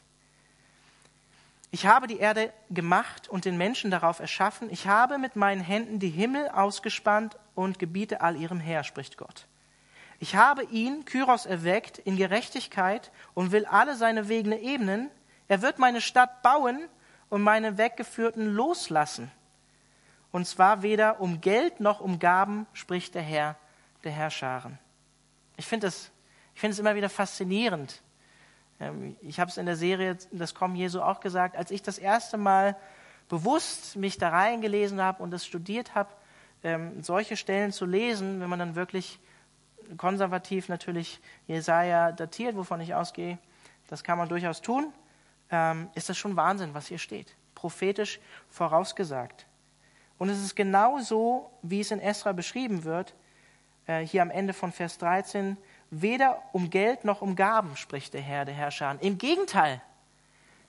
Ich 1.70 1.84
habe 1.84 2.06
die 2.06 2.16
Erde 2.16 2.50
gemacht 2.70 3.28
und 3.28 3.44
den 3.44 3.58
Menschen 3.58 3.90
darauf 3.90 4.20
erschaffen. 4.20 4.70
Ich 4.70 4.86
habe 4.86 5.18
mit 5.18 5.36
meinen 5.36 5.60
Händen 5.60 5.98
die 5.98 6.08
Himmel 6.08 6.48
ausgespannt 6.48 7.36
und 7.54 7.78
gebiete 7.78 8.22
all 8.22 8.36
ihrem 8.36 8.58
Heer, 8.58 8.84
spricht 8.84 9.18
Gott. 9.18 9.46
Ich 10.18 10.34
habe 10.34 10.64
ihn, 10.64 11.04
Kyros, 11.04 11.44
erweckt 11.44 11.98
in 11.98 12.16
Gerechtigkeit 12.16 13.12
und 13.34 13.52
will 13.52 13.66
alle 13.66 13.96
seine 13.96 14.28
Wege 14.28 14.58
ebnen. 14.58 15.10
Er 15.46 15.60
wird 15.60 15.78
meine 15.78 16.00
Stadt 16.00 16.40
bauen 16.40 16.88
und 17.28 17.42
meine 17.42 17.76
Weggeführten 17.76 18.54
loslassen. 18.54 19.30
Und 20.30 20.46
zwar 20.46 20.80
weder 20.80 21.20
um 21.20 21.42
Geld 21.42 21.80
noch 21.80 22.00
um 22.00 22.18
Gaben, 22.18 22.66
spricht 22.72 23.14
der 23.14 23.20
Herr 23.20 23.56
der 24.04 24.12
Herrscharen. 24.12 24.78
Ich 25.62 25.68
finde 25.68 25.86
es 25.86 26.10
find 26.54 26.76
immer 26.76 26.96
wieder 26.96 27.08
faszinierend. 27.08 28.02
Ähm, 28.80 29.16
ich 29.22 29.38
habe 29.38 29.48
es 29.48 29.58
in 29.58 29.64
der 29.64 29.76
Serie 29.76 30.18
Das 30.32 30.56
Kommen 30.56 30.74
Jesu 30.74 31.00
auch 31.00 31.20
gesagt, 31.20 31.56
als 31.56 31.70
ich 31.70 31.82
das 31.82 31.98
erste 31.98 32.36
Mal 32.36 32.76
bewusst 33.28 33.94
mich 33.94 34.18
da 34.18 34.30
reingelesen 34.30 35.00
habe 35.00 35.22
und 35.22 35.30
das 35.30 35.46
studiert 35.46 35.94
habe, 35.94 36.10
ähm, 36.64 37.00
solche 37.04 37.36
Stellen 37.36 37.70
zu 37.70 37.86
lesen, 37.86 38.40
wenn 38.40 38.50
man 38.50 38.58
dann 38.58 38.74
wirklich 38.74 39.20
konservativ 39.98 40.68
natürlich 40.68 41.20
Jesaja 41.46 42.10
datiert, 42.10 42.56
wovon 42.56 42.80
ich 42.80 42.96
ausgehe, 42.96 43.38
das 43.86 44.02
kann 44.02 44.18
man 44.18 44.28
durchaus 44.28 44.62
tun, 44.62 44.92
ähm, 45.48 45.90
ist 45.94 46.08
das 46.08 46.18
schon 46.18 46.34
Wahnsinn, 46.34 46.74
was 46.74 46.88
hier 46.88 46.98
steht. 46.98 47.36
Prophetisch 47.54 48.18
vorausgesagt. 48.48 49.46
Und 50.18 50.28
es 50.28 50.42
ist 50.42 50.56
genau 50.56 50.98
so, 50.98 51.52
wie 51.62 51.78
es 51.78 51.92
in 51.92 52.00
Esra 52.00 52.32
beschrieben 52.32 52.82
wird, 52.82 53.14
hier 53.86 54.22
am 54.22 54.30
Ende 54.30 54.52
von 54.52 54.70
Vers 54.70 54.98
13, 54.98 55.56
weder 55.90 56.42
um 56.52 56.70
Geld 56.70 57.04
noch 57.04 57.20
um 57.20 57.36
Gaben, 57.36 57.76
spricht 57.76 58.14
der 58.14 58.22
Herr, 58.22 58.44
der 58.44 58.54
Herrscher. 58.54 58.96
Im 59.00 59.18
Gegenteil, 59.18 59.82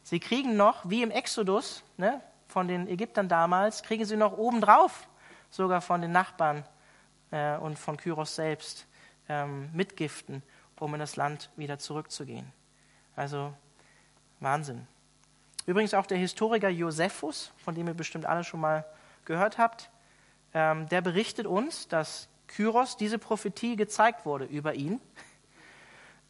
sie 0.04 0.20
kriegen 0.20 0.58
noch, 0.58 0.90
wie 0.90 1.02
im 1.02 1.12
Exodus 1.12 1.84
ne, 1.98 2.22
von 2.48 2.68
den 2.68 2.88
Ägyptern 2.88 3.30
damals, 3.30 3.84
kriegen 3.84 4.06
sie 4.06 4.18
noch 4.18 4.38
obendrauf, 4.38 5.08
sogar 5.50 5.82
von 5.82 6.02
den 6.02 6.12
Nachbarn 6.12 6.66
äh, 7.32 7.56
und 7.58 7.80
von 7.80 7.98
Kyros 7.98 8.36
selbst, 8.36 8.86
ähm, 9.30 9.70
Mitgiften, 9.74 10.44
um 10.80 10.94
in 10.94 11.00
das 11.00 11.16
Land 11.16 11.50
wieder 11.56 11.80
zurückzugehen. 11.80 12.52
Also 13.16 13.54
Wahnsinn. 14.42 14.86
Übrigens 15.66 15.94
auch 15.94 16.06
der 16.06 16.18
Historiker 16.18 16.68
Josephus, 16.68 17.54
von 17.58 17.74
dem 17.76 17.88
ihr 17.88 17.94
bestimmt 17.94 18.26
alle 18.26 18.44
schon 18.44 18.60
mal 18.60 18.86
gehört 19.24 19.58
habt, 19.58 19.90
ähm, 20.54 20.90
der 20.90 21.00
berichtet 21.00 21.48
uns, 21.48 21.88
dass 21.88 22.28
Kyros 22.56 22.98
diese 22.98 23.18
Prophetie 23.18 23.76
gezeigt 23.76 24.26
wurde 24.26 24.46
über 24.46 24.76
ihn, 24.76 25.02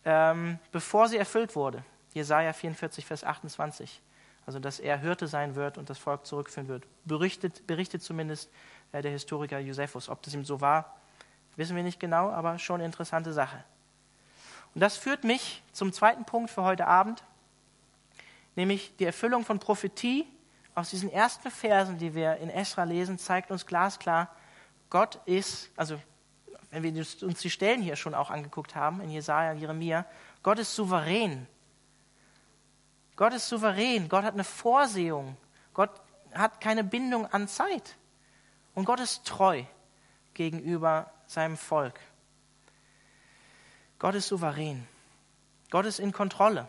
ähm, 0.05 0.57
bevor 0.71 1.07
sie 1.07 1.17
erfüllt 1.17 1.55
wurde. 1.55 1.83
Jesaja 2.13 2.53
44, 2.53 3.05
Vers 3.05 3.23
28. 3.23 4.01
Also, 4.45 4.59
dass 4.59 4.79
er 4.79 4.97
Hirte 4.97 5.27
sein 5.27 5.55
wird 5.55 5.77
und 5.77 5.89
das 5.89 5.97
Volk 5.97 6.25
zurückführen 6.25 6.67
wird. 6.67 6.85
Berichtet, 7.05 7.65
berichtet 7.65 8.03
zumindest 8.03 8.49
äh, 8.91 9.01
der 9.01 9.11
Historiker 9.11 9.59
Josephus. 9.59 10.09
Ob 10.09 10.21
das 10.21 10.33
ihm 10.33 10.45
so 10.45 10.61
war, 10.61 10.97
wissen 11.55 11.75
wir 11.75 11.83
nicht 11.83 11.99
genau, 11.99 12.29
aber 12.29 12.59
schon 12.59 12.75
eine 12.75 12.85
interessante 12.85 13.31
Sache. 13.31 13.63
Und 14.73 14.81
das 14.81 14.97
führt 14.97 15.23
mich 15.23 15.61
zum 15.71 15.93
zweiten 15.93 16.25
Punkt 16.25 16.49
für 16.49 16.63
heute 16.63 16.87
Abend, 16.87 17.23
nämlich 18.55 18.95
die 18.97 19.05
Erfüllung 19.05 19.45
von 19.45 19.59
Prophetie 19.59 20.27
aus 20.75 20.89
diesen 20.89 21.11
ersten 21.11 21.51
Versen, 21.51 21.97
die 21.97 22.15
wir 22.15 22.37
in 22.37 22.49
Esra 22.49 22.83
lesen, 22.83 23.19
zeigt 23.19 23.51
uns 23.51 23.65
glasklar, 23.65 24.29
Gott 24.89 25.19
ist, 25.25 25.71
also 25.75 25.99
wenn 26.73 26.95
wir 26.95 27.05
uns 27.21 27.39
die 27.39 27.49
Stellen 27.49 27.81
hier 27.81 27.95
schon 27.95 28.15
auch 28.15 28.31
angeguckt 28.31 28.75
haben, 28.75 28.99
in 29.01 29.09
Jesaja 29.09 29.51
und 29.51 29.59
Jeremia, 29.59 30.05
Gott 30.41 30.59
ist 30.59 30.73
souverän. 30.73 31.47
Gott 33.15 33.33
ist 33.33 33.47
souverän. 33.47 34.09
Gott 34.09 34.23
hat 34.23 34.33
eine 34.33 34.43
Vorsehung. 34.43 35.37
Gott 35.73 35.91
hat 36.33 36.59
keine 36.59 36.83
Bindung 36.83 37.27
an 37.27 37.47
Zeit. 37.47 37.95
Und 38.73 38.85
Gott 38.85 38.99
ist 38.99 39.25
treu 39.25 39.63
gegenüber 40.33 41.11
seinem 41.27 41.57
Volk. 41.57 41.99
Gott 43.99 44.15
ist 44.15 44.27
souverän. 44.27 44.87
Gott 45.69 45.85
ist 45.85 45.99
in 45.99 46.11
Kontrolle. 46.11 46.67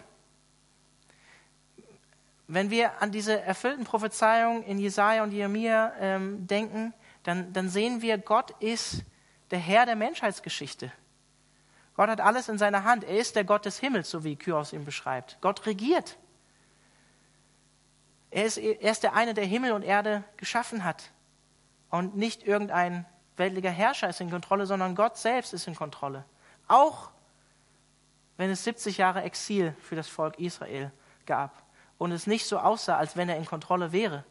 Wenn 2.46 2.70
wir 2.70 3.00
an 3.00 3.10
diese 3.10 3.40
erfüllten 3.40 3.84
Prophezeiungen 3.84 4.62
in 4.64 4.78
Jesaja 4.78 5.22
und 5.22 5.32
Jeremia 5.32 5.94
ähm, 5.98 6.46
denken, 6.46 6.92
dann, 7.22 7.54
dann 7.54 7.70
sehen 7.70 8.02
wir, 8.02 8.18
Gott 8.18 8.50
ist 8.60 9.02
der 9.54 9.60
Herr 9.60 9.86
der 9.86 9.94
Menschheitsgeschichte. 9.94 10.90
Gott 11.94 12.08
hat 12.08 12.20
alles 12.20 12.48
in 12.48 12.58
seiner 12.58 12.82
Hand. 12.82 13.04
Er 13.04 13.18
ist 13.18 13.36
der 13.36 13.44
Gott 13.44 13.64
des 13.64 13.78
Himmels, 13.78 14.10
so 14.10 14.24
wie 14.24 14.34
Kyros 14.34 14.72
ihn 14.72 14.84
beschreibt. 14.84 15.38
Gott 15.40 15.64
regiert. 15.64 16.18
Er 18.32 18.46
ist, 18.46 18.58
er 18.58 18.90
ist 18.90 19.04
der 19.04 19.14
eine, 19.14 19.32
der 19.32 19.44
Himmel 19.44 19.70
und 19.70 19.84
Erde 19.84 20.24
geschaffen 20.38 20.82
hat. 20.82 21.12
Und 21.88 22.16
nicht 22.16 22.42
irgendein 22.42 23.06
weltlicher 23.36 23.70
Herrscher 23.70 24.08
ist 24.08 24.20
in 24.20 24.28
Kontrolle, 24.28 24.66
sondern 24.66 24.96
Gott 24.96 25.16
selbst 25.18 25.54
ist 25.54 25.68
in 25.68 25.76
Kontrolle. 25.76 26.24
Auch 26.66 27.10
wenn 28.36 28.50
es 28.50 28.64
70 28.64 28.98
Jahre 28.98 29.22
Exil 29.22 29.76
für 29.80 29.94
das 29.94 30.08
Volk 30.08 30.40
Israel 30.40 30.90
gab 31.26 31.62
und 31.96 32.10
es 32.10 32.26
nicht 32.26 32.46
so 32.46 32.58
aussah, 32.58 32.96
als 32.96 33.16
wenn 33.16 33.28
er 33.28 33.36
in 33.36 33.44
Kontrolle 33.44 33.92
wäre. 33.92 34.24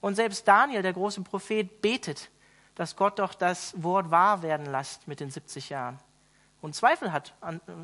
Und 0.00 0.14
selbst 0.14 0.48
Daniel, 0.48 0.80
der 0.80 0.94
große 0.94 1.20
Prophet, 1.20 1.82
betet, 1.82 2.30
dass 2.76 2.94
Gott 2.94 3.18
doch 3.18 3.34
das 3.34 3.82
Wort 3.82 4.10
wahr 4.10 4.42
werden 4.42 4.66
lässt 4.66 5.08
mit 5.08 5.18
den 5.18 5.30
70 5.30 5.70
Jahren. 5.70 5.98
Und 6.60 6.74
Zweifel 6.74 7.12
hat 7.12 7.34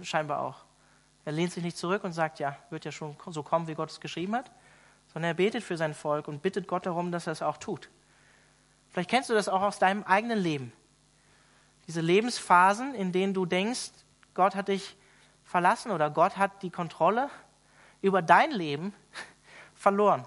scheinbar 0.03 0.40
auch. 0.40 0.64
Er 1.24 1.32
lehnt 1.32 1.53
sich 1.53 1.64
nicht 1.64 1.76
zurück 1.76 2.05
und 2.05 2.12
sagt, 2.12 2.38
ja, 2.38 2.57
wird 2.70 2.84
ja 2.84 2.93
schon 2.93 3.16
so 3.28 3.43
kommen, 3.43 3.66
wie 3.66 3.74
Gott 3.74 3.90
es 3.90 4.01
geschrieben 4.01 4.34
hat, 4.34 4.51
sondern 5.12 5.30
er 5.30 5.34
betet 5.34 5.62
für 5.62 5.76
sein 5.76 5.95
Volk 5.95 6.28
und 6.28 6.43
bittet 6.43 6.68
Gott 6.68 6.86
darum, 6.86 7.11
dass 7.11 7.26
er 7.26 7.32
es 7.32 7.43
auch 7.43 7.57
tut. 7.57 7.88
Vielleicht 8.90 9.11
kennst 9.11 9.30
du 9.30 9.34
das 9.34 9.49
auch 9.49 9.62
aus 9.62 9.78
deinem 9.78 10.03
eigenen 10.03 10.38
Leben. 10.38 10.72
Diese 11.86 12.01
Lebensphasen, 12.01 12.95
in 12.95 13.12
denen 13.12 13.34
du 13.34 13.47
denkst, 13.47 13.90
Gott 14.34 14.55
hat 14.55 14.68
dich 14.68 14.97
verlassen 15.45 15.90
oder 15.90 16.11
Gott 16.11 16.36
hat 16.36 16.62
die 16.62 16.70
Kontrolle 16.70 17.30
über 18.03 18.20
dein 18.20 18.51
Leben 18.51 18.95
verloren. 19.74 20.26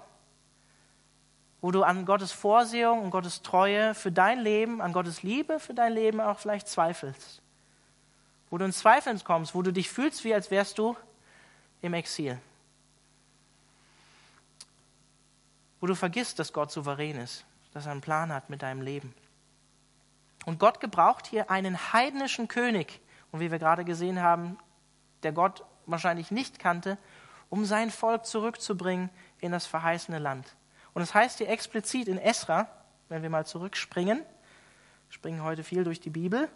Wo 1.66 1.72
du 1.72 1.82
an 1.82 2.06
Gottes 2.06 2.30
Vorsehung 2.30 3.02
und 3.02 3.10
Gottes 3.10 3.42
Treue 3.42 3.92
für 3.92 4.12
dein 4.12 4.38
Leben, 4.38 4.80
an 4.80 4.92
Gottes 4.92 5.24
Liebe 5.24 5.58
für 5.58 5.74
dein 5.74 5.94
Leben 5.94 6.20
auch 6.20 6.38
vielleicht 6.38 6.68
zweifelst. 6.68 7.42
Wo 8.50 8.58
du 8.58 8.64
in 8.64 8.72
Zweifeln 8.72 9.18
kommst, 9.24 9.52
wo 9.52 9.62
du 9.62 9.72
dich 9.72 9.90
fühlst, 9.90 10.22
wie 10.22 10.32
als 10.32 10.52
wärst 10.52 10.78
du 10.78 10.96
im 11.82 11.92
Exil. 11.94 12.38
Wo 15.80 15.88
du 15.88 15.96
vergisst, 15.96 16.38
dass 16.38 16.52
Gott 16.52 16.70
souverän 16.70 17.18
ist, 17.18 17.44
dass 17.72 17.86
er 17.86 17.90
einen 17.90 18.00
Plan 18.00 18.32
hat 18.32 18.48
mit 18.48 18.62
deinem 18.62 18.82
Leben. 18.82 19.12
Und 20.44 20.60
Gott 20.60 20.78
gebraucht 20.78 21.26
hier 21.26 21.50
einen 21.50 21.92
heidnischen 21.92 22.46
König, 22.46 23.00
und 23.32 23.40
wie 23.40 23.50
wir 23.50 23.58
gerade 23.58 23.84
gesehen 23.84 24.22
haben, 24.22 24.56
der 25.24 25.32
Gott 25.32 25.64
wahrscheinlich 25.86 26.30
nicht 26.30 26.60
kannte, 26.60 26.96
um 27.50 27.64
sein 27.64 27.90
Volk 27.90 28.24
zurückzubringen 28.24 29.10
in 29.40 29.50
das 29.50 29.66
verheißene 29.66 30.20
Land. 30.20 30.54
Und 30.96 31.02
es 31.02 31.08
das 31.08 31.14
heißt 31.14 31.38
hier 31.38 31.50
explizit 31.50 32.08
in 32.08 32.16
Esra, 32.16 32.68
wenn 33.10 33.20
wir 33.20 33.28
mal 33.28 33.44
zurückspringen, 33.44 34.22
springen 35.10 35.42
heute 35.42 35.62
viel 35.62 35.84
durch 35.84 36.00
die 36.00 36.08
Bibel, 36.08 36.48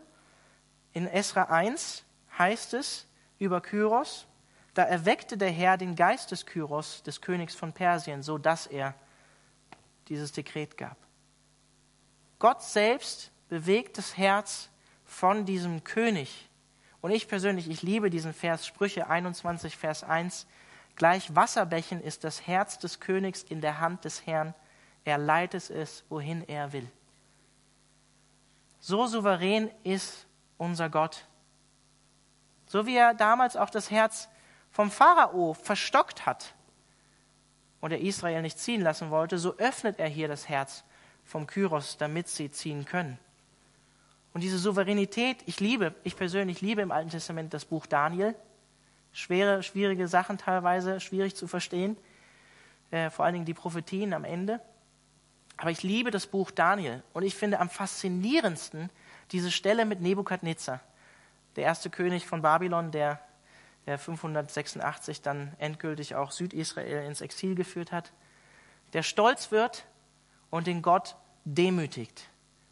in 0.94 1.06
Esra 1.06 1.42
1 1.42 2.04
heißt 2.38 2.72
es 2.72 3.06
über 3.38 3.60
Kyros, 3.60 4.26
da 4.72 4.84
erweckte 4.84 5.36
der 5.36 5.50
Herr 5.50 5.76
den 5.76 5.94
Geist 5.94 6.30
des 6.30 6.46
Kyros, 6.46 7.02
des 7.02 7.20
Königs 7.20 7.54
von 7.54 7.74
Persien, 7.74 8.22
so 8.22 8.38
dass 8.38 8.66
er 8.66 8.94
dieses 10.08 10.32
Dekret 10.32 10.78
gab. 10.78 10.96
Gott 12.38 12.62
selbst 12.62 13.32
bewegt 13.50 13.98
das 13.98 14.16
Herz 14.16 14.70
von 15.04 15.44
diesem 15.44 15.84
König. 15.84 16.48
Und 17.02 17.10
ich 17.10 17.28
persönlich, 17.28 17.68
ich 17.68 17.82
liebe 17.82 18.08
diesen 18.08 18.32
Vers, 18.32 18.66
Sprüche 18.66 19.06
21, 19.06 19.76
Vers 19.76 20.02
1. 20.02 20.46
Gleich 21.00 21.34
Wasserbächen 21.34 22.02
ist 22.02 22.24
das 22.24 22.46
Herz 22.46 22.78
des 22.78 23.00
Königs 23.00 23.42
in 23.42 23.62
der 23.62 23.80
Hand 23.80 24.04
des 24.04 24.26
Herrn. 24.26 24.52
Er 25.06 25.16
leitet 25.16 25.70
es, 25.70 26.04
wohin 26.10 26.46
er 26.46 26.74
will. 26.74 26.86
So 28.80 29.06
souverän 29.06 29.70
ist 29.82 30.26
unser 30.58 30.90
Gott. 30.90 31.26
So 32.66 32.84
wie 32.84 32.96
er 32.96 33.14
damals 33.14 33.56
auch 33.56 33.70
das 33.70 33.90
Herz 33.90 34.28
vom 34.70 34.90
Pharao 34.90 35.54
verstockt 35.54 36.26
hat 36.26 36.54
und 37.80 37.92
er 37.92 38.00
Israel 38.02 38.42
nicht 38.42 38.58
ziehen 38.58 38.82
lassen 38.82 39.08
wollte, 39.08 39.38
so 39.38 39.56
öffnet 39.56 39.98
er 39.98 40.08
hier 40.08 40.28
das 40.28 40.50
Herz 40.50 40.84
vom 41.24 41.46
Kyros, 41.46 41.96
damit 41.96 42.28
sie 42.28 42.50
ziehen 42.50 42.84
können. 42.84 43.18
Und 44.34 44.42
diese 44.42 44.58
Souveränität, 44.58 45.38
ich 45.46 45.60
liebe, 45.60 45.94
ich 46.04 46.14
persönlich 46.14 46.60
liebe 46.60 46.82
im 46.82 46.92
Alten 46.92 47.08
Testament 47.08 47.54
das 47.54 47.64
Buch 47.64 47.86
Daniel. 47.86 48.34
Schwere, 49.12 49.62
schwierige 49.62 50.08
Sachen 50.08 50.38
teilweise, 50.38 51.00
schwierig 51.00 51.34
zu 51.34 51.46
verstehen. 51.46 51.96
Äh, 52.90 53.10
vor 53.10 53.24
allen 53.24 53.34
Dingen 53.34 53.46
die 53.46 53.54
Prophetien 53.54 54.12
am 54.12 54.24
Ende. 54.24 54.60
Aber 55.56 55.70
ich 55.70 55.82
liebe 55.82 56.10
das 56.10 56.26
Buch 56.26 56.50
Daniel. 56.50 57.02
Und 57.12 57.22
ich 57.22 57.34
finde 57.34 57.60
am 57.60 57.68
faszinierendsten 57.68 58.90
diese 59.32 59.50
Stelle 59.50 59.84
mit 59.84 60.00
Nebukadnezar, 60.00 60.80
der 61.56 61.64
erste 61.64 61.90
König 61.90 62.26
von 62.26 62.42
Babylon, 62.42 62.90
der, 62.90 63.20
der 63.86 63.98
586 63.98 65.22
dann 65.22 65.52
endgültig 65.58 66.14
auch 66.14 66.32
Südisrael 66.32 67.04
ins 67.06 67.20
Exil 67.20 67.54
geführt 67.54 67.92
hat, 67.92 68.12
der 68.92 69.02
stolz 69.02 69.50
wird 69.50 69.84
und 70.50 70.66
den 70.66 70.82
Gott 70.82 71.16
demütigt. 71.44 72.28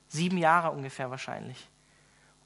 Sieben 0.08 0.38
Jahre 0.38 0.70
ungefähr 0.70 1.10
wahrscheinlich. 1.10 1.68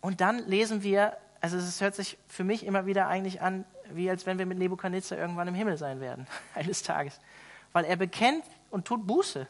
Und 0.00 0.20
dann 0.20 0.46
lesen 0.48 0.82
wir, 0.82 1.16
also 1.42 1.56
es 1.56 1.80
hört 1.80 1.96
sich 1.96 2.16
für 2.28 2.44
mich 2.44 2.64
immer 2.64 2.86
wieder 2.86 3.08
eigentlich 3.08 3.42
an, 3.42 3.64
wie 3.90 4.08
als 4.08 4.26
wenn 4.26 4.38
wir 4.38 4.46
mit 4.46 4.58
Nebukadnezar 4.58 5.18
irgendwann 5.18 5.48
im 5.48 5.54
Himmel 5.54 5.76
sein 5.76 6.00
werden, 6.00 6.26
eines 6.54 6.82
Tages. 6.82 7.20
Weil 7.72 7.84
er 7.84 7.96
bekennt 7.96 8.44
und 8.70 8.86
tut 8.86 9.06
Buße, 9.06 9.48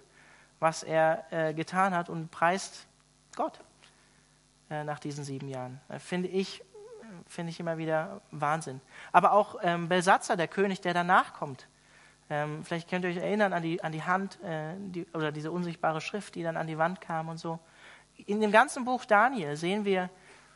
was 0.59 0.83
er 0.83 1.25
äh, 1.31 1.55
getan 1.55 1.95
hat 1.95 2.09
und 2.09 2.31
preist 2.31 2.87
Gott 3.37 3.61
äh, 4.71 4.85
nach 4.85 4.99
diesen 4.99 5.23
sieben 5.25 5.49
Jahren. 5.49 5.81
Äh, 5.89 5.99
finde 5.99 6.29
ich, 6.29 6.65
finde 7.27 7.51
ich 7.51 7.61
immer 7.61 7.77
wieder 7.77 8.23
Wahnsinn. 8.31 8.81
Aber 9.13 9.33
auch 9.33 9.57
ähm, 9.63 9.89
Belsatzer, 9.89 10.37
der 10.37 10.49
König, 10.49 10.81
der 10.81 10.95
danach 10.95 11.35
kommt. 11.35 11.69
Ähm, 12.31 12.65
vielleicht 12.65 12.89
könnt 12.89 13.05
ihr 13.05 13.11
euch 13.11 13.19
erinnern 13.19 13.53
an 13.53 13.63
die, 13.63 13.85
an 13.85 13.93
die 13.93 14.03
Hand 14.03 14.43
äh, 14.43 14.75
die, 14.79 15.07
oder 15.13 15.31
diese 15.31 15.51
unsichtbare 15.51 16.01
Schrift, 16.01 16.37
die 16.37 16.43
dann 16.43 16.57
an 16.57 16.67
die 16.67 16.79
Wand 16.79 17.03
kam 17.03 17.29
und 17.29 17.37
so 17.37 17.59
in 18.27 18.41
dem 18.41 18.53
ganzen 18.53 18.85
Buch 18.85 19.05
Daniel 19.05 19.57
sehen 19.57 19.85
wir, 19.85 20.11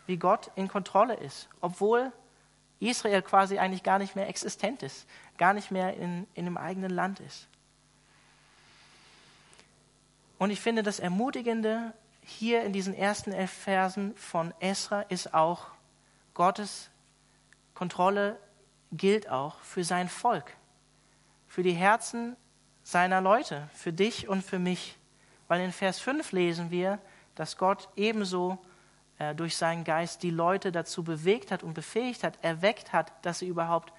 wie 0.06 0.16
Gott 0.16 0.50
in 0.54 0.68
Kontrolle 0.68 1.14
ist, 1.14 1.48
obwohl 1.60 2.12
Israel 2.80 3.22
quasi 3.22 3.58
eigentlich 3.58 3.82
gar 3.82 3.98
nicht 3.98 4.16
mehr 4.16 4.28
existent 4.28 4.82
ist, 4.82 5.06
gar 5.38 5.54
nicht 5.54 5.70
mehr 5.70 5.96
in, 5.96 6.26
in 6.34 6.44
dem 6.44 6.56
eigenen 6.56 6.90
Land 6.90 7.20
ist. 7.20 7.48
Und 10.38 10.50
ich 10.50 10.60
finde, 10.60 10.82
das 10.82 11.00
Ermutigende 11.00 11.92
hier 12.22 12.62
in 12.62 12.72
diesen 12.72 12.94
ersten 12.94 13.32
elf 13.32 13.50
Versen 13.50 14.14
von 14.16 14.52
Esra 14.60 15.02
ist 15.02 15.32
auch, 15.32 15.68
Gottes 16.34 16.90
Kontrolle 17.74 18.38
gilt 18.92 19.28
auch 19.30 19.60
für 19.60 19.84
sein 19.84 20.08
Volk, 20.08 20.54
für 21.48 21.62
die 21.62 21.72
Herzen 21.72 22.36
seiner 22.82 23.20
Leute, 23.20 23.68
für 23.72 23.92
dich 23.92 24.28
und 24.28 24.44
für 24.44 24.58
mich. 24.58 24.98
Weil 25.48 25.60
in 25.60 25.72
Vers 25.72 25.98
5 26.00 26.32
lesen 26.32 26.70
wir, 26.70 26.98
dass 27.34 27.56
Gott 27.56 27.88
ebenso 27.96 28.58
durch 29.34 29.56
seinen 29.56 29.84
Geist 29.84 30.22
die 30.22 30.30
Leute 30.30 30.72
dazu 30.72 31.02
bewegt 31.02 31.50
hat 31.50 31.62
und 31.62 31.72
befähigt 31.72 32.22
hat, 32.22 32.38
erweckt 32.42 32.92
hat, 32.92 33.12
dass 33.24 33.38
sie 33.38 33.48
überhaupt 33.48 33.92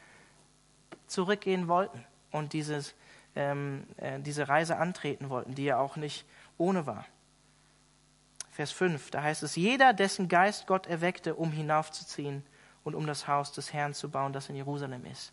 zurückgehen 1.07 1.67
wollten 1.67 2.05
und 2.31 2.53
dieses, 2.53 2.93
ähm, 3.35 3.87
äh, 3.97 4.19
diese 4.19 4.47
Reise 4.47 4.77
antreten 4.77 5.29
wollten, 5.29 5.55
die 5.55 5.63
ja 5.63 5.79
auch 5.79 5.95
nicht 5.95 6.25
ohne 6.57 6.85
war. 6.85 7.05
Vers 8.51 8.71
5, 8.71 9.11
da 9.11 9.21
heißt 9.23 9.43
es, 9.43 9.55
jeder, 9.55 9.93
dessen 9.93 10.27
Geist 10.27 10.67
Gott 10.67 10.87
erweckte, 10.87 11.35
um 11.35 11.51
hinaufzuziehen 11.51 12.43
und 12.83 12.95
um 12.95 13.05
das 13.05 13.27
Haus 13.27 13.51
des 13.51 13.73
Herrn 13.73 13.93
zu 13.93 14.09
bauen, 14.09 14.33
das 14.33 14.49
in 14.49 14.55
Jerusalem 14.55 15.05
ist. 15.05 15.31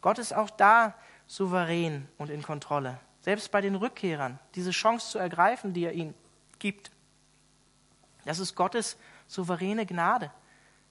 Gott 0.00 0.18
ist 0.18 0.34
auch 0.34 0.50
da 0.50 0.94
souverän 1.26 2.06
und 2.18 2.28
in 2.28 2.42
Kontrolle. 2.42 2.98
Selbst 3.22 3.50
bei 3.50 3.62
den 3.62 3.74
Rückkehrern, 3.74 4.38
diese 4.54 4.70
Chance 4.70 5.10
zu 5.10 5.18
ergreifen, 5.18 5.72
die 5.72 5.84
er 5.84 5.92
ihnen 5.92 6.14
gibt. 6.58 6.90
Das 8.24 8.38
ist 8.38 8.54
Gottes 8.54 8.96
souveräne 9.26 9.86
Gnade 9.86 10.30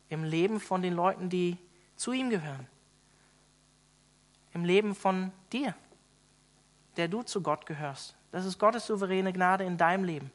im 0.09 0.23
Leben 0.23 0.59
von 0.59 0.81
den 0.81 0.93
Leuten, 0.93 1.29
die 1.29 1.57
zu 1.95 2.11
ihm 2.11 2.29
gehören. 2.29 2.67
Im 4.53 4.65
Leben 4.65 4.93
von 4.93 5.31
dir, 5.51 5.75
der 6.97 7.07
du 7.07 7.23
zu 7.23 7.41
Gott 7.41 7.65
gehörst. 7.65 8.15
Das 8.31 8.45
ist 8.45 8.59
Gottes 8.59 8.85
souveräne 8.85 9.33
Gnade 9.33 9.63
in 9.63 9.77
deinem 9.77 10.03
Leben. 10.03 10.31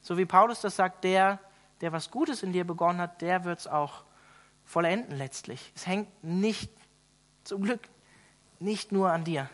So 0.00 0.16
wie 0.16 0.24
Paulus 0.24 0.60
das 0.60 0.76
sagt, 0.76 1.04
der, 1.04 1.38
der 1.80 1.92
was 1.92 2.10
Gutes 2.10 2.42
in 2.42 2.52
dir 2.52 2.64
begonnen 2.64 3.00
hat, 3.00 3.20
der 3.20 3.44
wird 3.44 3.58
es 3.58 3.66
auch 3.66 4.04
vollenden 4.64 5.16
letztlich. 5.16 5.72
Es 5.74 5.86
hängt 5.86 6.08
nicht, 6.22 6.70
zum 7.44 7.62
Glück, 7.62 7.88
nicht 8.58 8.92
nur 8.92 9.10
an 9.10 9.24
dir. 9.24 9.48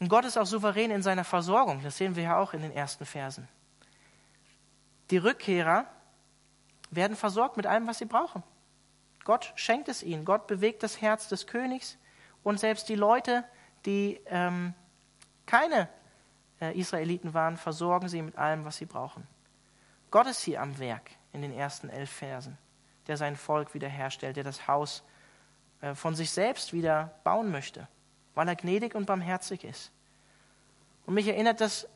Und 0.00 0.08
Gott 0.08 0.24
ist 0.24 0.36
auch 0.36 0.46
souverän 0.46 0.90
in 0.90 1.02
seiner 1.02 1.24
Versorgung. 1.24 1.82
Das 1.82 1.96
sehen 1.96 2.16
wir 2.16 2.24
ja 2.24 2.38
auch 2.38 2.54
in 2.54 2.62
den 2.62 2.72
ersten 2.72 3.06
Versen. 3.06 3.48
Die 5.10 5.18
Rückkehrer 5.18 5.86
werden 6.90 7.16
versorgt 7.16 7.56
mit 7.56 7.66
allem, 7.66 7.86
was 7.86 7.98
sie 7.98 8.04
brauchen. 8.04 8.42
Gott 9.24 9.52
schenkt 9.54 9.88
es 9.88 10.02
ihnen. 10.02 10.24
Gott 10.24 10.46
bewegt 10.46 10.82
das 10.82 11.00
Herz 11.00 11.28
des 11.28 11.46
Königs 11.46 11.98
und 12.42 12.58
selbst 12.58 12.88
die 12.88 12.94
Leute, 12.94 13.44
die 13.86 14.20
ähm, 14.26 14.74
keine 15.46 15.88
äh, 16.60 16.78
Israeliten 16.78 17.34
waren, 17.34 17.56
versorgen 17.56 18.08
sie 18.08 18.22
mit 18.22 18.36
allem, 18.36 18.64
was 18.64 18.76
sie 18.76 18.86
brauchen. 18.86 19.26
Gott 20.10 20.26
ist 20.26 20.42
hier 20.42 20.60
am 20.60 20.78
Werk 20.78 21.10
in 21.32 21.42
den 21.42 21.52
ersten 21.52 21.88
elf 21.88 22.10
Versen, 22.10 22.58
der 23.06 23.16
sein 23.16 23.36
Volk 23.36 23.74
wiederherstellt, 23.74 24.36
der 24.36 24.44
das 24.44 24.68
Haus 24.68 25.02
äh, 25.80 25.94
von 25.94 26.14
sich 26.14 26.30
selbst 26.30 26.72
wieder 26.72 27.14
bauen 27.24 27.50
möchte, 27.50 27.88
weil 28.34 28.48
er 28.48 28.56
gnädig 28.56 28.94
und 28.94 29.06
barmherzig 29.06 29.64
ist. 29.64 29.90
Und 31.06 31.14
mich 31.14 31.26
erinnert 31.26 31.60
das 31.60 31.88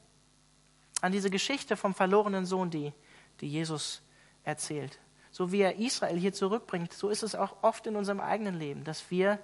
an 1.06 1.12
diese 1.12 1.30
Geschichte 1.30 1.76
vom 1.76 1.94
verlorenen 1.94 2.44
Sohn, 2.44 2.70
die 2.70 2.92
die 3.40 3.48
Jesus 3.48 4.02
erzählt. 4.44 4.98
So 5.30 5.52
wie 5.52 5.60
er 5.60 5.76
Israel 5.76 6.18
hier 6.18 6.32
zurückbringt, 6.32 6.92
so 6.92 7.10
ist 7.10 7.22
es 7.22 7.34
auch 7.34 7.62
oft 7.62 7.86
in 7.86 7.96
unserem 7.96 8.20
eigenen 8.20 8.58
Leben, 8.58 8.84
dass 8.84 9.10
wir 9.10 9.38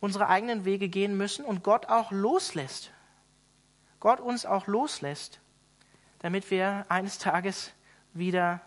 unsere 0.00 0.28
eigenen 0.28 0.64
Wege 0.64 0.88
gehen 0.88 1.16
müssen 1.16 1.44
und 1.44 1.62
Gott 1.62 1.86
auch 1.86 2.10
loslässt. 2.10 2.90
Gott 4.00 4.20
uns 4.20 4.46
auch 4.46 4.66
loslässt, 4.66 5.40
damit 6.20 6.50
wir 6.50 6.86
eines 6.88 7.18
Tages 7.18 7.72
wieder 8.14 8.60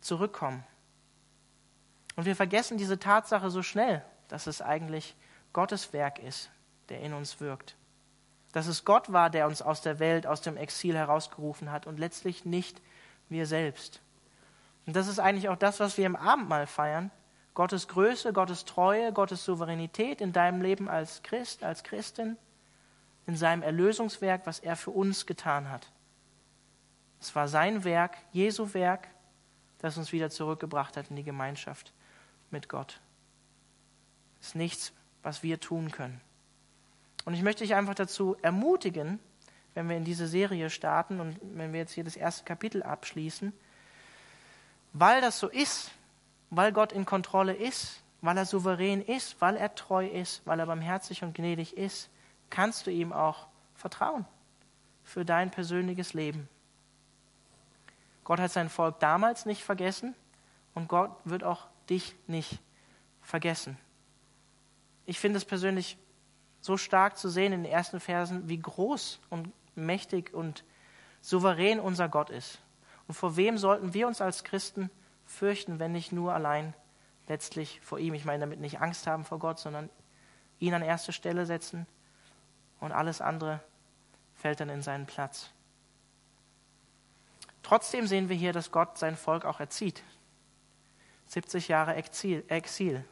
zurückkommen. 0.00 0.64
Und 2.14 2.26
wir 2.26 2.36
vergessen 2.36 2.76
diese 2.76 2.98
Tatsache 2.98 3.50
so 3.50 3.62
schnell, 3.62 4.04
dass 4.28 4.46
es 4.46 4.60
eigentlich 4.60 5.16
Gottes 5.52 5.92
Werk 5.92 6.18
ist, 6.18 6.50
der 6.90 7.00
in 7.00 7.14
uns 7.14 7.40
wirkt. 7.40 7.76
Dass 8.52 8.66
es 8.66 8.84
Gott 8.84 9.12
war, 9.12 9.30
der 9.30 9.46
uns 9.46 9.62
aus 9.62 9.82
der 9.82 9.98
Welt, 9.98 10.26
aus 10.26 10.40
dem 10.40 10.56
Exil 10.56 10.96
herausgerufen 10.96 11.70
hat 11.70 11.86
und 11.86 11.98
letztlich 11.98 12.44
nicht 12.44 12.80
wir 13.28 13.46
selbst. 13.46 14.00
Und 14.86 14.94
das 14.94 15.08
ist 15.08 15.18
eigentlich 15.18 15.48
auch 15.48 15.56
das, 15.56 15.80
was 15.80 15.98
wir 15.98 16.06
im 16.06 16.16
Abendmahl 16.16 16.66
feiern. 16.66 17.10
Gottes 17.54 17.88
Größe, 17.88 18.32
Gottes 18.32 18.64
Treue, 18.64 19.12
Gottes 19.12 19.44
Souveränität 19.44 20.20
in 20.20 20.32
deinem 20.32 20.60
Leben 20.60 20.88
als 20.88 21.22
Christ, 21.22 21.64
als 21.64 21.82
Christin, 21.82 22.36
in 23.26 23.36
seinem 23.36 23.62
Erlösungswerk, 23.62 24.46
was 24.46 24.60
er 24.60 24.76
für 24.76 24.90
uns 24.90 25.26
getan 25.26 25.70
hat. 25.70 25.90
Es 27.20 27.34
war 27.34 27.48
sein 27.48 27.82
Werk, 27.82 28.16
Jesu 28.30 28.74
Werk, 28.74 29.08
das 29.78 29.96
uns 29.96 30.12
wieder 30.12 30.30
zurückgebracht 30.30 30.96
hat 30.96 31.10
in 31.10 31.16
die 31.16 31.24
Gemeinschaft 31.24 31.92
mit 32.50 32.68
Gott. 32.68 33.00
Es 34.40 34.48
ist 34.48 34.54
nichts, 34.54 34.92
was 35.22 35.42
wir 35.42 35.58
tun 35.58 35.90
können. 35.90 36.20
Und 37.26 37.34
ich 37.34 37.42
möchte 37.42 37.64
dich 37.64 37.74
einfach 37.74 37.96
dazu 37.96 38.36
ermutigen, 38.40 39.18
wenn 39.74 39.88
wir 39.88 39.96
in 39.96 40.04
diese 40.04 40.28
Serie 40.28 40.70
starten 40.70 41.20
und 41.20 41.38
wenn 41.42 41.72
wir 41.72 41.80
jetzt 41.80 41.92
hier 41.92 42.04
das 42.04 42.16
erste 42.16 42.44
Kapitel 42.44 42.82
abschließen, 42.82 43.52
weil 44.92 45.20
das 45.20 45.38
so 45.38 45.48
ist, 45.48 45.90
weil 46.50 46.72
Gott 46.72 46.92
in 46.92 47.04
Kontrolle 47.04 47.52
ist, 47.52 48.00
weil 48.22 48.38
er 48.38 48.46
souverän 48.46 49.02
ist, 49.02 49.40
weil 49.40 49.56
er 49.56 49.74
treu 49.74 50.06
ist, 50.06 50.40
weil 50.46 50.60
er 50.60 50.66
barmherzig 50.66 51.24
und 51.24 51.34
gnädig 51.34 51.76
ist, 51.76 52.08
kannst 52.48 52.86
du 52.86 52.92
ihm 52.92 53.12
auch 53.12 53.48
vertrauen 53.74 54.24
für 55.02 55.24
dein 55.24 55.50
persönliches 55.50 56.14
Leben. 56.14 56.48
Gott 58.22 58.38
hat 58.38 58.52
sein 58.52 58.68
Volk 58.68 59.00
damals 59.00 59.46
nicht 59.46 59.64
vergessen 59.64 60.14
und 60.74 60.88
Gott 60.88 61.10
wird 61.24 61.42
auch 61.42 61.66
dich 61.90 62.14
nicht 62.28 62.60
vergessen. 63.20 63.76
Ich 65.06 65.18
finde 65.18 65.38
es 65.38 65.44
persönlich 65.44 65.98
so 66.66 66.76
stark 66.76 67.16
zu 67.16 67.28
sehen 67.28 67.52
in 67.52 67.62
den 67.62 67.72
ersten 67.72 68.00
Versen, 68.00 68.48
wie 68.48 68.58
groß 68.58 69.20
und 69.30 69.52
mächtig 69.76 70.34
und 70.34 70.64
souverän 71.20 71.80
unser 71.80 72.08
Gott 72.08 72.28
ist. 72.28 72.60
Und 73.06 73.14
vor 73.14 73.36
wem 73.36 73.56
sollten 73.56 73.94
wir 73.94 74.06
uns 74.06 74.20
als 74.20 74.44
Christen 74.44 74.90
fürchten, 75.24 75.78
wenn 75.78 75.92
nicht 75.92 76.12
nur 76.12 76.34
allein 76.34 76.74
letztlich 77.28 77.80
vor 77.80 77.98
ihm? 77.98 78.14
Ich 78.14 78.24
meine 78.24 78.40
damit 78.40 78.60
nicht 78.60 78.80
Angst 78.80 79.06
haben 79.06 79.24
vor 79.24 79.38
Gott, 79.38 79.58
sondern 79.58 79.88
ihn 80.58 80.74
an 80.74 80.82
erste 80.82 81.12
Stelle 81.12 81.46
setzen 81.46 81.86
und 82.80 82.92
alles 82.92 83.20
andere 83.20 83.60
fällt 84.34 84.60
dann 84.60 84.68
in 84.68 84.82
seinen 84.82 85.06
Platz. 85.06 85.50
Trotzdem 87.62 88.06
sehen 88.06 88.28
wir 88.28 88.36
hier, 88.36 88.52
dass 88.52 88.70
Gott 88.70 88.98
sein 88.98 89.16
Volk 89.16 89.44
auch 89.44 89.60
erzieht. 89.60 90.02
70 91.26 91.68
Jahre 91.68 91.94
Exil. 91.94 92.44
Exil. 92.48 93.04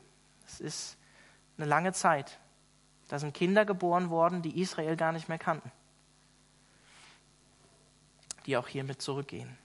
Das 0.44 0.61
ist 0.61 0.96
eine 1.57 1.66
lange 1.66 1.92
Zeit. 1.92 2.38
Da 3.09 3.18
sind 3.18 3.34
Kinder 3.34 3.64
geboren 3.64 4.11
worden, 4.11 4.42
die 4.42 4.61
Israel 4.61 4.96
gar 4.96 5.12
nicht 5.12 5.28
mehr 5.28 5.38
kannten, 5.38 5.70
die 8.46 8.57
auch 8.57 8.68
hiermit 8.68 9.02
zurückgehen. 9.02 9.59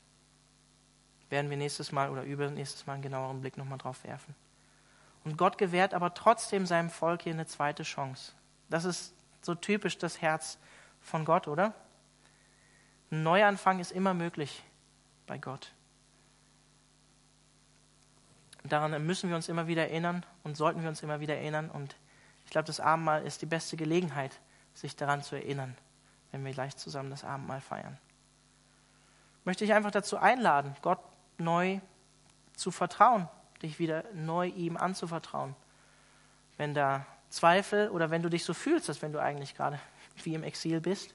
Werden 1.29 1.49
wir 1.49 1.57
nächstes 1.57 1.91
Mal 1.91 2.09
oder 2.09 2.23
übernächstes 2.23 2.87
Mal 2.87 2.93
einen 2.93 3.03
genaueren 3.03 3.41
Blick 3.41 3.57
nochmal 3.57 3.77
drauf 3.77 4.03
werfen. 4.03 4.35
Und 5.23 5.37
Gott 5.37 5.57
gewährt 5.57 5.93
aber 5.93 6.13
trotzdem 6.13 6.65
seinem 6.65 6.89
Volk 6.89 7.23
hier 7.23 7.33
eine 7.33 7.45
zweite 7.45 7.83
Chance. 7.83 8.33
Das 8.69 8.85
ist 8.85 9.13
so 9.41 9.55
typisch 9.55 9.97
das 9.97 10.21
Herz 10.21 10.57
von 11.01 11.25
Gott, 11.25 11.47
oder? 11.47 11.73
Ein 13.11 13.23
Neuanfang 13.23 13.79
ist 13.79 13.91
immer 13.91 14.13
möglich 14.13 14.63
bei 15.27 15.37
Gott. 15.37 15.71
Daran 18.63 19.05
müssen 19.05 19.29
wir 19.29 19.35
uns 19.35 19.49
immer 19.49 19.67
wieder 19.67 19.83
erinnern 19.83 20.25
und 20.43 20.57
sollten 20.57 20.81
wir 20.81 20.89
uns 20.89 21.01
immer 21.01 21.19
wieder 21.19 21.35
erinnern. 21.35 21.69
Und 21.69 21.95
ich 22.49 22.51
glaube, 22.51 22.65
das 22.65 22.79
Abendmahl 22.79 23.21
ist 23.27 23.43
die 23.43 23.45
beste 23.45 23.77
Gelegenheit, 23.77 24.39
sich 24.73 24.95
daran 24.95 25.21
zu 25.21 25.35
erinnern, 25.35 25.77
wenn 26.31 26.43
wir 26.43 26.51
gleich 26.51 26.75
zusammen 26.75 27.11
das 27.11 27.23
Abendmahl 27.23 27.61
feiern. 27.61 27.95
Möchte 29.43 29.65
ich 29.65 29.73
einfach 29.75 29.91
dazu 29.91 30.17
einladen, 30.17 30.75
Gott 30.81 30.97
neu 31.37 31.79
zu 32.55 32.71
vertrauen, 32.71 33.29
dich 33.61 33.77
wieder 33.77 34.03
neu 34.15 34.47
ihm 34.47 34.77
anzuvertrauen. 34.77 35.55
Wenn 36.57 36.73
da 36.73 37.05
Zweifel 37.29 37.89
oder 37.89 38.09
wenn 38.09 38.23
du 38.23 38.29
dich 38.29 38.43
so 38.43 38.55
fühlst, 38.55 38.89
als 38.89 39.03
wenn 39.03 39.13
du 39.13 39.21
eigentlich 39.21 39.53
gerade 39.53 39.79
wie 40.23 40.33
im 40.33 40.41
Exil 40.41 40.81
bist 40.81 41.13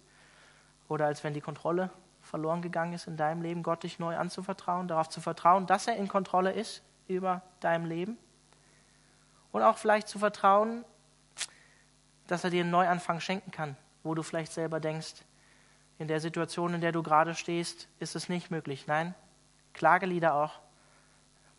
oder 0.87 1.07
als 1.07 1.25
wenn 1.25 1.35
die 1.35 1.41
Kontrolle 1.41 1.91
verloren 2.23 2.63
gegangen 2.63 2.93
ist 2.93 3.09
in 3.09 3.17
deinem 3.17 3.43
Leben, 3.43 3.65
Gott 3.65 3.83
dich 3.83 3.99
neu 3.99 4.17
anzuvertrauen, 4.17 4.87
darauf 4.87 5.09
zu 5.09 5.21
vertrauen, 5.21 5.67
dass 5.67 5.89
er 5.89 5.97
in 5.97 6.07
Kontrolle 6.07 6.53
ist 6.53 6.85
über 7.09 7.43
deinem 7.59 7.87
Leben 7.87 8.19
und 9.51 9.63
auch 9.63 9.79
vielleicht 9.79 10.07
zu 10.07 10.21
vertrauen, 10.21 10.85
dass 12.27 12.45
er 12.45 12.51
dir 12.51 12.63
einen 12.63 12.71
Neuanfang 12.71 13.21
schenken 13.21 13.51
kann, 13.51 13.77
wo 14.03 14.15
du 14.15 14.23
vielleicht 14.23 14.53
selber 14.53 14.81
denkst, 14.81 15.15
in 15.99 16.09
der 16.09 16.21
Situation, 16.21 16.75
in 16.75 16.81
der 16.81 16.93
du 16.93 17.03
gerade 17.03 17.35
stehst, 17.35 17.89
ist 17.99 18.17
es 18.17 18.29
nicht 18.29 18.51
möglich. 18.51 18.87
Nein, 18.87 19.15
Klagelieder 19.73 20.35
auch, 20.35 20.61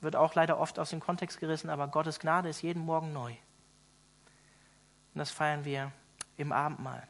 wird 0.02 0.16
auch 0.16 0.36
leider 0.36 0.60
oft 0.60 0.78
aus 0.78 0.90
dem 0.90 1.00
Kontext 1.00 1.40
gerissen, 1.40 1.70
aber 1.70 1.88
Gottes 1.88 2.20
Gnade 2.20 2.50
ist 2.50 2.62
jeden 2.62 2.84
Morgen 2.86 3.14
neu. 3.14 3.32
Und 3.32 5.20
das 5.20 5.32
feiern 5.32 5.64
wir 5.64 5.92
im 6.38 6.52
Abendmahl. 6.52 7.08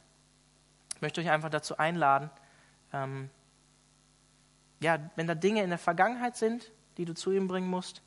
Ich 0.95 1.01
möchte 1.01 1.21
euch 1.21 1.29
einfach 1.29 1.49
dazu 1.49 1.77
einladen, 1.77 2.29
ähm, 2.93 3.29
ja, 4.79 4.99
wenn 5.15 5.27
da 5.27 5.35
Dinge 5.35 5.63
in 5.63 5.69
der 5.69 5.79
Vergangenheit 5.79 6.37
sind, 6.37 6.71
die 6.97 7.05
du 7.05 7.13
zu 7.13 7.31
ihm 7.31 7.47
bringen 7.47 7.69
musst, 7.69 8.01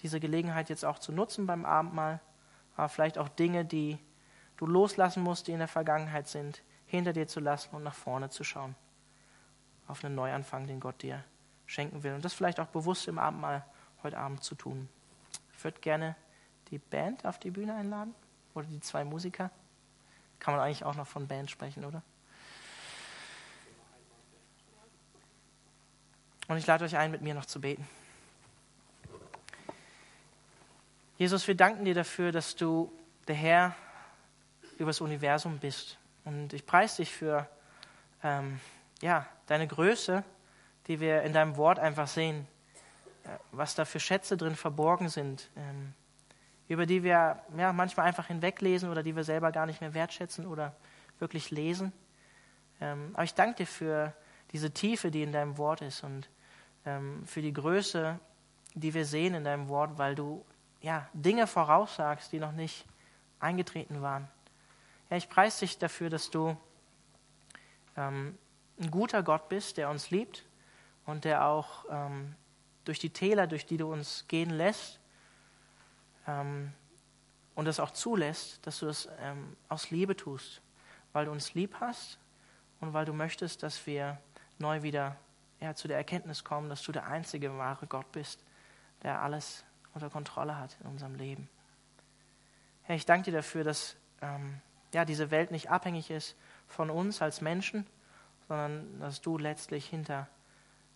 diese 0.00 0.20
Gelegenheit 0.20 0.68
jetzt 0.70 0.84
auch 0.84 0.98
zu 0.98 1.12
nutzen 1.12 1.46
beim 1.46 1.64
Abendmahl, 1.64 2.20
aber 2.76 2.88
vielleicht 2.88 3.18
auch 3.18 3.28
Dinge, 3.28 3.64
die 3.64 3.98
du 4.56 4.66
loslassen 4.66 5.22
musst, 5.22 5.46
die 5.46 5.52
in 5.52 5.58
der 5.58 5.68
Vergangenheit 5.68 6.28
sind, 6.28 6.62
hinter 6.86 7.12
dir 7.12 7.26
zu 7.26 7.40
lassen 7.40 7.74
und 7.74 7.82
nach 7.82 7.94
vorne 7.94 8.30
zu 8.30 8.44
schauen. 8.44 8.74
Auf 9.86 10.04
einen 10.04 10.14
Neuanfang, 10.14 10.66
den 10.66 10.80
Gott 10.80 11.02
dir 11.02 11.24
schenken 11.66 12.02
will. 12.02 12.14
Und 12.14 12.24
das 12.24 12.34
vielleicht 12.34 12.60
auch 12.60 12.68
bewusst 12.68 13.08
im 13.08 13.18
Abendmahl 13.18 13.64
heute 14.02 14.18
Abend 14.18 14.42
zu 14.42 14.54
tun. 14.54 14.88
Ich 15.56 15.64
würde 15.64 15.80
gerne 15.80 16.16
die 16.70 16.78
Band 16.78 17.26
auf 17.26 17.38
die 17.38 17.50
Bühne 17.50 17.74
einladen. 17.74 18.14
Oder 18.54 18.66
die 18.66 18.80
zwei 18.80 19.04
Musiker. 19.04 19.50
Kann 20.38 20.54
man 20.54 20.62
eigentlich 20.62 20.84
auch 20.84 20.94
noch 20.94 21.06
von 21.06 21.26
Band 21.26 21.50
sprechen, 21.50 21.84
oder? 21.84 22.02
Und 26.46 26.58
ich 26.58 26.66
lade 26.66 26.84
euch 26.84 26.96
ein, 26.96 27.10
mit 27.10 27.22
mir 27.22 27.34
noch 27.34 27.46
zu 27.46 27.60
beten. 27.60 27.88
Jesus, 31.16 31.46
wir 31.48 31.54
danken 31.54 31.84
dir 31.84 31.94
dafür, 31.94 32.32
dass 32.32 32.54
du 32.54 32.92
der 33.26 33.36
Herr 33.36 33.74
übers 34.78 35.00
Universum 35.00 35.58
bist. 35.58 35.98
Und 36.24 36.52
ich 36.52 36.66
preise 36.66 36.96
dich 36.98 37.12
für 37.12 37.48
ähm, 38.22 38.60
ja, 39.00 39.26
deine 39.46 39.66
Größe, 39.66 40.24
die 40.86 41.00
wir 41.00 41.22
in 41.22 41.32
deinem 41.32 41.56
Wort 41.56 41.78
einfach 41.78 42.08
sehen, 42.08 42.46
äh, 43.24 43.28
was 43.52 43.74
da 43.74 43.84
für 43.84 44.00
Schätze 44.00 44.36
drin 44.36 44.56
verborgen 44.56 45.08
sind. 45.08 45.50
Ähm, 45.56 45.92
über 46.68 46.86
die 46.86 47.02
wir 47.02 47.40
ja, 47.56 47.72
manchmal 47.72 48.06
einfach 48.06 48.28
hinweglesen 48.28 48.90
oder 48.90 49.02
die 49.02 49.14
wir 49.14 49.24
selber 49.24 49.52
gar 49.52 49.66
nicht 49.66 49.80
mehr 49.80 49.94
wertschätzen 49.94 50.46
oder 50.46 50.74
wirklich 51.18 51.50
lesen. 51.50 51.92
Ähm, 52.80 53.10
aber 53.14 53.24
ich 53.24 53.34
danke 53.34 53.56
dir 53.56 53.66
für 53.66 54.12
diese 54.52 54.70
Tiefe, 54.70 55.10
die 55.10 55.22
in 55.22 55.32
deinem 55.32 55.58
Wort 55.58 55.82
ist 55.82 56.02
und 56.04 56.28
ähm, 56.86 57.26
für 57.26 57.42
die 57.42 57.52
Größe, 57.52 58.18
die 58.74 58.94
wir 58.94 59.04
sehen 59.04 59.34
in 59.34 59.44
deinem 59.44 59.68
Wort, 59.68 59.98
weil 59.98 60.14
du 60.14 60.44
ja, 60.80 61.08
Dinge 61.12 61.46
voraussagst, 61.46 62.32
die 62.32 62.38
noch 62.38 62.52
nicht 62.52 62.86
eingetreten 63.40 64.02
waren. 64.02 64.28
Ja, 65.10 65.16
ich 65.16 65.28
preise 65.28 65.60
dich 65.60 65.78
dafür, 65.78 66.10
dass 66.10 66.30
du 66.30 66.56
ähm, 67.96 68.38
ein 68.80 68.90
guter 68.90 69.22
Gott 69.22 69.48
bist, 69.48 69.76
der 69.76 69.90
uns 69.90 70.10
liebt 70.10 70.44
und 71.06 71.24
der 71.24 71.46
auch 71.46 71.84
ähm, 71.90 72.34
durch 72.84 72.98
die 72.98 73.10
Täler, 73.10 73.46
durch 73.46 73.66
die 73.66 73.76
du 73.76 73.92
uns 73.92 74.24
gehen 74.28 74.50
lässt, 74.50 75.00
ähm, 76.26 76.72
und 77.54 77.68
es 77.68 77.78
auch 77.80 77.90
zulässt, 77.90 78.66
dass 78.66 78.80
du 78.80 78.88
es 78.88 79.08
ähm, 79.20 79.56
aus 79.68 79.90
Liebe 79.90 80.16
tust, 80.16 80.60
weil 81.12 81.26
du 81.26 81.30
uns 81.30 81.54
lieb 81.54 81.76
hast 81.80 82.18
und 82.80 82.92
weil 82.92 83.04
du 83.04 83.12
möchtest, 83.12 83.62
dass 83.62 83.86
wir 83.86 84.18
neu 84.58 84.82
wieder 84.82 85.16
ja, 85.60 85.74
zu 85.74 85.86
der 85.86 85.96
Erkenntnis 85.96 86.42
kommen, 86.42 86.68
dass 86.68 86.82
du 86.82 86.92
der 86.92 87.06
einzige 87.06 87.56
wahre 87.56 87.86
Gott 87.86 88.10
bist, 88.12 88.44
der 89.02 89.22
alles 89.22 89.64
unter 89.94 90.10
Kontrolle 90.10 90.58
hat 90.58 90.76
in 90.80 90.86
unserem 90.86 91.14
Leben. 91.14 91.48
Herr, 92.82 92.96
ich 92.96 93.06
danke 93.06 93.30
dir 93.30 93.36
dafür, 93.36 93.62
dass 93.62 93.96
ähm, 94.20 94.60
ja, 94.94 95.04
diese 95.04 95.30
Welt 95.30 95.50
nicht 95.50 95.70
abhängig 95.70 96.10
ist 96.10 96.36
von 96.66 96.90
uns 96.90 97.20
als 97.20 97.40
Menschen, 97.40 97.86
sondern 98.48 99.00
dass 99.00 99.20
du 99.20 99.38
letztlich 99.38 99.86
hinter 99.86 100.28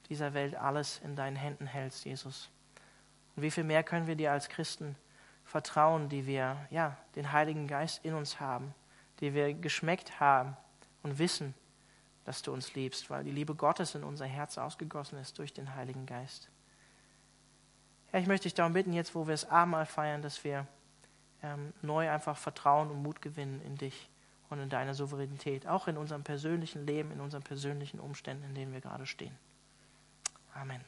dieser 0.08 0.34
Welt 0.34 0.54
alles 0.54 1.00
in 1.04 1.16
deinen 1.16 1.36
Händen 1.36 1.66
hältst, 1.66 2.04
Jesus. 2.04 2.50
Und 3.36 3.42
wie 3.42 3.50
viel 3.50 3.64
mehr 3.64 3.82
können 3.82 4.06
wir 4.06 4.16
dir 4.16 4.32
als 4.32 4.48
Christen 4.48 4.96
vertrauen, 5.44 6.08
die 6.08 6.26
wir, 6.26 6.56
ja, 6.70 6.96
den 7.14 7.32
Heiligen 7.32 7.66
Geist 7.66 8.04
in 8.04 8.14
uns 8.14 8.40
haben, 8.40 8.74
die 9.20 9.34
wir 9.34 9.54
geschmeckt 9.54 10.20
haben 10.20 10.56
und 11.02 11.18
wissen, 11.18 11.54
dass 12.24 12.42
du 12.42 12.52
uns 12.52 12.74
liebst, 12.74 13.10
weil 13.10 13.24
die 13.24 13.30
Liebe 13.30 13.54
Gottes 13.54 13.94
in 13.94 14.04
unser 14.04 14.26
Herz 14.26 14.58
ausgegossen 14.58 15.18
ist 15.18 15.38
durch 15.38 15.52
den 15.52 15.74
Heiligen 15.74 16.04
Geist. 16.04 16.50
Ja, 18.12 18.18
ich 18.18 18.26
möchte 18.26 18.44
dich 18.44 18.54
darum 18.54 18.74
bitten, 18.74 18.92
jetzt 18.92 19.14
wo 19.14 19.26
wir 19.26 19.32
das 19.32 19.48
Abendmahl 19.48 19.86
feiern, 19.86 20.22
dass 20.22 20.44
wir 20.44 20.66
ähm, 21.42 21.72
neu 21.82 22.10
einfach 22.10 22.36
Vertrauen 22.36 22.90
und 22.90 23.02
Mut 23.02 23.22
gewinnen 23.22 23.60
in 23.62 23.76
dich 23.76 24.08
und 24.50 24.60
in 24.60 24.68
deine 24.68 24.94
Souveränität, 24.94 25.66
auch 25.66 25.88
in 25.88 25.96
unserem 25.96 26.24
persönlichen 26.24 26.86
Leben, 26.86 27.12
in 27.12 27.20
unseren 27.20 27.42
persönlichen 27.42 28.00
Umständen, 28.00 28.44
in 28.44 28.54
denen 28.54 28.72
wir 28.72 28.80
gerade 28.80 29.06
stehen. 29.06 29.36
Amen. 30.54 30.80